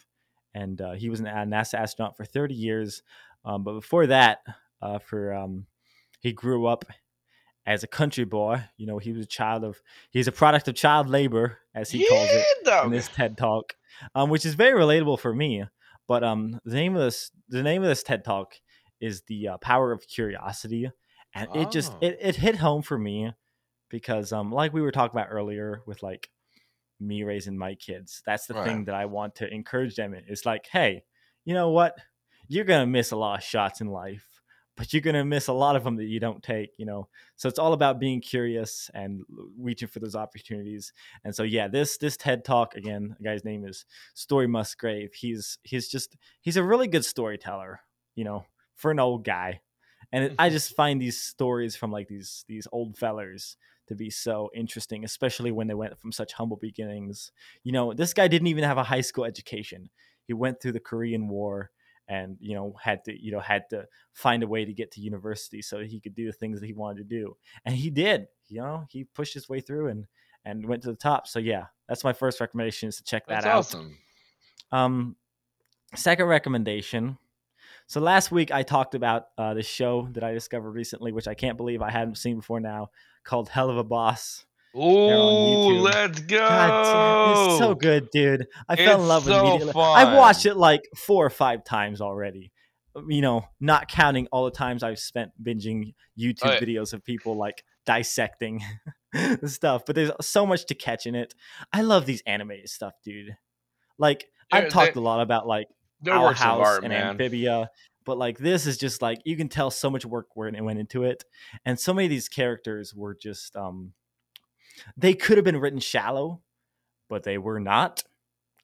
[0.55, 3.03] and uh, he was an a NASA astronaut for 30 years.
[3.45, 4.39] Um, but before that,
[4.81, 5.67] uh, for um,
[6.21, 6.85] he grew up
[7.67, 8.65] as a country boy.
[8.77, 9.81] You know, he was a child of
[10.11, 13.75] he's a product of child labor, as he calls it Yeah, in this TED talk,
[14.15, 15.65] um, which is very relatable for me.
[16.09, 18.55] But um, the name of this the name of this TED Talk
[19.01, 20.91] is the uh, power of curiosity,
[21.35, 21.99] and it just Oh.
[22.01, 23.33] it, it hit home for me
[23.89, 26.29] because um, like we were talking about earlier with like
[27.01, 28.65] me raising my kids, that's the Right.
[28.65, 30.25] thing that I want to encourage them in.
[30.29, 31.05] It's like, hey,
[31.45, 31.97] you know what?
[32.49, 34.27] You're gonna miss a lot of shots in life,
[34.77, 36.71] but you're gonna miss a lot of them that you don't take.
[36.79, 39.23] You know, so it's all about being curious and
[39.59, 40.93] reaching for those opportunities.
[41.25, 43.85] And so yeah, this this TED Talk again, the guy's name is
[44.15, 45.15] Story Musgrave.
[45.15, 47.81] He's he's just he's a really good storyteller.
[48.15, 48.45] You know,
[48.75, 49.61] for an old guy,
[50.13, 50.55] and it, I mm-hmm.
[50.55, 53.57] just find these stories from like these these old fellers
[53.89, 57.33] to be so interesting, especially when they went from such humble beginnings.
[57.65, 59.91] You know, this guy didn't even have a high school education.
[60.25, 61.71] He went through the Korean War
[62.09, 65.01] and you know had to you know had to find a way to get to
[65.01, 68.27] university so he could do the things that he wanted to do and he did
[68.49, 70.07] you know he pushed his way through and
[70.45, 73.43] and went to the top so yeah that's my first recommendation is to check that
[73.43, 73.99] That's out awesome.
[74.73, 75.17] um,
[75.95, 77.19] second recommendation.
[77.87, 81.35] So last week I talked about uh, this show that I discovered recently, which I
[81.35, 82.91] can't believe I hadn't seen before now,
[83.25, 84.45] called Helluva Boss.
[84.77, 86.39] Ooh, let's go.
[86.39, 88.47] God, it's so good, dude.
[88.69, 89.83] I fell in love with so it immediately.
[89.83, 92.53] I've watched it like four or five times already.
[93.09, 96.61] You know, not counting all the times I've spent binging YouTube Oh, yeah.
[96.61, 98.63] videos of people like dissecting
[99.47, 99.85] stuff.
[99.87, 101.35] But there's so much to catch in it.
[101.73, 103.37] I love these animated stuff, dude.
[103.99, 105.69] Like I've talked they- a lot about like
[106.09, 107.07] Owl House art, and man.
[107.11, 107.71] amphibia
[108.05, 111.05] but like this is just like you can tell so much work went went into
[111.05, 111.23] it
[111.65, 113.93] and so many of these characters were just um
[114.97, 116.41] they could have been written shallow
[117.09, 118.03] but they were not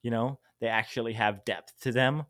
[0.02, 0.38] you know?
[0.60, 2.24] They actually have depth to them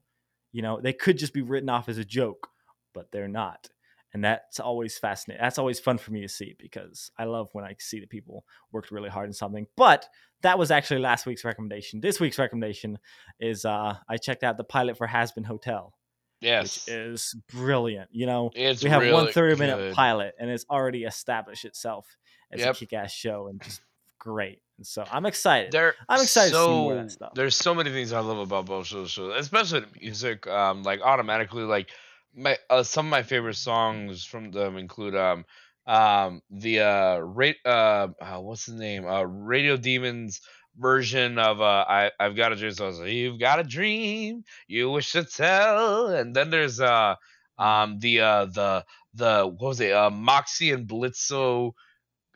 [0.52, 0.80] you know?
[0.80, 2.48] They could just be written off as a joke
[2.94, 3.68] but they're not.
[4.14, 7.64] And that's always fascinating that's always fun for me to see because i love when
[7.64, 9.66] i see that people worked really hard on something.
[9.76, 10.08] But
[10.42, 12.00] that was actually last week's recommendation.
[12.00, 12.98] This week's recommendation
[13.38, 15.94] is uh i checked out the pilot for Hazbin Hotel
[16.40, 16.86] Yes.
[16.86, 18.50] which is brilliant you know?
[18.54, 19.94] It's we have really one 30 minute good.
[19.94, 22.06] pilot and it's already established itself
[22.52, 22.74] as Yep.
[22.74, 23.82] a kick-ass show and just
[24.18, 27.32] great and so i'm excited There, I'm excited to see so, more of that stuff.
[27.34, 30.46] There's so many things I love about both shows, shows, especially the music.
[30.46, 31.90] Um, like automatically, like
[32.34, 35.44] my uh, some of my favorite songs from them include um
[35.86, 40.40] um the uh rate uh, uh what's the name uh Radio Demons
[40.76, 42.72] version of uh I I've got a dream.
[42.72, 46.80] So I was like, you've got a dream you wish to tell, and then there's
[46.80, 47.14] uh
[47.60, 47.62] Mm-hmm.
[47.62, 48.84] um the uh the
[49.14, 51.72] the what was it uh Moxxie and Blitzo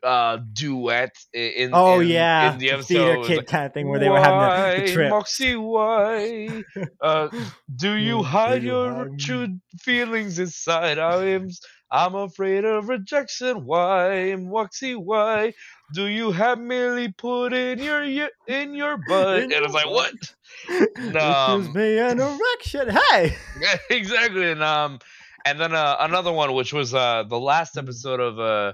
[0.03, 3.89] uh duet in oh in, yeah in the episode theater kid like, kind of thing
[3.89, 6.65] where they were having the, the trip Moxxie, why?
[7.01, 7.29] Uh,
[7.75, 10.99] do you hide your true feelings inside?
[10.99, 11.49] I'm,
[11.91, 13.65] I'm afraid of rejection.
[13.65, 14.97] Why, Moxxie?
[14.97, 15.53] Why
[15.93, 18.03] do you have merely put in your
[18.47, 19.49] in your butt?
[19.51, 20.15] And I was like, what?
[21.19, 23.37] gives Um, me an erection hey
[23.91, 24.51] exactly.
[24.51, 24.99] And um,
[25.45, 27.79] and then uh, another one, which was uh the last Mm-hmm.
[27.79, 28.73] episode of uh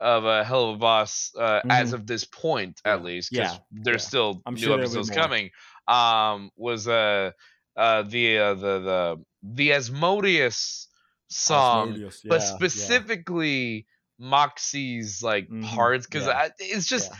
[0.00, 1.94] of a Helluva Boss uh, as Mhm.
[1.94, 3.58] of this point at least because Yeah.
[3.70, 4.08] there's Yeah.
[4.08, 5.50] still I'm new sure episodes coming
[5.88, 7.32] um was uh
[7.76, 10.88] uh the uh, the the the asmodeus
[11.28, 13.02] song Asmodeus, but yeah, yeah.
[13.02, 13.86] specifically
[14.20, 16.28] moxxie's like Mhm, parts because
[16.58, 17.12] it's just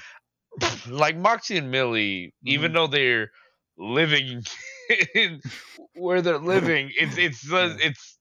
[0.89, 2.73] like moxxie and millie even Mhm.
[2.73, 3.31] though they're
[3.79, 4.43] living
[5.15, 5.41] in
[5.95, 8.19] where they're living it's it's uh, it's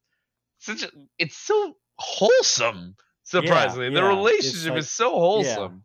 [0.59, 2.95] such a it's so wholesome
[3.29, 5.83] surprisingly the yeah, relationship like- is so wholesome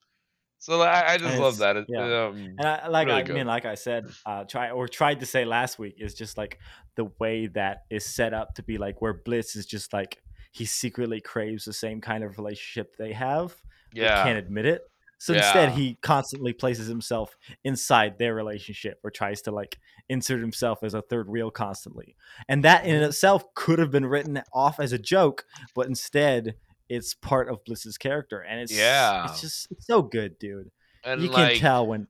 [0.64, 2.24] so I, I just love that it, yeah.
[2.28, 3.36] um, And I, like really I good.
[3.36, 6.58] mean, like I said, uh, try or tried to say last week is just like
[6.96, 10.22] the way that is set up to be like where Blitz is just like
[10.52, 13.54] he secretly craves the same kind of relationship they have,
[13.92, 14.80] but yeah can't admit it.
[15.18, 20.82] So instead, he constantly places himself inside their relationship or tries to like insert himself
[20.82, 22.16] as a third wheel constantly.
[22.48, 25.44] And that in itself could have been written off as a joke,
[25.74, 26.56] but instead,
[26.89, 29.27] it's part of Blitz's character, and it's Yeah.
[29.31, 30.70] it's just it's so good, dude.
[31.05, 32.09] and you like can tell when.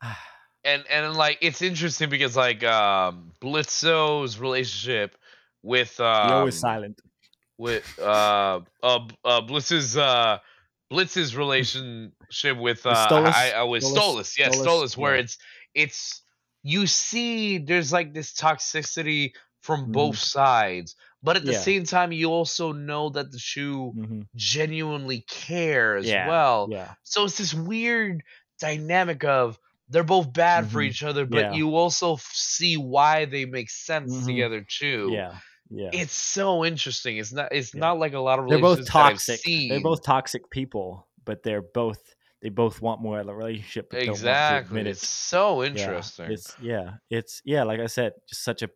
[0.64, 5.16] and and like it's interesting because like um blitzo's relationship
[5.62, 7.00] with um always silent.
[7.58, 10.38] with uh uh, uh blitz's uh
[10.90, 13.34] blitz's relationship with uh With Stolas?
[13.34, 13.94] I, I was Stolas?
[13.96, 15.20] Stolas, yeah, Stolas, Stolas, where yeah.
[15.22, 15.38] it's
[15.74, 16.22] it's
[16.62, 21.60] you see there's like this toxicity from both sides, but at the Yeah.
[21.60, 26.68] same time you also know that the shoe hmm genuinely cares Yeah, well.
[26.70, 28.22] Yeah, So it's this weird
[28.60, 30.88] dynamic of they're both bad for Mhm.
[30.88, 31.52] each other, but Yeah.
[31.52, 34.26] you also f- see why they make sense Mhm.
[34.26, 35.10] together too.
[35.12, 35.40] yeah,
[35.70, 35.90] yeah.
[35.92, 37.18] It's so interesting.
[37.18, 37.50] It's not.
[37.52, 39.40] It's not like a lot of They're both relationships that I've toxic.
[39.40, 39.68] seen.
[39.68, 42.14] They're both toxic people, but they're both
[42.44, 43.88] they both want more out of the relationship.
[43.90, 44.80] But don't want to exactly.
[44.82, 44.86] it.
[44.86, 46.30] It's so Yeah, interesting.
[46.30, 47.62] it's yeah, it's yeah.
[47.64, 48.68] Like I said, just such a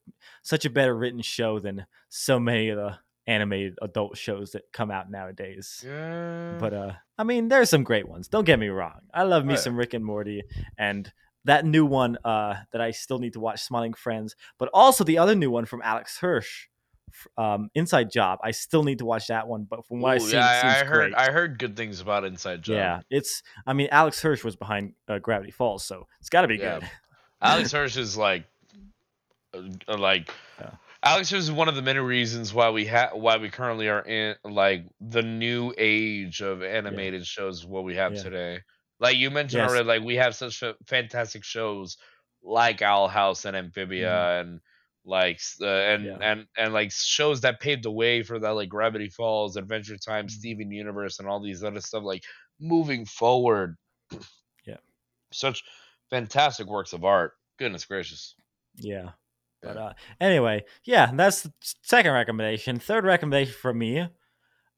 [0.43, 2.97] such a better written show than so many of the
[3.27, 5.85] animated adult shows that come out nowadays.
[5.86, 6.57] yeah.
[6.59, 8.27] But uh, I mean, there's some great ones.
[8.28, 9.01] Don't get me wrong.
[9.12, 9.62] I love me Right.
[9.62, 10.45] some Rick and Morty,
[10.78, 11.12] and
[11.45, 15.19] that new one uh, that I still need to watch, Smiling Friends, but also the
[15.19, 16.69] other new one from Alex Hirsch,
[17.36, 18.39] um, Inside Job.
[18.43, 20.85] I still need to watch that one, but from what I've Ooh, seen, yeah, I,
[20.85, 21.14] heard great.
[21.14, 22.76] I heard good things about Inside Job.
[22.76, 23.43] yeah, it's.
[23.66, 26.80] I mean, Alex Hirsch was behind uh, Gravity Falls, so it's got to be Yeah.
[26.80, 26.90] good.
[27.43, 28.44] Alex Hirsch is like,
[29.55, 30.30] uh, uh, like,
[30.60, 30.70] Yeah.
[31.02, 34.02] Alex Hirsch is one of the many reasons why we have why we currently are
[34.02, 37.64] in like the new age of animated shows.
[37.64, 38.22] What we have Yeah.
[38.22, 38.60] today,
[38.98, 39.70] like you mentioned Yes.
[39.70, 41.97] already, like we have such fa- fantastic shows
[42.43, 44.60] like Owl House and Amphibia and
[45.09, 46.20] like uh, and Mm-hmm.
[46.22, 46.30] Yeah.
[46.32, 50.26] and and like shows that paved the way for that like Gravity Falls, Adventure Time,
[50.26, 50.30] Mhm.
[50.30, 52.05] Steven Universe, and all these other stuff.
[52.05, 52.22] Like
[52.60, 53.76] moving forward,
[54.66, 54.76] Yeah.
[55.32, 55.62] such
[56.10, 57.32] fantastic works of art.
[57.59, 58.35] Goodness gracious.
[58.76, 59.10] Yeah.
[59.62, 61.52] But uh, anyway, yeah, that's the
[61.82, 62.78] second recommendation.
[62.78, 64.06] Third recommendation from me,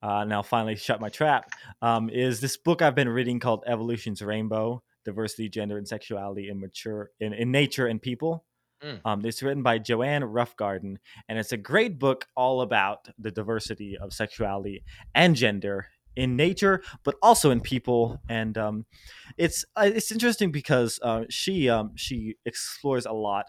[0.02, 1.50] uh, now finally shut my trap,
[1.82, 6.58] um, is this book I've been reading called Evolution's Rainbow: Diversity, Gender, and Sexuality in
[6.60, 8.44] Mature in, in Nature and People.
[8.82, 9.00] Mm.
[9.04, 10.96] Um, it's written by Joanne Roughgarden,
[11.28, 14.82] and it's a great book all about the diversity of sexuality
[15.14, 15.86] and gender
[16.16, 18.20] in nature, but also in people.
[18.28, 18.86] And um,
[19.36, 23.46] it's uh, it's interesting because uh, she um, she explores a lot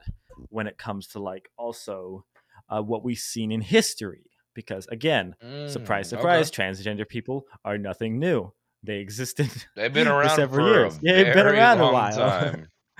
[0.49, 2.25] when it comes to like also
[2.69, 4.23] uh, what we've seen in history.
[4.53, 5.35] Because again,
[5.67, 6.21] surprise, Mm, okay.
[6.21, 8.51] surprise, transgender people are nothing new.
[8.83, 10.99] They existed They've been around several for years.
[11.01, 12.55] Yeah, they've been around a while.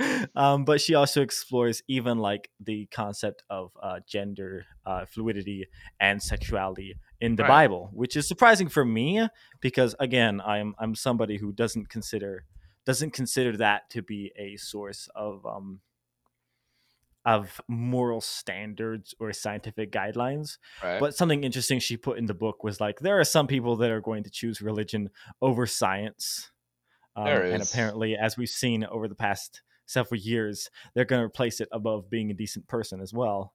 [0.35, 5.67] um, but she also explores even like the concept of uh, gender uh, fluidity
[5.99, 7.49] and sexuality in the Right.
[7.49, 9.27] Bible, which is surprising for me
[9.59, 12.45] because again, I'm I'm somebody who doesn't consider
[12.85, 15.81] doesn't consider that to be a source of um,
[17.25, 20.57] of moral standards or scientific guidelines.
[20.83, 20.99] Right.
[20.99, 23.91] But something interesting she put in the book was like there are some people that
[23.91, 25.09] are going to choose religion
[25.41, 26.51] over science.
[27.15, 29.61] Um, and apparently, as we've seen over the past
[29.91, 33.53] several years, they're going to replace it above being a decent person as well.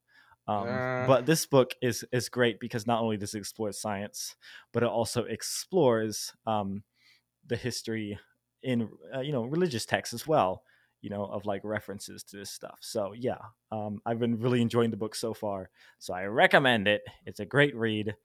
[0.49, 1.07] Um, Uh.
[1.07, 4.37] but this book is is great because not only does it explore science,
[4.73, 6.85] but it also explores um,
[7.47, 8.19] the history
[8.63, 10.63] in uh, you know religious texts as well.
[11.03, 12.79] You know of like references to this stuff.
[12.81, 13.39] So yeah,
[13.71, 15.71] um, I've been really enjoying the book so far.
[15.99, 17.03] So I recommend it.
[17.27, 18.17] It's a great read.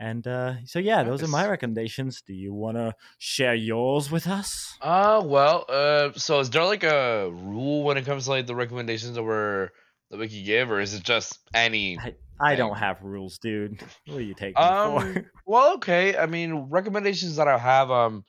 [0.00, 2.22] And uh, so yeah, those are my recommendations.
[2.26, 4.74] Do you want to share yours with us?
[4.80, 8.54] Uh well, uh so is there like a rule when it comes to like the
[8.54, 9.68] recommendations that we're
[10.10, 13.78] that we can give, or is it just any I, I don't have rules, dude.
[14.06, 15.30] What do you take um for?
[15.46, 16.16] well okay.
[16.16, 18.24] I mean recommendations that I have um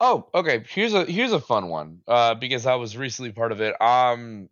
[0.00, 0.64] Oh, okay.
[0.68, 2.00] Here's a here's a fun one.
[2.08, 3.80] Uh because I was recently part of it.
[3.80, 4.48] Um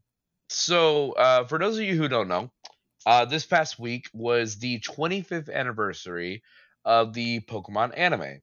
[0.49, 2.53] so uh for those of you who don't know,
[3.07, 6.43] uh this past week was the 25th anniversary
[6.85, 8.41] of the Pokemon anime.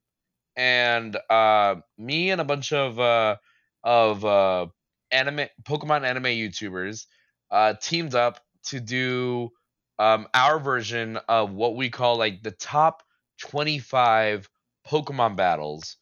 [0.56, 3.36] And uh me and a bunch of uh
[3.84, 4.66] of uh
[5.10, 7.06] anime Pokemon anime YouTubers
[7.50, 9.50] uh teamed up to do
[9.98, 13.02] um our version of what we call like the top
[13.40, 14.48] 25
[14.86, 15.96] Pokemon battles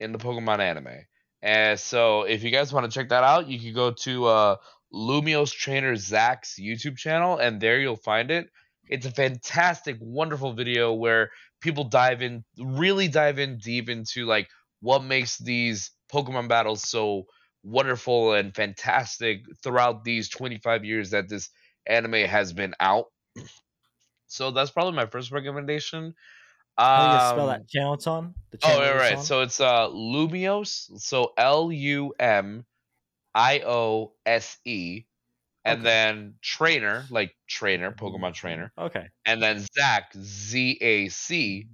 [0.00, 1.06] in the Pokemon anime.
[1.42, 4.56] And so if you guys want to check that out, you can go to uh
[4.92, 8.48] Lumiose Trainer Zach's YouTube channel and there you'll find it.
[8.88, 11.30] It's a fantastic, wonderful video where
[11.60, 14.48] people dive in really dive in deep into like
[14.80, 17.24] what makes these Pokemon battles so
[17.62, 21.50] wonderful and fantastic throughout these 25 years that this
[21.86, 23.06] anime has been out.
[24.26, 26.14] So that's probably my first recommendation.
[26.94, 28.34] How do you spell Um, that channel on?
[28.50, 29.18] The Oh, channel yeah, it's right.
[29.20, 31.00] So it's uh Lumiose.
[31.00, 32.64] So L U M
[33.34, 35.04] I O S E,
[35.64, 35.86] and Okay.
[35.86, 39.10] then trainer, like trainer, Pokemon trainer, Okay.
[39.26, 41.68] and then Zach, Z A C.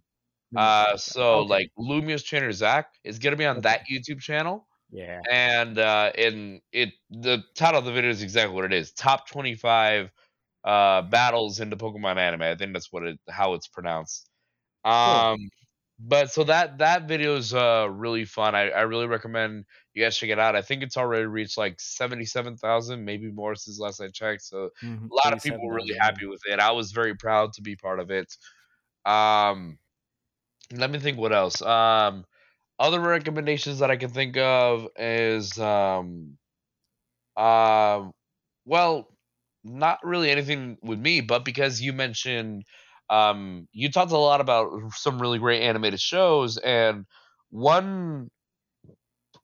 [0.56, 1.42] Uh, so Okay.
[1.42, 5.26] like Lumiose trainer Zach is gonna be on that YouTube channel, yeah.
[5.30, 9.28] and uh, in it the title of the video is exactly what it is: top
[9.28, 10.10] twenty five
[10.64, 12.42] uh battles in the Pokemon anime.
[12.42, 14.30] I think that's what it how it's pronounced.
[14.84, 15.38] Um,
[15.98, 18.54] but so that that video is uh really fun.
[18.54, 19.64] I, I really recommend
[19.94, 20.56] you guys check it out.
[20.56, 24.42] I think it's already reached like seventy seven thousand, maybe more since last I checked.
[24.42, 25.10] So Mhm.
[25.10, 26.60] a lot of people were really happy with it.
[26.60, 28.34] I was very proud to be part of it.
[29.06, 29.78] Um,
[30.72, 31.62] let me think what else.
[31.62, 32.24] Um,
[32.78, 36.38] other recommendations that I can think of is um,
[37.36, 38.12] um,
[38.64, 39.08] well,
[39.64, 42.64] not really anything with me, but because you mentioned
[43.10, 47.04] um you talked a lot about some really great animated shows and
[47.50, 48.30] one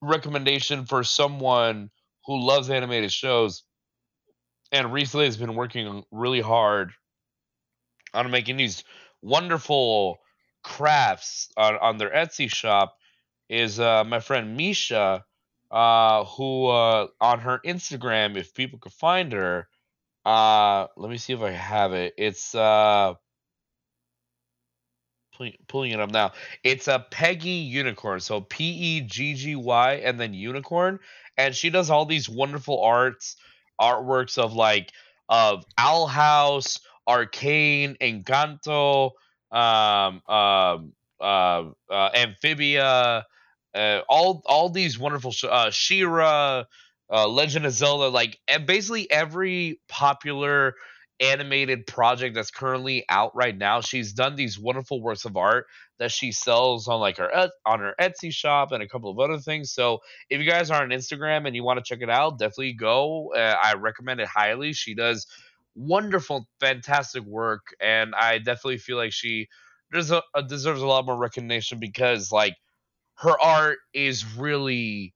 [0.00, 1.90] recommendation for someone
[2.26, 3.62] who loves animated shows
[4.72, 6.92] and recently has been working really hard
[8.14, 8.84] on making these
[9.22, 10.18] wonderful
[10.62, 12.96] crafts on, on their Etsy shop
[13.48, 15.24] is uh, my friend Misha,
[15.70, 19.68] uh, who uh, on her Instagram, if people could find her,
[20.24, 22.14] uh, let me see if I have it.
[22.16, 23.14] It's uh,
[25.68, 26.32] pulling, it up now.
[26.62, 31.00] It's a Peggy Unicorn, so P E G G Y and then Unicorn,
[31.36, 33.36] and she does all these wonderful arts,
[33.80, 34.92] artworks of like
[35.28, 39.12] of Owl House, Arcane, Encanto,
[39.50, 43.26] um, um, uh, uh, Amphibia,
[43.74, 46.64] uh, all all these wonderful sh- uh, She-Ra,
[47.10, 50.74] uh, Legend of Zelda, like basically every popular
[51.20, 53.80] animated project that's currently out right now.
[53.80, 55.66] She's done these wonderful works of art
[55.98, 59.38] that she sells on like her on her Etsy shop and a couple of other
[59.38, 59.72] things.
[59.72, 62.74] So if you guys are on Instagram and you want to check it out, definitely
[62.74, 63.32] go.
[63.34, 64.72] Uh, I recommend it highly.
[64.72, 65.26] She does
[65.74, 69.48] wonderful, fantastic work, and I definitely feel like she
[69.94, 72.54] a, deserves a lot more recognition because like
[73.16, 75.14] her art is really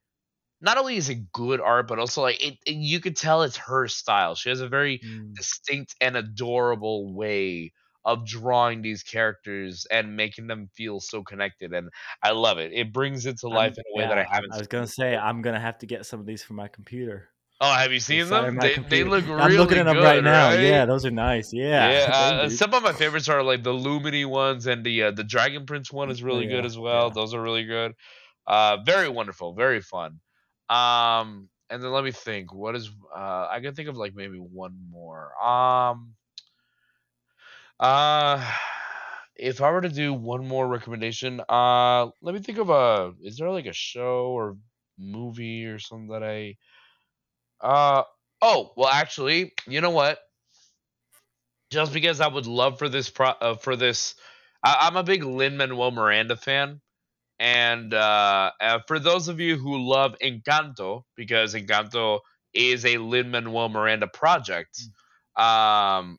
[0.66, 3.56] not only is it good art, but also like it, it you could tell it's
[3.56, 4.34] her style.
[4.34, 5.34] She has a very Mm.
[5.34, 7.72] distinct and adorable way
[8.04, 11.88] of drawing these characters and making them feel so connected and
[12.22, 12.70] I love it.
[12.72, 14.86] It brings it to I'm- life in a way that I haven't I was gonna
[14.86, 15.16] say.
[15.16, 17.30] I'm gonna have to get some of these for my computer.
[17.58, 18.56] Oh, have you seen Inside them?
[18.60, 20.50] They, they look I'm really looking at them good, right now.
[20.50, 20.60] right?
[20.60, 21.52] Yeah, those are nice.
[21.54, 21.90] Yeah.
[21.90, 22.14] Yeah,
[22.44, 25.64] uh, some of my favorites are like the Lumini ones and the uh, the Dragon
[25.64, 27.06] Prince one is really good as well.
[27.08, 27.14] yeah.
[27.14, 27.92] Those are really good.
[28.46, 30.20] Uh, very wonderful, very fun.
[30.68, 32.52] Um, and then let me think.
[32.52, 33.48] What is uh?
[33.50, 35.32] I can think of like maybe one more.
[35.42, 36.14] Um,
[37.78, 38.54] uh,
[39.36, 43.12] if I were to do one more recommendation, uh, let me think of a.
[43.22, 44.56] Is there like a show or
[44.98, 46.56] movie or something that I?
[47.60, 48.02] Uh
[48.42, 50.18] oh, well, actually, you know what?
[51.70, 54.14] just because I would love for this pro uh, for this.
[54.62, 56.80] I, I'm a big Lin Manuel Miranda fan,
[57.38, 62.20] and uh, uh, for those of you who love Encanto, because Encanto
[62.54, 64.80] is a Lin Manuel Miranda project,
[65.36, 66.18] um,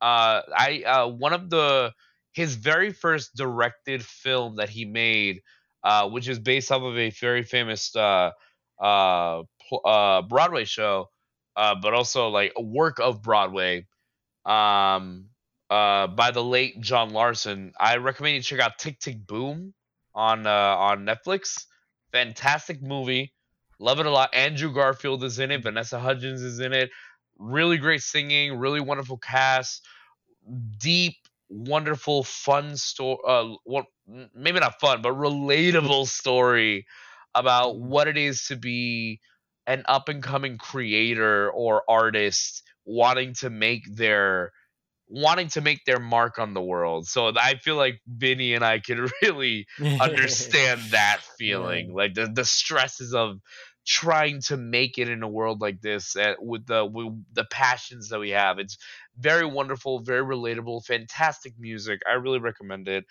[0.00, 1.92] uh, I uh, one of the
[2.32, 5.40] his very first directed film that he made,
[5.84, 8.30] uh, which is based off of a very famous uh,
[8.80, 11.08] uh, pl- uh, Broadway show,
[11.56, 13.86] uh, but also like a work of Broadway
[14.46, 15.26] um
[15.70, 17.72] uh by the late John Larson.
[17.78, 19.74] I recommend you check out Tick Tick Boom
[20.14, 21.66] on uh on Netflix.
[22.12, 23.32] Fantastic movie.
[23.78, 24.34] Love it a lot.
[24.34, 26.90] Andrew Garfield is in it, Vanessa Hudgens is in it.
[27.38, 29.84] Really great singing, really wonderful cast.
[30.78, 31.16] Deep,
[31.48, 33.86] wonderful, fun story uh what
[34.34, 36.86] maybe not fun, but relatable story
[37.34, 39.20] about what it is to be
[39.66, 44.52] an up and coming creator or artist wanting to make their
[45.14, 47.06] wanting to make their mark on the world.
[47.06, 49.66] So I feel like Vinny and I can really
[50.00, 51.94] understand that feeling, Yeah.
[51.94, 53.38] like the the stresses of
[53.86, 58.08] trying to make it in a world like this uh, with the with the passions
[58.08, 58.58] that we have.
[58.58, 58.76] It's
[59.18, 62.00] very wonderful, very relatable, fantastic music.
[62.10, 63.04] I really recommend it.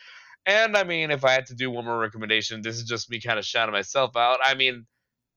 [0.46, 3.22] And I mean, if I had to do one more recommendation, this is just me
[3.22, 4.40] kind of shouting myself out.
[4.46, 4.86] I mean,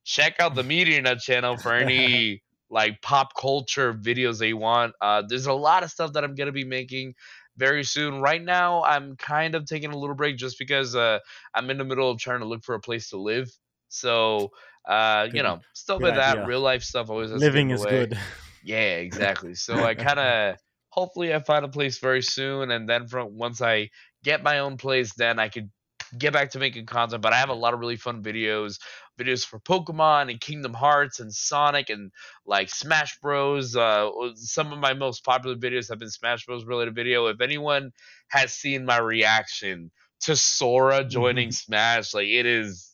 [0.05, 4.95] check out the Media Nut channel for any like pop culture videos that you want.
[5.01, 7.15] Uh, there's a lot of stuff that I'm gonna be making
[7.57, 8.21] very soon.
[8.21, 11.19] Right now, I'm kind of taking a little break just because uh,
[11.55, 13.51] I'm in the middle of trying to look for a place to live.
[13.89, 14.51] So,
[14.87, 16.47] uh, you know, stuff good like that.
[16.47, 18.01] Real life stuff always has Living is away.
[18.01, 18.19] good.
[18.65, 19.55] Yeah, exactly.
[19.55, 20.57] So I kind of
[20.89, 23.91] hopefully I find a place very soon, and then from once I
[24.25, 25.71] get my own place, then I could
[26.19, 27.23] get back to making content.
[27.23, 28.79] But I have a lot of really fun videos,
[29.19, 32.13] videos for Pokemon and Kingdom Hearts and Sonic and
[32.47, 33.77] like Smash Bros.
[33.77, 36.65] Uh, some of my most popular videos have been Smash Bros.
[36.65, 37.27] related video.
[37.27, 37.93] If anyone
[38.29, 39.91] has seen my reaction
[40.21, 42.93] to Sora joining Smash, like it is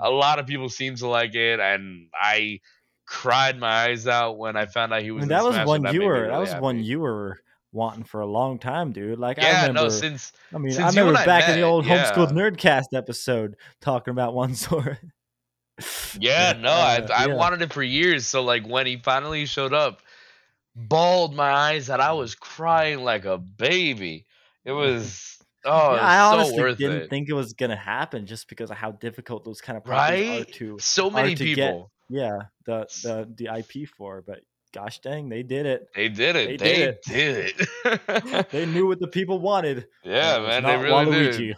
[0.00, 2.60] a lot of people seem to like it, and I
[3.06, 5.20] cried my eyes out when I found out he I was.
[5.22, 6.12] mean, in that was Smash, one that you were.
[6.12, 7.38] really that was one you were
[7.72, 9.18] wanting for a long time, dude.
[9.18, 9.82] Like I Yeah, remember.
[9.82, 12.94] no, since I mean, since I remember I back in the met, old homeschooled nerdcast
[12.94, 14.98] episode talking about one sword.
[16.18, 17.34] Yeah, no, I Uh, I yeah.
[17.34, 18.26] wanted it for years.
[18.26, 20.00] So like when he finally showed up,
[20.76, 24.26] bawled my eyes that I was crying like a baby.
[24.64, 27.10] It was oh, it I honestly so didn't it.
[27.10, 30.44] think it was gonna happen just because of how difficult those kind of properties are
[30.52, 31.90] to So many to get- people.
[32.08, 34.22] yeah the the the IP for.
[34.26, 34.40] But
[34.72, 35.88] gosh dang, they did it.
[35.94, 36.48] They did it.
[36.48, 37.52] They They, did did
[37.84, 38.48] it.
[38.50, 39.86] They knew what the people wanted.
[40.04, 41.38] yeah, it was man, they really Waluigi.
[41.38, 41.56] did.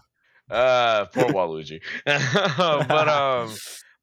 [0.50, 1.80] Uh, poor Waluigi.
[2.06, 3.54] but um,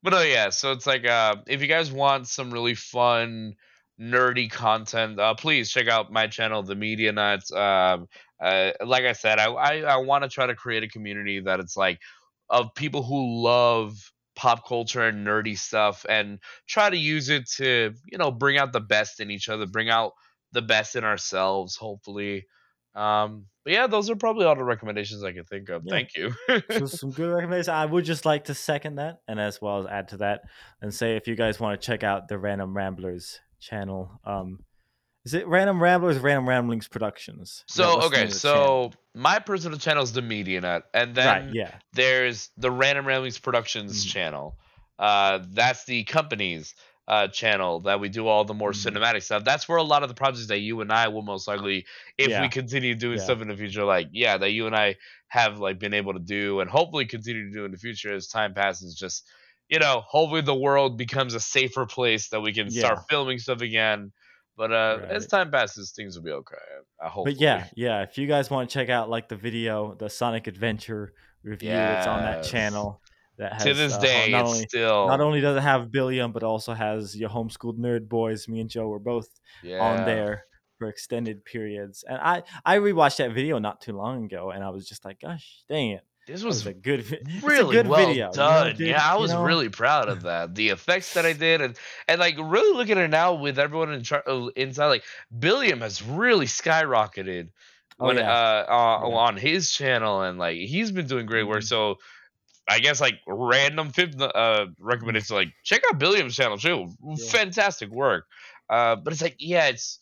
[0.03, 0.49] But no, yeah.
[0.49, 3.55] So it's like, uh, if you guys want some really fun,
[3.99, 7.51] nerdy content, uh, please check out my channel, The Media Nuts.
[7.51, 8.07] Um,
[8.41, 11.59] uh, like I said, I I, I want to try to create a community that
[11.61, 11.99] it's like
[12.49, 13.93] of people who love
[14.35, 18.73] pop culture and nerdy stuff, and try to use it to you know bring out
[18.73, 20.11] the best in each other, bring out
[20.51, 22.45] the best in ourselves, hopefully.
[22.95, 25.83] Um, but yeah, those are probably all the recommendations I can think of.
[25.85, 25.91] Yeah.
[25.91, 26.33] Thank you.
[26.71, 27.69] so some good recommendations.
[27.69, 30.41] I would just like to second that, and as well as add to that,
[30.81, 34.59] and say if you guys want to check out the Random Ramblers channel, um,
[35.25, 37.63] is it Random Ramblers, Random Ramblings Productions?
[37.67, 38.31] So name okay, the channel?
[38.31, 43.07] so my personal channel is the Media Nut, and then right, yeah, there's the Random
[43.07, 44.11] Ramblings Productions Mhm.
[44.11, 44.57] channel.
[44.99, 46.75] Uh, that's the company's
[47.07, 48.93] uh, channel that we do all the more Mhm.
[48.93, 49.43] cinematic stuff.
[49.43, 51.85] That's where a lot of the projects that you and I will most likely,
[52.17, 52.41] if Yeah.
[52.41, 53.23] we continue doing Yeah.
[53.25, 54.95] stuff in the future, like yeah, that you and I
[55.27, 58.27] have like been able to do, and hopefully continue to do in the future as
[58.27, 58.95] time passes.
[58.95, 59.27] Just
[59.69, 62.79] you know, hopefully the world becomes a safer place that we can Yeah.
[62.81, 64.11] start filming stuff again.
[64.55, 66.55] But uh, as time passes, things will be okay.
[67.01, 67.25] I hope.
[67.25, 68.03] but yeah, yeah.
[68.03, 71.13] If you guys want to check out like the video, the Sonic Adventure
[71.43, 73.01] review, it's on that channel.
[73.37, 75.91] That has to this uh, day, not it's only still not only does it have
[75.91, 78.47] Billiam, but also has your homeschooled nerd boys.
[78.47, 79.27] Me and Joe were both
[79.63, 79.79] yeah.
[79.79, 80.45] on there
[80.77, 82.03] for extended periods.
[82.07, 85.19] And I I rewatched that video not too long ago, and I was just like,
[85.19, 88.37] gosh, dang it, This was was a good, it's a really good well video, you
[88.37, 89.43] know, dude, yeah, I you was know?
[89.43, 90.53] really proud of that.
[90.53, 91.75] The effects that I did, and
[92.07, 95.03] and like really looking at it now with everyone in char- uh, inside, like
[95.37, 97.49] Billiam has really skyrocketed
[97.99, 98.21] Oh, yeah.
[98.31, 99.15] uh, uh Yeah.
[99.15, 101.61] on his channel, and like he's been doing great work.
[101.61, 101.67] Mhm.
[101.67, 101.97] So.
[102.67, 106.89] I guess like random fifth uh recommendation like check out Billiam's channel too.
[107.03, 107.15] Yeah.
[107.29, 108.25] Fantastic work.
[108.69, 109.99] Uh but it's like yeah, it's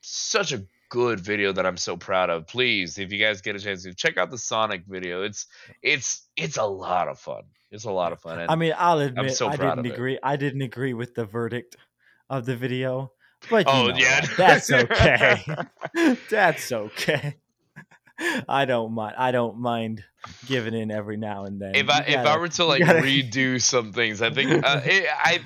[0.00, 2.46] such a good video that I'm so proud of.
[2.46, 5.22] Please, if you guys get a chance to check out the Sonic video.
[5.22, 5.46] It's
[5.82, 7.44] it's it's a lot of fun.
[7.70, 8.40] It's a lot of fun.
[8.40, 9.92] And I mean, I'll admit so I didn't it.
[9.92, 10.18] agree.
[10.22, 11.76] I didn't agree with the verdict
[12.28, 13.12] of the video,
[13.48, 15.42] but oh know yeah, that's okay.
[16.28, 17.36] that's okay.
[18.48, 19.14] I don't mind.
[19.18, 20.04] I don't mind
[20.46, 21.74] giving in every now and then.
[21.74, 25.06] if I if I were to like gotta- redo some things, I think uh, it,
[25.10, 25.40] I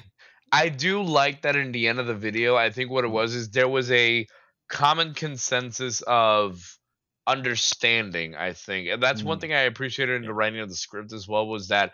[0.53, 2.57] I do like that in the end of the video.
[2.57, 4.27] I think what it was is there was a
[4.69, 6.79] common consensus of
[7.27, 8.35] understanding.
[8.35, 9.41] I think, and that's one Mm.
[9.41, 11.93] thing I appreciated in the writing of the script as well was that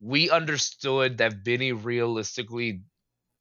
[0.00, 2.82] we understood that Vinny realistically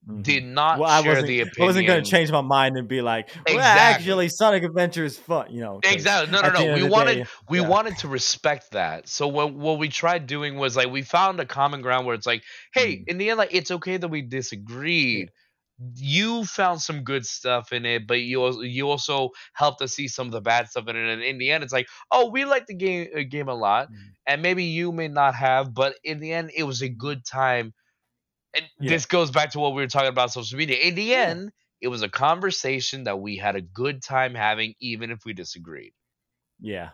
[0.09, 0.23] Mhm.
[0.23, 3.01] did not well, I wasn't, the I wasn't going to change my mind and be
[3.03, 3.81] like, well, Exactly.
[3.81, 5.51] actually, Sonic Adventure is fun.
[5.51, 6.31] You know, Exactly.
[6.31, 6.73] No, no, no.
[6.73, 7.67] We wanted day, we yeah.
[7.67, 9.07] wanted to respect that.
[9.07, 12.25] So what what we tried doing was like we found a common ground where it's
[12.25, 12.41] like,
[12.73, 13.03] hey, Mm.
[13.09, 15.29] in the end, like it's okay that we disagreed.
[15.95, 20.07] You found some good stuff in it, but you also, you also helped us see
[20.07, 21.11] some of the bad stuff in it.
[21.11, 23.87] And in the end, it's like, oh, we like the game uh, game a lot,
[23.89, 23.95] Mm.
[24.27, 27.73] and maybe you may not have, but in the end, it was a good time.
[28.55, 28.87] And Yeah.
[28.87, 30.77] this goes back to what we were talking about social media.
[30.77, 31.51] In the end,
[31.81, 35.93] it was a conversation that we had a good time having, even if we disagreed.
[36.59, 36.91] Yeah,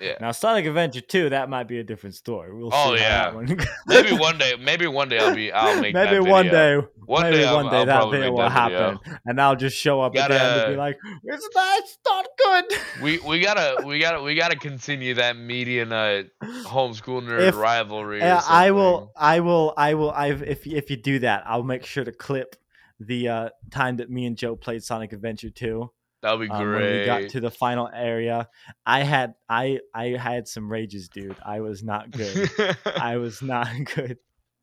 [0.00, 0.14] yeah, Yeah.
[0.20, 2.52] Now, Sonic Adventure 2, that might be a different story.
[2.54, 3.30] We'll Oh, yeah.
[3.30, 3.46] that one
[3.86, 6.80] maybe one day maybe one day i'll be i'll make maybe that one video.
[6.82, 8.78] day, One maybe day I'll- one day I'll that video will that video.
[8.92, 11.78] happen, and I'll just show up at the end and Gotta- be like, "It's not,
[11.78, 12.64] it's not good."
[13.02, 16.26] we we gotta we gotta we gotta continue that media nut
[16.66, 19.12] homeschool nerd If- rivalry Yeah, I will.
[19.16, 20.10] I will, I will.
[20.10, 22.56] I if if you do that, I'll make sure to clip
[23.00, 25.90] the uh, time that me and Joe played Sonic Adventure 2
[26.22, 28.48] that'll be um, when great we got to the final area.
[28.84, 31.36] I had I I had some rages, dude.
[31.44, 32.50] I was not good.
[32.84, 34.18] I was not good.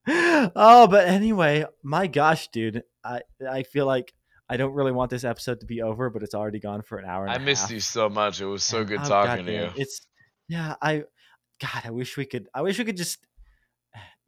[0.07, 2.83] Oh, but anyway, my gosh, dude.
[3.03, 4.13] I I feel like
[4.49, 7.05] I don't really want this episode to be over, but it's already gone for an
[7.05, 7.25] hour.
[7.25, 7.71] And i missed half.
[7.71, 10.05] you so much it was so good oh, talking to you It's
[10.47, 11.03] yeah, I
[11.59, 13.19] God, I wish we could I wish we could just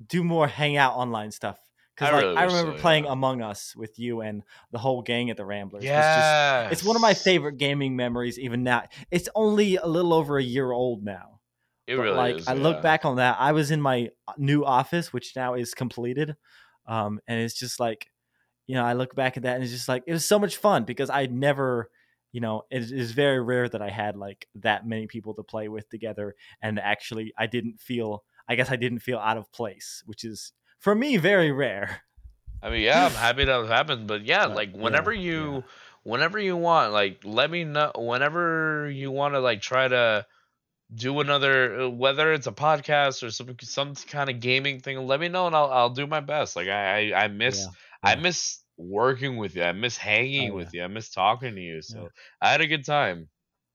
[0.06, 1.60] do more hangout online stuff.
[1.98, 3.12] Because I like really I wish so, remember playing yeah.
[3.14, 5.84] Among Us with you and the whole gang at the Ramblers.
[5.84, 8.84] It's yeah it's one of my favorite gaming memories even now.
[9.10, 11.40] It's only a little over a year old now.
[11.88, 12.62] it but, really like is I yeah.
[12.62, 16.36] look back on that, I was in my uh, new office, which now is completed,
[16.86, 18.12] um, and it's just like,
[18.68, 20.58] you know, I look back at that and it's just like it was so much
[20.58, 21.90] fun because I never,
[22.32, 25.68] you know, it is very rare that I had like that many people to play
[25.68, 30.04] with together, and actually I didn't feel, I guess I didn't feel out of place,
[30.06, 32.02] which is for me very rare.
[32.62, 35.54] I mean, yeah, I'm happy that it happened, but yeah, But, like yeah, whenever you,
[35.56, 35.62] yeah.
[36.04, 37.92] whenever you want, like let me know.
[37.96, 40.26] Whenever you want to, like try to
[40.94, 45.20] do another, uh, whether it's a podcast or some some kind of gaming thing, let
[45.20, 46.56] me know and I'll I'll do my best.
[46.56, 47.72] Like I I, I miss Yeah,
[48.12, 49.64] I miss working with you.
[49.64, 50.84] I miss hanging Oh, with you.
[50.84, 51.82] I miss talking to you.
[51.82, 52.08] So Yeah.
[52.42, 53.30] I had a good time.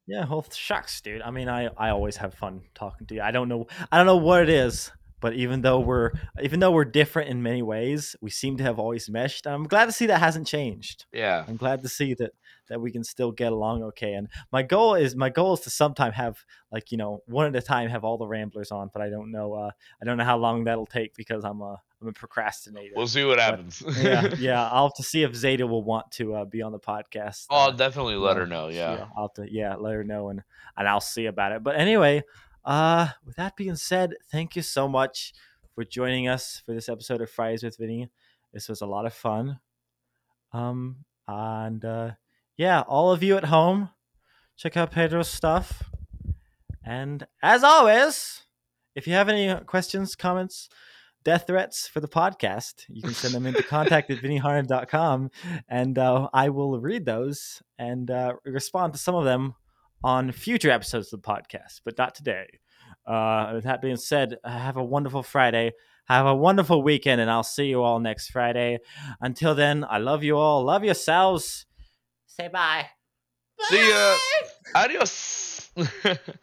[0.06, 1.22] Yeah, well, shucks, dude.
[1.22, 3.22] I mean, I I always have fun talking to you.
[3.22, 4.90] I don't know, I don't know what it is,
[5.22, 6.10] but even though we're
[6.42, 9.46] even though we're different in many ways, we seem to have always meshed.
[9.46, 11.06] I'm glad to see that hasn't changed.
[11.12, 11.44] Yeah.
[11.48, 12.32] I'm glad to see that
[12.68, 14.14] that we can still get along okay.
[14.14, 17.54] And my goal is my goal is to sometime have like you know one at
[17.56, 19.70] a time have all the ramblers on, but I don't know uh,
[20.02, 22.94] I don't know how long that'll take because I'm a I'm a procrastinator.
[22.96, 23.80] We'll see what happens.
[24.02, 24.68] yeah, yeah.
[24.68, 27.46] I'll have to see if Zeta will want to uh, be on the podcast.
[27.48, 28.68] Oh, I'll uh, definitely let her know.
[28.68, 29.06] Yeah.
[29.16, 30.42] I'll have to yeah let her know and
[30.76, 31.62] and I'll see about it.
[31.62, 32.24] But anyway,
[32.64, 35.32] uh, with that being said, thank you so much
[35.74, 38.08] for joining us for this episode of Fries with Vinny.
[38.52, 39.58] This was a lot of fun.
[40.52, 42.12] Um, and uh,
[42.56, 43.90] yeah, all of you at home,
[44.56, 45.90] check out Pedro's stuff.
[46.84, 48.42] And as always,
[48.94, 50.68] if you have any questions, comments,
[51.24, 55.30] death threats for the podcast, you can send them into contact at vinnyharn.com
[55.68, 59.54] and uh, I will read those and uh, respond to some of them
[60.04, 62.46] on future episodes of the podcast, but not today.
[63.06, 65.72] Uh, with that being said, have a wonderful Friday.
[66.06, 68.78] Have a wonderful weekend, and I'll see you all next Friday.
[69.20, 70.64] Until then, I love you all.
[70.64, 71.66] Love yourselves.
[72.26, 72.86] Say bye.
[73.58, 73.64] bye.
[73.68, 74.16] See ya.
[74.74, 75.70] Adios.